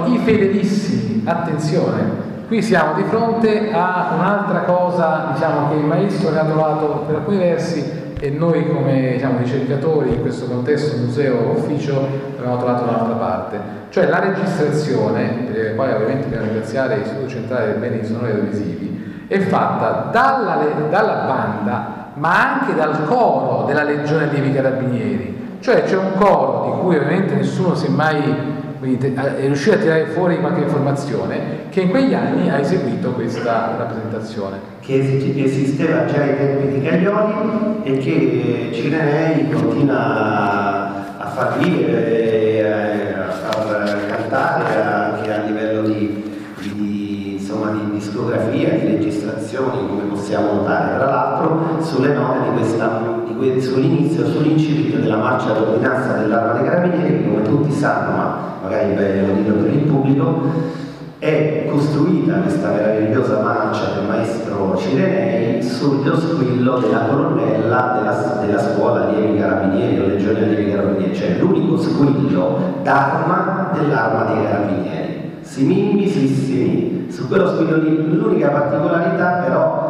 I 0.07 0.17
fedelissimi, 0.19 1.23
attenzione, 1.25 2.23
qui 2.47 2.61
siamo 2.61 2.93
di 2.93 3.03
fronte 3.03 3.71
a 3.71 4.13
un'altra 4.15 4.59
cosa 4.61 5.31
diciamo, 5.33 5.69
che 5.69 5.75
il 5.75 5.85
maestro 5.85 6.31
ne 6.31 6.39
ha 6.39 6.45
trovato 6.45 7.03
per 7.07 7.15
alcuni 7.15 7.37
versi 7.37 8.03
e 8.19 8.29
noi 8.29 8.67
come 8.69 9.13
diciamo, 9.13 9.39
ricercatori 9.39 10.13
in 10.13 10.21
questo 10.21 10.45
contesto 10.45 10.97
museo 10.97 11.51
ufficio 11.55 12.07
abbiamo 12.37 12.57
trovato 12.57 12.83
un'altra 12.83 13.15
parte, 13.15 13.59
cioè 13.89 14.07
la 14.07 14.19
registrazione, 14.19 15.47
per 15.51 15.65
la 15.65 15.75
quale 15.75 15.93
ovviamente 15.93 16.23
dobbiamo 16.23 16.45
ringraziare 16.45 16.97
l'Istituto 16.97 17.27
Centrale 17.27 17.65
dei 17.71 17.89
Beni 17.89 18.05
Sonori 18.05 18.31
Audiovisivi, 18.31 19.25
è 19.27 19.39
fatta 19.39 20.09
dalla, 20.11 20.59
dalla 20.89 21.23
banda 21.25 22.03
ma 22.15 22.59
anche 22.59 22.75
dal 22.75 23.05
coro 23.05 23.65
della 23.65 23.83
Legione 23.83 24.27
Lievi 24.27 24.53
Carabinieri, 24.53 25.57
cioè 25.59 25.83
c'è 25.83 25.97
un 25.97 26.13
coro 26.17 26.71
di 26.71 26.81
cui 26.81 26.95
ovviamente 26.95 27.35
nessuno 27.35 27.75
si 27.75 27.87
è 27.87 27.89
mai 27.89 28.63
è 28.93 29.45
riuscito 29.45 29.75
a 29.75 29.79
tirare 29.79 30.05
fuori 30.07 30.39
qualche 30.39 30.61
informazione 30.61 31.63
che 31.69 31.81
in 31.81 31.89
quegli 31.89 32.13
anni 32.13 32.49
ha 32.49 32.59
eseguito 32.59 33.11
questa 33.13 33.75
rappresentazione. 33.77 34.73
Che 34.79 35.33
esisteva 35.43 36.05
già 36.05 36.21
ai 36.21 36.37
tempi 36.37 36.79
di 36.79 36.85
Caglioli 36.85 37.81
e 37.83 37.97
che 37.97 38.69
Cirenei 38.71 39.49
continua 39.49 41.17
a 41.17 41.27
far 41.27 41.57
vivere, 41.57 43.15
a 43.27 43.31
far 43.31 44.05
cantare 44.07 44.81
anche 44.81 45.33
a 45.33 45.43
livello 45.45 45.81
di, 45.81 46.23
di, 46.59 47.33
insomma, 47.39 47.71
di 47.71 47.97
discografia, 47.97 48.69
di 48.69 48.85
registrazioni, 48.85 49.87
come 49.87 50.03
possiamo 50.03 50.53
notare. 50.53 50.97
Tra 50.97 51.05
l'altro 51.05 51.81
sulle 51.81 52.13
note 52.13 52.49
di 52.49 52.57
questa 52.57 53.23
sull'inizio, 53.59 54.25
sull'incipito 54.25 54.97
della 54.97 55.17
marcia 55.17 55.53
d'ordinanza 55.53 56.13
dell'arma 56.13 56.59
dei 56.59 56.69
carabinieri, 56.69 57.23
come 57.23 57.41
tutti 57.43 57.71
sanno, 57.71 58.15
ma 58.15 58.37
magari 58.63 58.91
è 58.91 58.95
bello 58.95 59.33
dirlo 59.33 59.63
per 59.63 59.73
il 59.73 59.79
pubblico, 59.79 60.41
è 61.19 61.67
costruita 61.69 62.35
questa 62.39 62.69
meravigliosa 62.71 63.41
marcia 63.41 63.93
del 63.95 64.05
maestro 64.07 64.75
Cirenei 64.77 65.63
sullo 65.63 66.15
squillo 66.19 66.77
della 66.77 67.05
colonnella 67.09 67.97
della, 67.97 68.39
della 68.45 68.59
scuola 68.59 69.09
Lievi 69.09 69.39
Carabinieri 69.39 69.99
o 69.99 70.07
Legione 70.07 70.45
Lievi 70.45 70.71
Carabinieri, 70.71 71.15
cioè 71.15 71.37
l'unico 71.39 71.77
squillo 71.77 72.79
d'arma 72.83 73.71
dell'arma 73.73 74.33
dei 74.33 74.43
carabinieri. 74.43 75.31
Simimbi, 75.41 76.07
sissimi. 76.09 77.07
Su 77.09 77.27
quello 77.27 77.47
squillo 77.47 77.77
lì 77.77 78.17
l'unica 78.17 78.49
particolarità 78.49 79.43
però 79.45 79.84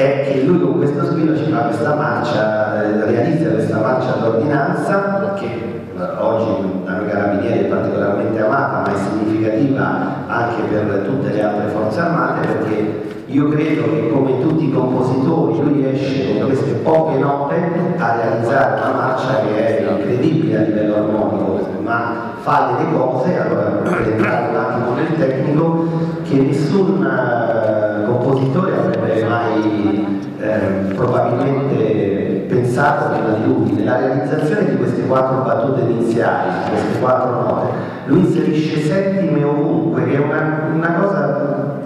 è 0.00 0.32
che 0.32 0.42
lui 0.44 0.58
con 0.60 0.78
questo 0.78 1.04
squillo 1.04 1.36
ci 1.36 1.50
fa 1.50 1.64
questa 1.64 1.94
marcia, 1.94 2.82
eh, 2.82 3.04
realizza 3.04 3.50
questa 3.50 3.78
marcia 3.78 4.12
d'ordinanza 4.12 5.34
che 5.34 5.78
oggi 6.18 6.82
da 6.84 6.92
noi 6.94 7.08
carabinieri 7.08 7.58
è 7.60 7.64
particolarmente 7.64 8.40
amata 8.40 8.80
ma 8.80 8.94
è 8.94 8.96
significativa 8.96 10.24
anche 10.26 10.62
per 10.62 11.02
tutte 11.04 11.30
le 11.30 11.42
altre 11.42 11.68
forze 11.68 12.00
armate 12.00 12.46
perché 12.46 13.08
io 13.26 13.48
credo 13.50 13.82
che 13.90 14.10
come 14.10 14.40
tutti 14.40 14.68
i 14.68 14.72
compositori 14.72 15.60
lui 15.60 15.82
riesce 15.82 16.38
con 16.38 16.46
queste 16.46 16.72
poche 16.82 17.18
note 17.18 17.54
a 17.98 18.16
realizzare 18.16 18.80
una 18.80 18.92
marcia 18.92 19.40
che 19.42 19.78
è 19.78 19.90
incredibile 19.90 20.56
a 20.56 20.62
livello 20.62 20.94
armonico 20.96 21.68
ma 21.90 22.34
fa 22.40 22.76
delle 22.76 22.92
cose, 22.92 23.36
allora 23.36 23.62
per 23.82 24.12
entrare 24.12 24.48
un 24.48 24.56
attimo 24.56 24.94
nel 24.94 25.16
tecnico, 25.16 25.88
che 26.22 26.36
nessun 26.36 27.04
uh, 27.04 28.06
compositore 28.06 28.89
avrebbe 29.20 29.24
mai 29.24 30.22
eh, 30.40 30.94
probabilmente 30.94 32.46
pensato 32.48 33.10
prima 33.10 33.36
di 33.36 33.44
lui 33.44 33.72
nella 33.72 33.98
realizzazione 33.98 34.70
di 34.70 34.76
queste 34.76 35.06
quattro 35.06 35.42
battute 35.42 35.82
iniziali, 35.82 36.48
queste 36.70 36.98
quattro 36.98 37.30
note. 37.42 37.66
Lui 38.06 38.20
inserisce 38.20 38.80
settime 38.80 39.44
ovunque, 39.44 40.04
che 40.04 40.16
è 40.16 40.18
una, 40.18 40.68
una 40.74 40.92
cosa 40.94 41.78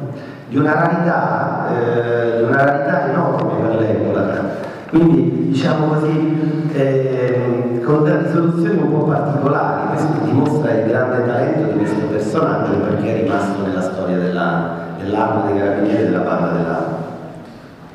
di 0.48 0.56
una 0.56 0.73
rarità, 0.73 1.66
eh, 1.70 2.43
una 2.43 2.65
rarità 2.65 3.11
enorme 3.11 3.52
per 3.61 3.81
l'epoca. 3.81 4.62
Quindi 4.89 5.48
diciamo 5.48 5.86
così, 5.89 6.70
eh, 6.73 7.81
con 7.85 8.05
delle 8.05 8.23
risoluzioni 8.23 8.78
un 8.78 8.93
po' 8.93 9.05
particolari, 9.06 9.89
questo 9.89 10.12
dimostra 10.23 10.73
il 10.73 10.86
grande 10.86 11.27
talento 11.27 11.73
di 11.73 11.78
questo 11.78 12.06
personaggio 12.06 12.73
perché 12.77 13.16
è 13.16 13.23
rimasto 13.23 13.62
nella 13.66 13.82
storia 13.82 14.19
della, 14.19 14.70
dell'arma 15.02 15.51
dei 15.51 15.59
carabinieri 15.59 16.05
della 16.05 16.20
banda 16.20 16.51
dell'arma. 16.52 17.04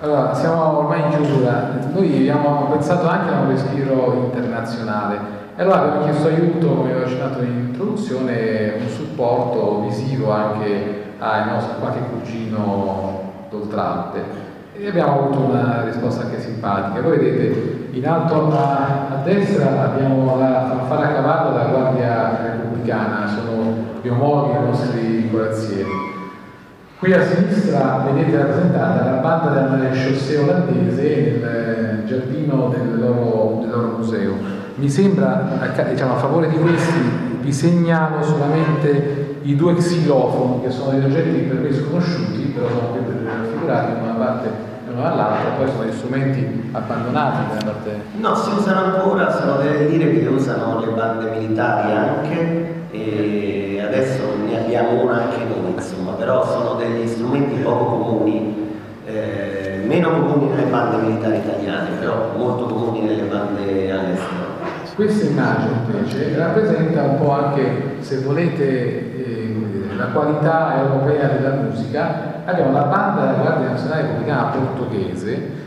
Allora, 0.02 0.34
siamo 0.34 0.78
ormai 0.78 1.02
in 1.02 1.10
chiusura, 1.10 1.72
noi 1.92 2.20
abbiamo 2.20 2.68
pensato 2.72 3.06
anche 3.06 3.34
a 3.34 3.40
un 3.42 3.50
respiro 3.50 4.32
internazionale 4.32 5.18
e 5.58 5.62
allora 5.62 5.82
abbiamo 5.82 6.06
chiesto 6.06 6.30
aiuto, 6.30 6.68
come 6.68 6.94
ho 6.96 7.04
accennato 7.04 7.42
in 7.42 7.68
introduzione, 7.68 8.76
un 8.80 8.88
supporto 8.88 9.82
visivo 9.82 10.32
anche 10.32 11.04
a 11.20 11.44
nostro, 11.52 11.80
qualche 11.80 12.00
cugino 12.14 13.34
d'Oltralpe 13.50 14.24
e 14.74 14.88
abbiamo 14.88 15.20
avuto 15.20 15.40
una 15.40 15.84
risposta 15.84 16.24
anche 16.24 16.40
simpatica. 16.40 17.02
Voi 17.02 17.18
vedete, 17.18 17.88
in 17.92 18.08
alto 18.08 18.54
a, 18.54 19.08
a 19.10 19.22
destra 19.26 19.84
abbiamo 19.84 20.38
la 20.40 20.78
fanfara 20.78 21.12
cavallo 21.12 21.58
della 21.58 21.70
Guardia 21.72 22.40
Repubblicana, 22.42 23.28
sono 23.28 23.74
gli 24.02 24.08
omologhi 24.08 24.54
dei 24.54 24.66
nostri 24.66 25.30
corazzieri. 25.30 26.09
Qui 27.00 27.14
a 27.14 27.26
sinistra 27.26 28.04
vedete 28.12 28.36
rappresentata 28.36 29.10
la 29.10 29.22
banda 29.22 29.52
della 29.52 29.90
chaussée 29.90 30.36
olandese 30.36 31.40
nel 31.42 32.04
giardino 32.06 32.68
del 32.68 33.00
loro, 33.00 33.60
del 33.62 33.70
loro 33.70 33.98
museo. 34.00 34.34
Mi 34.76 34.90
sembra, 34.90 35.48
diciamo, 35.90 36.16
a 36.16 36.18
favore 36.18 36.50
di 36.50 36.58
questi, 36.58 37.00
vi 37.40 37.54
segnalo 37.54 38.22
solamente 38.22 39.38
i 39.44 39.56
due 39.56 39.76
xilofoni 39.76 40.62
che 40.62 40.72
sono 40.72 40.92
degli 40.92 41.06
oggetti 41.06 41.40
per 41.44 41.60
me 41.60 41.74
sconosciuti, 41.74 42.52
però 42.54 42.68
sono 42.68 42.88
qui 42.90 43.00
raffigurati 43.24 43.94
da 43.94 44.00
una 44.02 44.26
parte 44.26 44.48
e 44.50 44.92
una 44.92 45.02
dall'altra, 45.02 45.50
poi 45.58 45.68
sono 45.70 45.84
degli 45.84 45.94
strumenti 45.94 46.70
abbandonati 46.74 47.58
da 47.60 47.72
parte... 47.72 47.92
No, 48.20 48.36
si 48.36 48.50
usano 48.58 48.96
ancora, 48.96 49.32
sono 49.32 49.56
delle 49.56 49.88
lire 49.88 50.20
che 50.20 50.28
usano 50.28 50.82
le 50.82 50.92
bande 50.92 51.30
militari 51.30 51.92
anche 51.94 52.74
e 52.92 53.49
adesso 53.90 54.36
ne 54.46 54.60
abbiamo 54.60 55.04
una 55.04 55.24
anche 55.24 55.44
noi, 55.44 55.74
insomma, 55.74 56.12
però 56.14 56.46
sono 56.46 56.76
degli 56.76 57.08
strumenti 57.08 57.62
poco 57.62 57.86
comuni. 57.86 58.68
Eh, 59.06 59.82
meno 59.86 60.12
comuni 60.12 60.54
nelle 60.54 60.70
bande 60.70 60.98
militari 60.98 61.38
italiane, 61.38 61.98
però 62.00 62.32
molto 62.38 62.66
comuni 62.66 63.02
nelle 63.02 63.24
bande 63.24 63.92
all'estero. 63.92 64.58
Questa 64.94 65.26
immagine 65.26 65.72
invece 65.88 66.38
rappresenta 66.38 67.02
un 67.04 67.18
po' 67.18 67.32
anche, 67.32 67.96
se 68.00 68.20
volete, 68.20 68.64
eh, 68.64 69.56
la 69.96 70.06
qualità 70.08 70.80
europea 70.80 71.28
della 71.30 71.56
musica. 71.56 72.44
Abbiamo 72.46 72.72
la 72.72 72.84
banda 72.84 73.22
della 73.22 73.42
Guardia 73.42 73.70
Nazionale 73.70 74.02
Repubblicana 74.04 74.52
Portoghese 74.52 75.58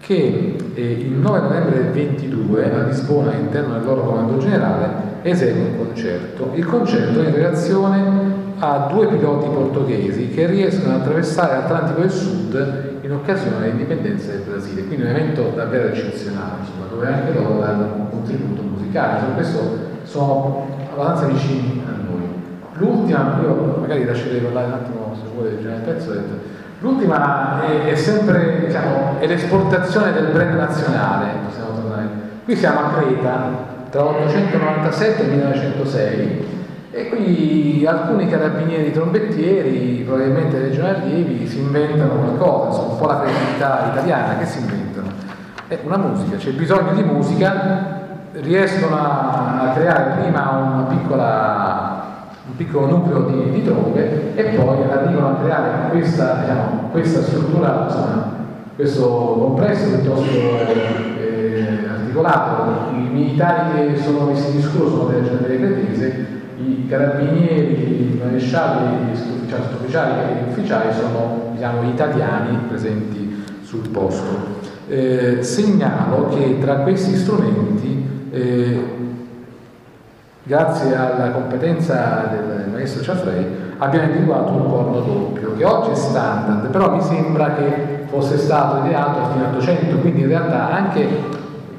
che 0.00 0.56
eh, 0.74 0.82
il 0.82 1.12
9 1.12 1.40
novembre 1.40 1.82
del 1.82 1.90
22 1.90 2.72
a 2.72 2.82
Lisbona, 2.84 3.32
all'interno 3.32 3.74
del 3.74 3.84
loro 3.84 4.02
comando 4.02 4.38
generale, 4.38 5.05
esegue 5.28 5.60
un 5.60 5.76
concerto. 5.76 6.50
Il 6.54 6.66
concerto 6.66 7.22
è 7.22 7.28
in 7.28 7.34
relazione 7.34 8.44
a 8.58 8.88
due 8.90 9.06
piloti 9.08 9.48
portoghesi 9.48 10.30
che 10.30 10.46
riescono 10.46 10.94
ad 10.94 11.00
attraversare 11.00 11.56
l'Atlantico 11.56 12.00
del 12.00 12.10
Sud 12.10 12.98
in 13.02 13.12
occasione 13.12 13.60
dell'indipendenza 13.60 14.30
del 14.30 14.40
Brasile, 14.40 14.84
quindi 14.86 15.04
un 15.04 15.10
evento 15.10 15.52
davvero 15.54 15.88
eccezionale, 15.88 16.60
insomma, 16.60 16.86
dove 16.88 17.06
anche 17.06 17.32
loro 17.32 17.58
danno 17.60 17.84
un 17.84 18.10
contributo 18.10 18.62
musicale, 18.62 19.20
su 19.20 19.34
questo 19.34 19.78
sono 20.04 20.66
abbastanza 20.92 21.26
vicini 21.26 21.82
a 21.86 22.02
noi. 22.02 22.24
L'ultima, 22.74 23.38
io 23.42 23.76
magari 23.80 24.04
lascerei 24.04 24.40
parlare 24.40 24.66
un 24.66 24.72
attimo 24.72 25.14
se 25.14 25.28
vuole 25.34 25.50
il 25.50 25.58
generale 25.58 25.82
Pezzolet, 25.84 26.24
l'ultima 26.80 27.62
è, 27.66 27.90
è 27.90 27.94
sempre 27.94 28.64
diciamo, 28.66 29.16
l'esportazione 29.20 30.12
del 30.12 30.28
brand 30.32 30.56
nazionale, 30.56 31.26
possiamo 31.46 31.80
tornare. 31.80 32.08
Qui 32.44 32.56
siamo 32.56 32.80
a 32.80 32.90
Creta, 32.90 33.74
tra 33.90 34.04
897 34.04 35.22
e 35.22 35.26
1906 35.26 36.54
e 36.90 37.08
qui 37.10 37.84
alcuni 37.86 38.26
carabinieri 38.26 38.90
trombettieri, 38.90 40.02
probabilmente 40.06 40.58
legionarievi, 40.58 41.46
si 41.46 41.58
inventano 41.58 42.14
qualcosa, 42.14 42.68
insomma, 42.68 42.92
un 42.92 42.98
po' 42.98 43.06
la 43.06 43.20
creatività 43.20 43.90
italiana, 43.92 44.38
che 44.38 44.46
si 44.46 44.60
inventano? 44.60 45.08
È 45.68 45.78
una 45.82 45.98
musica, 45.98 46.36
c'è 46.36 46.52
bisogno 46.52 46.94
di 46.94 47.02
musica, 47.02 48.14
riescono 48.32 48.96
a, 48.96 49.72
creare 49.74 50.22
prima 50.22 50.86
piccola, 50.88 52.04
un 52.46 52.56
piccolo 52.56 52.86
nucleo 52.86 53.20
di, 53.24 53.50
di 53.50 53.64
trombe 53.64 54.34
e 54.34 54.42
poi 54.54 54.90
arrivano 54.90 55.28
a 55.28 55.34
creare 55.42 55.90
questa, 55.90 56.36
diciamo, 56.40 56.88
questa 56.92 57.20
struttura, 57.20 57.84
insomma, 57.88 58.32
questo 58.74 59.06
complesso 59.06 59.98
piuttosto 59.98 60.30
eh, 60.30 61.15
articolato. 62.16 62.94
I 62.94 63.08
militari 63.12 63.92
che 63.92 64.00
sono 64.00 64.26
messi 64.26 64.56
in 64.56 64.62
scuro 64.62 64.88
sono 64.88 65.04
delle 65.08 65.24
genere 65.24 65.58
cretese, 65.58 66.26
i 66.58 66.86
carabinieri, 66.88 68.12
i 68.12 68.20
marescialli, 68.22 69.12
gli 69.12 69.16
sottufficiali 69.48 70.12
e 70.12 70.34
gli 70.34 70.50
ufficiali 70.50 70.92
sono 70.92 71.50
diciamo, 71.52 71.88
italiani 71.88 72.58
presenti 72.68 73.44
sul 73.62 73.88
posto. 73.88 74.54
Eh, 74.88 75.38
segnalo 75.42 76.28
che 76.28 76.58
tra 76.60 76.76
questi 76.76 77.16
strumenti, 77.16 78.08
eh, 78.30 78.84
grazie 80.44 80.94
alla 80.94 81.30
competenza 81.30 82.28
del 82.30 82.68
maestro 82.70 83.02
Ciafrei, 83.02 83.44
abbiamo 83.78 84.06
individuato 84.06 84.52
un 84.52 84.70
corno 84.70 85.00
doppio, 85.00 85.54
che 85.56 85.64
oggi 85.64 85.90
è 85.90 85.94
standard, 85.94 86.68
però 86.68 86.94
mi 86.94 87.02
sembra 87.02 87.54
che 87.54 88.04
fosse 88.06 88.38
stato 88.38 88.86
ideato 88.86 89.20
a 89.20 89.30
fine 89.32 89.46
800, 89.48 89.96
quindi 89.98 90.20
in 90.20 90.28
realtà 90.28 90.70
anche 90.70 91.34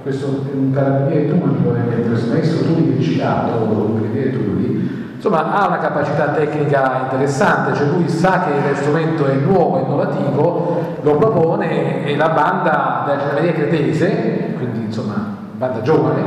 questo 0.07 0.41
un 0.53 0.71
carabiniere 0.71 1.27
Tulli, 1.27 2.07
questo 2.07 2.31
maestro 2.31 2.65
Tulli 2.65 2.97
che 2.97 3.03
citato, 3.03 3.51
carabiniere 3.51 4.31
Tulli, 4.31 4.89
insomma 5.15 5.53
ha 5.53 5.67
una 5.67 5.79
capacità 5.79 6.27
tecnica 6.29 7.01
interessante, 7.03 7.75
cioè 7.75 7.87
lui 7.87 8.07
sa 8.07 8.45
che 8.45 8.75
strumento 8.75 9.25
è 9.25 9.33
nuovo, 9.35 9.79
innovativo, 9.79 10.95
lo 11.01 11.15
propone 11.17 12.05
e 12.05 12.15
la 12.15 12.29
banda 12.29 13.03
della 13.05 13.19
Generalia 13.19 13.51
Cretese, 13.51 14.53
quindi 14.57 14.85
insomma 14.85 15.35
banda 15.57 15.81
giovane, 15.81 16.21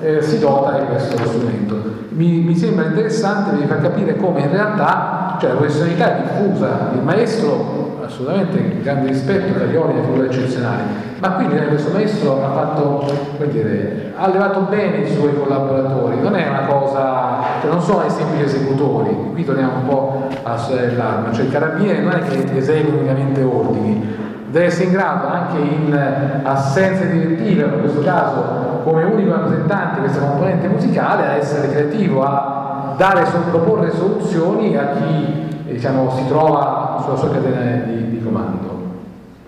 eh, 0.00 0.22
si 0.22 0.40
dota 0.40 0.78
di 0.78 0.86
questo 0.86 1.16
strumento. 1.16 1.98
Mi, 2.08 2.40
mi 2.40 2.56
sembra 2.56 2.86
interessante 2.86 3.56
per 3.56 3.68
far 3.68 3.80
capire 3.80 4.16
come 4.16 4.40
in 4.40 4.50
realtà 4.50 5.36
cioè, 5.38 5.50
la 5.50 5.56
professionalità 5.56 6.16
è 6.16 6.22
diffusa, 6.22 6.90
il 6.94 7.02
maestro 7.02 7.79
assolutamente 8.10 8.82
grande 8.82 9.08
rispetto 9.08 9.52
per 9.52 9.68
gli 9.68 9.76
uomini 9.76 10.00
e 10.00 10.02
figure 10.02 10.26
eccezionali, 10.26 10.82
ma 11.20 11.30
quindi 11.32 11.56
questo 11.66 11.92
maestro 11.92 12.44
ha 12.44 12.50
fatto, 12.50 13.12
dire, 13.50 14.12
ha 14.16 14.28
levato 14.28 14.60
bene 14.62 14.98
i 14.98 15.10
suoi 15.10 15.38
collaboratori, 15.38 16.20
non 16.20 16.34
è 16.34 16.48
una 16.48 16.66
cosa, 16.66 17.38
cioè 17.60 17.70
non 17.70 17.80
sono 17.80 18.00
dei 18.00 18.10
semplici 18.10 18.44
esecutori, 18.44 19.16
qui 19.32 19.44
torniamo 19.44 19.76
un 19.76 19.86
po' 19.86 20.28
a 20.42 20.56
storia 20.56 20.86
dell'arma, 20.86 21.32
cioè 21.32 21.44
il 21.44 21.52
carabiniere 21.52 22.00
non 22.00 22.12
è 22.12 22.22
che 22.22 22.56
esegue 22.56 22.98
unicamente 22.98 23.42
ordini, 23.42 24.28
deve 24.48 24.66
essere 24.66 24.86
in 24.86 24.92
grado 24.92 25.26
anche 25.28 25.58
in 25.58 26.40
assenza 26.42 27.04
direttive, 27.04 27.64
in 27.64 27.80
questo 27.80 28.02
caso 28.02 28.58
come 28.82 29.04
unico 29.04 29.30
rappresentante 29.30 30.00
di 30.00 30.06
questa 30.06 30.26
componente 30.26 30.66
musicale, 30.66 31.26
a 31.26 31.32
essere 31.34 31.68
creativo, 31.68 32.22
a 32.24 32.94
dare, 32.96 33.24
proporre 33.50 33.90
soluzioni 33.92 34.76
a 34.76 34.88
chi 34.96 35.48
diciamo, 35.72 36.10
si 36.10 36.26
trova 36.26 36.89
sulla 37.02 37.16
sua 37.16 37.30
catena 37.30 37.84
di, 37.84 38.10
di 38.10 38.22
comando. 38.22 38.88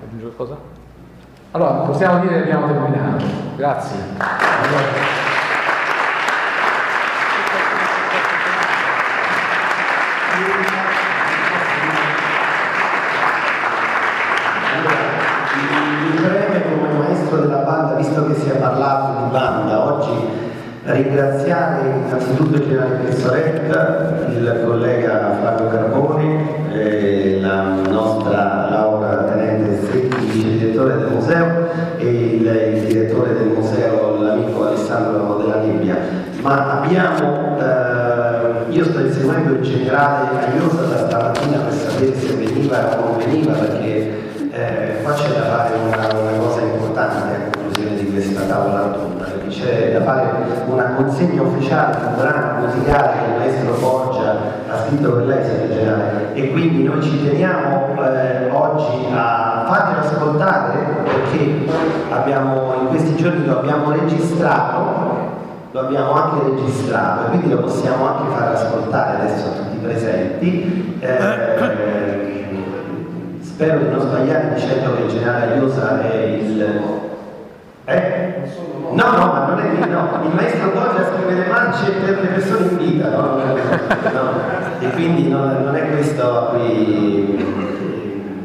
Aggiunge 0.02 0.24
qualcosa? 0.34 0.56
Allora, 1.52 1.70
possiamo 1.86 2.20
dire 2.20 2.42
che 2.42 2.42
abbiamo 2.42 2.66
terminato. 2.66 3.24
Grazie. 3.56 3.96
Allora. 4.18 5.20
come 16.62 16.92
maestro 16.98 17.36
della 17.38 17.58
banda, 17.58 17.94
visto 17.94 18.26
che 18.28 18.34
si 18.34 18.48
è 18.48 18.56
parlato 18.56 19.24
di 19.24 19.30
banda, 19.30 19.84
oggi 19.84 20.50
Ringraziare 20.84 21.90
innanzitutto 21.90 22.56
il 22.56 22.62
generale 22.66 22.96
Pizzoret, 23.04 24.28
il 24.30 24.62
collega 24.66 25.36
Flavio 25.38 25.68
Carboni, 25.68 26.11
abbiamo, 36.82 37.59
eh, 37.59 38.72
io 38.72 38.84
sto 38.84 39.00
inseguendo 39.00 39.52
il 39.52 39.60
generale 39.60 40.28
Aiosa 40.46 40.82
da 40.82 41.09
stamattina 41.09 41.59
per 41.59 41.72
sapere 41.72 42.18
se 42.18 42.34
veniva 42.34 42.98
o 42.98 43.04
non 43.04 43.18
veniva 43.18 43.52
perché 43.52 44.20
eh, 44.50 45.02
qua 45.02 45.12
c'è 45.12 45.28
da 45.28 45.42
fare 45.42 45.74
una, 45.76 46.20
una 46.20 46.38
cosa 46.38 46.60
importante 46.62 47.34
a 47.34 47.56
conclusione 47.56 47.96
di 47.96 48.10
questa 48.10 48.42
tavola 48.42 48.80
rotonda 48.80 49.12
c'è 49.48 49.92
da 49.92 50.02
fare 50.02 50.30
una 50.66 50.94
consegna 50.94 51.42
ufficiale 51.42 51.96
di 51.98 52.06
un 52.06 52.16
brano 52.16 52.66
musicale 52.66 53.12
che 53.12 53.30
il 53.30 53.38
maestro 53.38 53.74
Foggia 53.74 54.36
ha 54.68 54.86
scritto 54.86 55.12
per 55.12 55.24
lei, 55.26 55.68
generale, 55.68 56.34
e 56.34 56.50
quindi 56.50 56.84
noi 56.84 57.02
ci 57.02 57.22
teniamo 57.22 57.94
eh, 58.02 58.50
oggi 58.50 59.06
a 59.14 59.64
farglielo 59.66 60.00
ascoltare 60.00 60.78
perché 61.04 61.66
abbiamo, 62.10 62.74
in 62.80 62.88
questi 62.88 63.14
giorni 63.16 63.44
lo 63.44 63.59
abbiamo 63.59 63.90
registrato 63.90 65.01
lo 65.72 65.80
abbiamo 65.80 66.12
anche 66.12 66.50
registrato 66.50 67.24
e 67.24 67.28
quindi 67.30 67.48
lo 67.48 67.60
possiamo 67.60 68.06
anche 68.06 68.34
far 68.34 68.48
ascoltare 68.52 69.22
adesso 69.22 69.46
a 69.46 69.52
tutti 69.52 69.76
i 69.76 69.80
presenti. 69.80 70.98
Eh, 71.00 72.20
spero 73.40 73.78
di 73.78 73.88
non 73.88 74.00
sbagliare 74.00 74.54
dicendo 74.54 74.94
che 74.94 75.02
il 75.02 75.08
generale 75.08 75.56
Iosa 75.56 76.00
è 76.02 76.16
il... 76.16 77.00
Eh? 77.84 78.34
No, 78.92 79.10
no, 79.12 79.26
ma 79.32 79.46
non 79.48 79.58
è 79.60 79.70
lì, 79.70 79.90
no. 79.90 80.08
Il 80.24 80.34
maestro 80.34 80.70
Borgia 80.72 81.06
scrive 81.06 81.40
le 81.40 81.46
marce 81.46 81.90
per 81.90 82.20
le 82.20 82.26
persone 82.26 82.66
in 82.66 82.76
vita, 82.76 83.08
no? 83.08 83.36
no. 83.36 84.30
E 84.78 84.90
quindi 84.90 85.28
non, 85.28 85.62
non 85.64 85.74
è 85.74 85.90
questo 85.90 86.38
a 86.38 86.42
cui, 86.50 87.38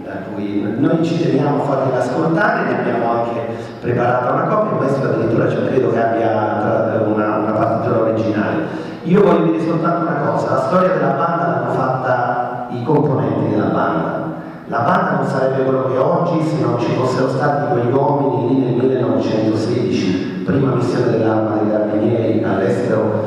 a 0.07 0.33
cui, 0.33 0.75
noi 0.77 1.03
ci 1.03 1.21
teniamo 1.21 1.61
a 1.61 1.65
farvi 1.65 1.97
ascoltare, 1.97 2.71
ne 2.71 2.79
abbiamo 2.79 3.11
anche 3.11 3.41
preparata 3.81 4.31
una 4.31 4.43
copia, 4.43 4.71
il 4.71 4.77
maestro 4.77 5.09
addirittura 5.09 5.49
cioè, 5.49 5.67
credo 5.67 5.91
che 5.91 6.01
abbia 6.01 7.01
una, 7.05 7.37
una 7.37 7.51
partitura 7.51 7.99
originale. 8.01 8.85
Io 9.07 9.23
voglio 9.23 9.51
dire 9.51 9.63
soltanto 9.63 10.01
una 10.01 10.19
cosa, 10.19 10.49
la 10.49 10.61
storia 10.67 10.89
della 10.89 11.11
banda 11.11 11.47
l'hanno 11.47 11.71
fatta 11.71 12.67
i 12.71 12.83
componenti 12.83 13.51
della 13.51 13.67
banda. 13.67 14.25
La 14.67 14.79
banda 14.79 15.11
non 15.15 15.25
sarebbe 15.25 15.63
quello 15.63 15.85
che 15.85 15.97
oggi 15.97 16.45
se 16.45 16.61
non 16.61 16.77
ci 16.77 16.91
fossero 16.91 17.29
stati 17.29 17.71
quegli 17.71 17.93
uomini 17.93 18.47
lì 18.49 18.65
nel 18.65 18.73
1916, 18.73 20.43
prima 20.43 20.75
missione 20.75 21.11
dell'arma 21.11 21.55
dei 21.55 21.71
carabinieri 21.71 22.43
all'estero, 22.43 23.23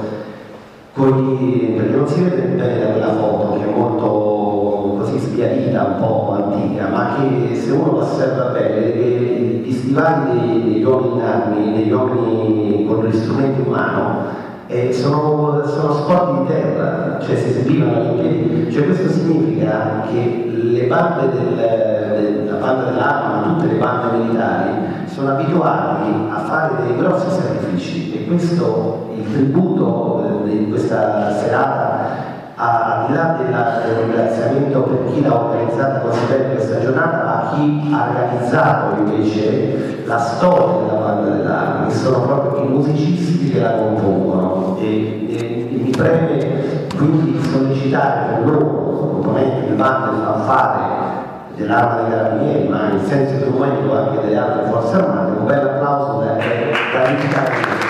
Poi, 0.93 1.74
perché 1.78 1.97
non 1.97 2.07
si 2.07 2.24
vede 2.24 2.43
bene 2.43 2.78
da 2.78 2.86
quella 2.90 3.12
foto 3.15 3.59
che 3.59 3.65
è 3.65 3.74
molto 3.74 4.97
così 4.98 5.19
sbiadita, 5.19 5.94
un 5.94 5.98
po' 5.98 6.36
antica, 6.44 6.89
ma 6.89 7.15
che 7.16 7.55
se 7.57 7.70
uno 7.70 7.93
lo 7.93 7.98
osserva 8.01 8.51
bene, 8.51 9.62
gli 9.62 9.73
stivali 9.73 10.62
degli 10.62 10.85
uomini 10.85 11.15
in 11.15 11.23
armi, 11.23 11.73
degli 11.73 11.90
uomini 11.90 12.85
con 12.86 13.07
gli 13.07 13.16
strumenti 13.16 13.62
in 13.62 13.70
mano, 13.70 14.48
eh, 14.71 14.93
sono, 14.93 15.63
sono 15.67 15.95
sport 15.95 16.43
di 16.43 16.47
terra, 16.47 17.19
cioè 17.21 17.37
si 17.37 17.49
esibivano 17.49 18.03
in 18.03 18.21
piedi, 18.21 18.73
cioè 18.73 18.85
questo 18.85 19.11
significa 19.11 20.05
che 20.09 20.49
le 20.53 20.87
bande 20.87 21.29
del, 21.33 22.45
della 22.45 22.59
banda 22.59 22.85
dell'arma, 22.85 23.49
tutte 23.49 23.73
le 23.73 23.79
bande 23.79 24.17
militari, 24.17 24.71
sono 25.07 25.31
abituati 25.31 26.29
a 26.31 26.39
fare 26.39 26.87
dei 26.87 26.97
grossi 26.97 27.31
sacrifici. 27.31 28.15
E 28.15 28.27
questo, 28.27 29.11
il 29.17 29.29
tributo 29.33 30.43
di 30.45 30.69
questa 30.69 31.33
serata 31.33 32.29
al 32.55 33.07
di 33.07 33.15
là 33.15 33.37
del 33.85 33.97
ringraziamento 34.05 34.83
per 34.83 35.13
chi 35.13 35.23
l'ha 35.23 35.35
organizzata 35.35 35.99
così 36.01 36.21
bene 36.29 36.55
questa 36.55 36.79
giornata, 36.79 37.25
ma 37.25 37.51
chi 37.55 37.91
ha 37.93 38.13
realizzato 38.13 39.01
invece 39.01 40.05
la 40.05 40.19
storia 40.19 40.90
banda 41.01 41.31
dell'arma, 41.31 41.86
che 41.86 41.94
sono 41.94 42.22
proprio 42.22 42.64
i 42.64 42.68
musicisti 42.68 43.51
che 43.51 43.60
la 43.60 43.72
compongono. 43.72 44.77
E, 44.81 44.86
e, 45.28 45.68
e 45.72 45.77
mi 45.82 45.90
preme 45.90 46.86
quindi 46.97 47.43
sollecitare 47.43 48.35
per 48.35 48.47
loro, 48.47 48.66
componenti 49.12 49.68
di 49.68 49.74
banda 49.74 50.10
e 50.10 50.24
fanfare 50.24 50.78
dell'arma 51.56 52.02
dei 52.02 52.10
carabinieri, 52.10 52.68
ma 52.68 52.90
in 52.93 53.05
senso 53.06 53.44
economico 53.44 53.97
anche 53.97 54.20
delle 54.20 54.36
altre 54.36 54.70
forze 54.70 54.97
armate, 54.97 55.39
un 55.39 55.47
bel 55.47 55.68
applauso 55.68 56.18
da, 56.20 56.35
da 56.35 57.09
indicare. 57.09 57.89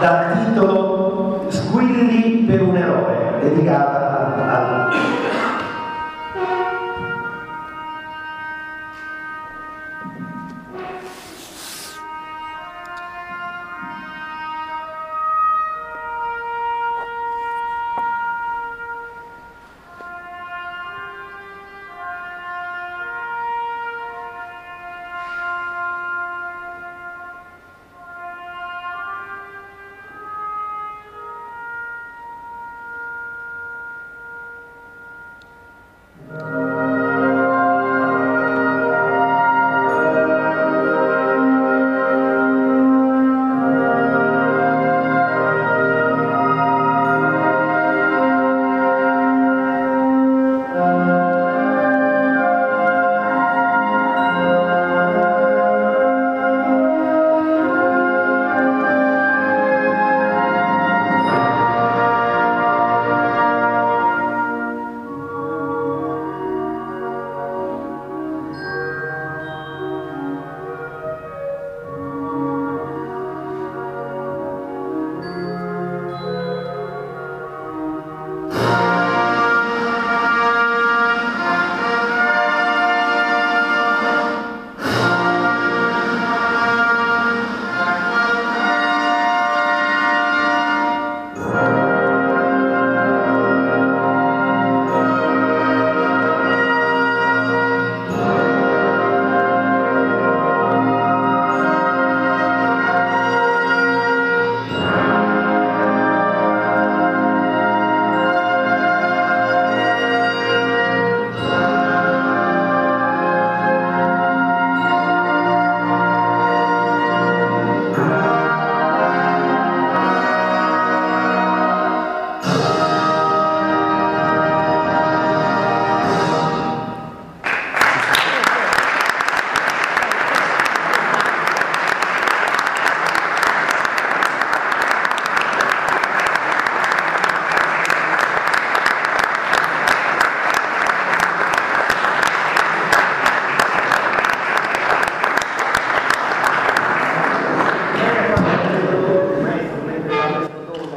dal 0.00 0.46
titolo 0.46 0.89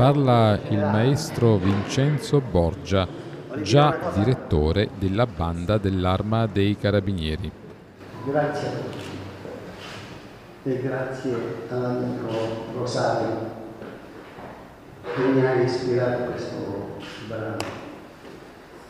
parla 0.03 0.59
il 0.67 0.79
maestro 0.79 1.55
Vincenzo 1.55 2.41
Borgia, 2.41 3.07
già 3.61 4.11
direttore 4.13 4.89
della 4.99 5.25
banda 5.25 5.77
dell'Arma 5.77 6.45
dei 6.45 6.75
Carabinieri. 6.75 7.49
Grazie 8.25 8.67
a 8.67 8.71
tutti 8.71 8.97
e 10.63 10.81
grazie 10.81 11.35
all'amico 11.69 12.65
Rosario 12.75 13.49
che 15.15 15.21
mi 15.21 15.45
ha 15.45 15.53
ispirato 15.61 16.31
questo 16.31 16.97
brano. 17.29 17.57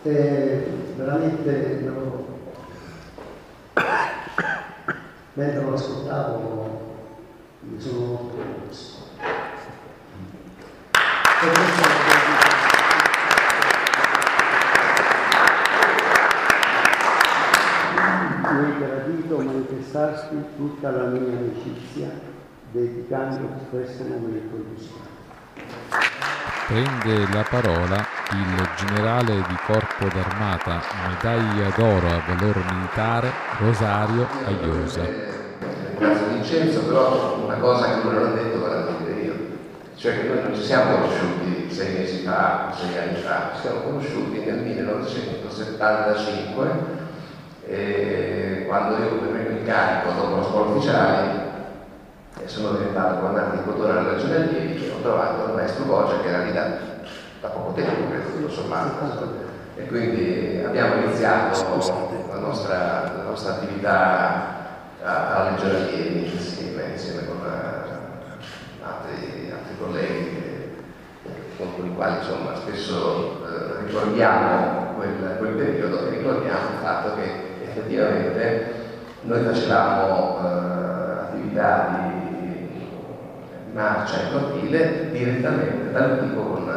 E 0.01 0.67
veramente 0.97 1.79
lo, 1.93 2.25
mentre 5.33 5.61
lo 5.61 5.73
ascoltavo 5.73 6.95
mi 7.59 7.79
sono 7.79 7.99
molto 7.99 8.35
commosso. 8.35 9.03
Mi 11.43 11.49
è 18.69 18.77
gradito 18.77 19.37
manifestarti 19.39 20.35
tutta 20.55 20.91
la 20.91 21.03
mia 21.07 21.37
amicizia 21.37 22.09
dedicando 22.71 23.59
questo 23.69 24.03
momento 24.03 24.55
di 24.55 24.89
Prende 26.67 27.27
la 27.33 27.43
parola 27.49 28.07
il 28.31 28.69
generale 28.77 29.35
di 29.35 29.57
corpo 29.65 30.07
d'armata, 30.07 30.81
medaglia 31.07 31.69
d'oro 31.75 32.07
a 32.07 32.21
valor 32.25 32.63
militare, 32.71 33.31
Rosario 33.59 34.27
Agliosa. 34.45 35.01
Grazie 35.97 36.27
Vincenzo, 36.27 36.85
però 36.85 37.43
una 37.43 37.57
cosa 37.57 37.85
che 37.87 38.03
non 38.03 38.15
l'ho 38.15 38.33
detto 38.33 38.63
ve 38.63 38.69
la 38.69 38.81
dire 38.81 38.82
io, 38.82 38.82
cioè 40.03 40.19
che 40.19 40.27
noi 40.27 40.43
non 40.43 40.53
ci 40.53 40.63
siamo 40.63 40.97
conosciuti 40.97 41.73
sei 41.73 41.93
mesi 41.93 42.23
fa, 42.23 42.73
sei 42.75 42.97
anni 42.97 43.21
fa, 43.21 43.51
ci 43.55 43.61
siamo 43.61 43.83
conosciuti 43.83 44.39
nel 44.39 44.57
1975 44.57 46.67
e 47.65 48.65
quando 48.67 48.97
io 48.97 49.13
ho 49.13 49.19
preso 49.31 49.51
incarico 49.51 50.11
dopo 50.11 50.35
la 50.35 50.43
scuola 50.43 50.71
ufficiale 50.71 51.51
e 52.37 52.47
sono 52.49 52.71
diventato 52.71 53.19
comandante 53.19 53.55
di 53.55 53.63
cultura 53.63 53.93
della 53.93 54.11
Regione 54.11 54.35
Allievi 54.35 54.89
ho 54.89 54.99
trovato 55.01 55.45
il 55.45 55.53
maestro 55.53 55.85
Boggia 55.85 56.19
che 56.19 56.27
era 56.27 56.43
lì 56.43 56.51
da, 56.51 56.67
da 57.39 57.47
poco 57.47 57.71
tempo, 57.71 58.09
credo, 58.09 58.29
tutto 58.29 58.49
sommato. 58.49 59.51
E 59.77 59.87
quindi 59.87 60.61
abbiamo 60.65 60.95
iniziato 60.95 61.65
la 62.29 62.39
nostra, 62.39 63.13
la 63.15 63.23
questa 63.27 63.51
attività 63.51 64.57
alla 65.01 65.51
Legione 65.51 65.77
Allievi 65.77 66.29
insieme, 66.29 66.89
insieme 66.91 67.25
con 67.25 67.37
uh, 67.37 67.93
altri, 68.85 69.49
altri, 69.51 69.77
colleghi 69.79 70.41
quali 71.95 72.17
insomma, 72.17 72.55
spesso 72.55 73.39
uh, 73.41 73.85
ricordiamo 73.85 74.93
quel, 74.95 75.35
quel, 75.37 75.51
periodo 75.53 76.05
e 76.05 76.09
ricordiamo 76.09 76.59
il 76.59 76.81
fatto 76.81 77.15
che 77.15 77.63
effettivamente 77.63 78.73
noi 79.21 79.43
facevamo 79.43 80.37
uh, 80.39 81.19
attività 81.29 81.89
di 81.91 82.13
marcia 83.73 84.21
in 84.21 84.31
cortile 84.31 85.09
direttamente 85.11 85.91
dal 85.91 86.19
vivo 86.19 86.41
con, 86.41 86.73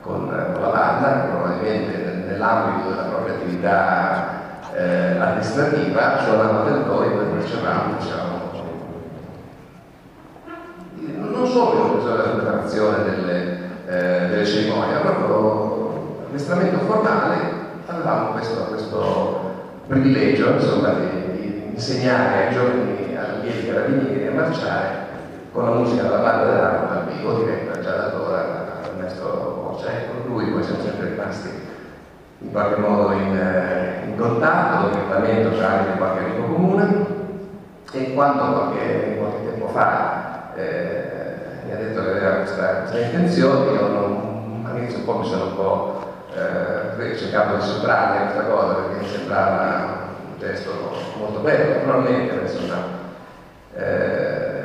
con, 0.00 0.28
con, 0.28 0.62
la 0.62 0.68
banda, 0.68 1.08
probabilmente 1.30 2.24
nell'ambito 2.26 2.90
della 2.90 3.02
propria 3.02 3.34
attività 3.34 4.42
eh, 4.74 5.16
amministrativa 5.18 6.18
suonavano 6.18 6.64
del 6.64 6.84
noi 6.86 7.06
e 7.06 7.14
noi 7.14 7.40
facevamo, 7.40 7.94
diciamo, 7.98 8.42
non 11.16 11.46
solo 11.46 12.02
la 12.04 12.22
preparazione 12.22 13.04
delle, 13.04 13.58
eh, 13.86 14.23
delle 14.44 15.00
proprio 15.00 16.18
l'amministramento 16.22 16.78
formale 16.84 17.36
avevamo 17.86 18.32
questo, 18.32 18.64
questo 18.64 19.52
privilegio 19.86 20.50
insomma, 20.50 20.94
di, 20.94 21.38
di, 21.38 21.70
insegnare 21.74 22.46
ai 22.46 22.54
giovani 22.54 23.16
allievi 23.16 23.66
carabinieri 23.66 24.26
a 24.26 24.32
marciare 24.32 24.88
con 25.52 25.64
la 25.64 25.76
musica 25.76 26.02
della 26.02 26.18
banda 26.18 26.44
dell'arma 26.44 26.94
dal 26.94 27.06
vivo 27.06 27.32
diretta 27.38 27.80
già 27.80 27.96
da 27.96 28.10
allora 28.10 28.82
Ernesto 28.84 29.60
Boccia 29.62 29.88
e 29.88 30.06
con 30.08 30.32
lui 30.32 30.50
poi 30.50 30.62
siamo 30.62 30.82
sempre 30.82 31.08
rimasti 31.08 31.48
in 32.44 32.50
qualche 32.50 32.80
modo 32.80 33.12
in, 33.12 33.36
eh, 33.36 34.06
in 34.06 34.16
contatto, 34.16 34.88
direttamente 34.88 35.48
o 35.48 35.56
tramite 35.56 35.96
qualche 35.96 36.24
amico 36.24 36.42
comune. 36.52 37.06
E 37.92 38.12
quando 38.12 38.52
qualche, 38.52 39.16
qualche 39.18 39.50
tempo 39.50 39.68
fa 39.68 40.52
eh, 40.56 41.14
mi 41.64 41.72
ha 41.72 41.76
detto 41.76 42.02
che 42.02 42.10
aveva 42.10 42.34
questa, 42.36 42.66
questa 42.80 42.98
intenzione, 42.98 43.70
io 43.72 43.88
all'inizio 44.74 44.98
un 44.98 45.04
po' 45.04 45.18
mi 45.18 45.26
sono 45.26 45.44
un 45.44 45.54
po' 45.54 46.02
eh, 46.34 47.16
cercato 47.16 47.56
di 47.56 47.62
sottrarre 47.62 48.24
questa 48.24 48.42
cosa 48.42 48.74
perché 48.74 49.00
mi 49.00 49.08
sembrava 49.08 50.08
un 50.32 50.38
gesto 50.38 50.70
molto 51.16 51.38
bello, 51.40 51.74
naturalmente, 51.74 52.40
insomma, 52.42 52.76
eh, 53.76 54.62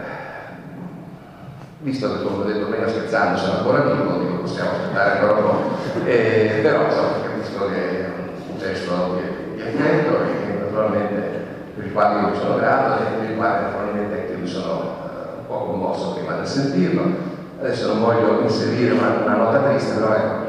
visto 1.80 2.12
che 2.12 2.24
come 2.24 2.44
ho 2.44 2.48
detto 2.48 2.66
prima 2.66 2.88
scherzando 2.88 3.38
sono 3.38 3.58
ancora 3.60 3.82
vivo, 3.82 4.18
dico 4.18 4.42
possiamo 4.42 4.72
aspettare 4.72 5.12
ancora 5.12 5.34
un 5.34 5.42
po', 5.42 6.06
eh, 6.06 6.60
però 6.62 6.86
insomma 6.86 7.22
capisco 7.24 7.70
che 7.70 8.00
è 8.00 8.10
un 8.50 8.58
gesto 8.58 9.22
di 9.56 9.62
affetto 9.62 10.24
e 10.24 10.46
che 10.46 10.60
naturalmente 10.60 11.48
per 11.76 11.86
il 11.86 11.94
quale 11.94 12.20
io 12.22 12.36
sono 12.36 12.56
grato 12.58 13.04
e 13.04 13.06
per 13.20 13.30
il 13.30 13.38
quale 13.38 13.62
naturalmente 13.62 14.20
anche 14.20 14.32
io 14.32 14.40
mi 14.40 14.48
sono 14.48 14.74
uh, 14.74 15.40
un 15.40 15.46
po' 15.48 15.66
commosso 15.66 16.14
prima 16.14 16.34
di 16.40 16.48
sentirlo. 16.48 17.29
Adesso 17.60 17.88
non 17.88 18.02
voglio 18.02 18.40
inserire 18.40 18.94
una, 18.94 19.18
una 19.26 19.36
nota 19.36 19.70
triste, 19.70 19.96
però 19.96 20.49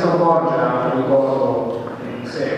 Maestro 0.00 0.24
Borgia 0.24 0.88
un 0.94 1.02
ricordo 1.02 1.90
del 2.00 2.20
museo, 2.20 2.56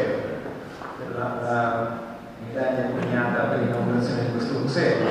della 0.98 1.98
medaglia 2.46 2.90
coniata 2.90 3.42
per 3.48 3.58
l'inaugurazione 3.58 4.26
di 4.26 4.30
questo 4.30 4.58
museo. 4.60 5.06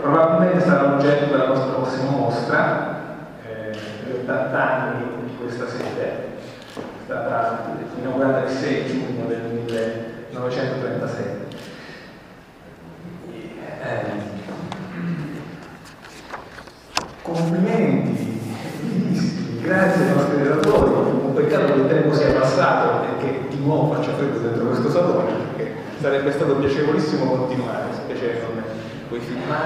Probabilmente 0.00 0.64
sarà 0.64 0.96
oggetto 0.96 1.30
della 1.30 1.46
nostra 1.46 1.74
prossima 1.74 2.10
mostra, 2.10 2.98
eh, 3.46 3.70
per 4.04 4.14
80 4.22 4.68
anni 4.68 5.04
di 5.26 5.36
questa 5.36 5.68
sede, 5.68 6.02
è 6.02 6.80
stata 7.04 7.66
inaugurata 8.00 8.42
il 8.42 8.50
6 8.50 8.86
giugno 8.86 9.26
del 9.28 9.42
1937. 9.42 11.38
Grazie 19.68 20.08
ai 20.08 20.14
nostri 20.14 20.42
relatori, 20.42 20.90
un 20.90 21.34
peccato 21.34 21.74
che 21.74 21.78
il 21.80 21.88
tempo 21.88 22.14
sia 22.14 22.32
passato 22.32 23.02
e 23.04 23.06
che 23.18 23.48
di 23.50 23.62
nuovo 23.62 23.92
faccia 23.92 24.14
freddo 24.14 24.38
dentro 24.38 24.64
questo 24.64 24.90
salone, 24.90 25.30
perché 25.54 25.74
sarebbe 26.00 26.32
stato 26.32 26.54
piacevolissimo 27.08 27.24
continuare, 27.24 27.94
specie 27.94 28.44
con, 28.44 28.62
i 29.16 29.20
filmati 29.20 29.57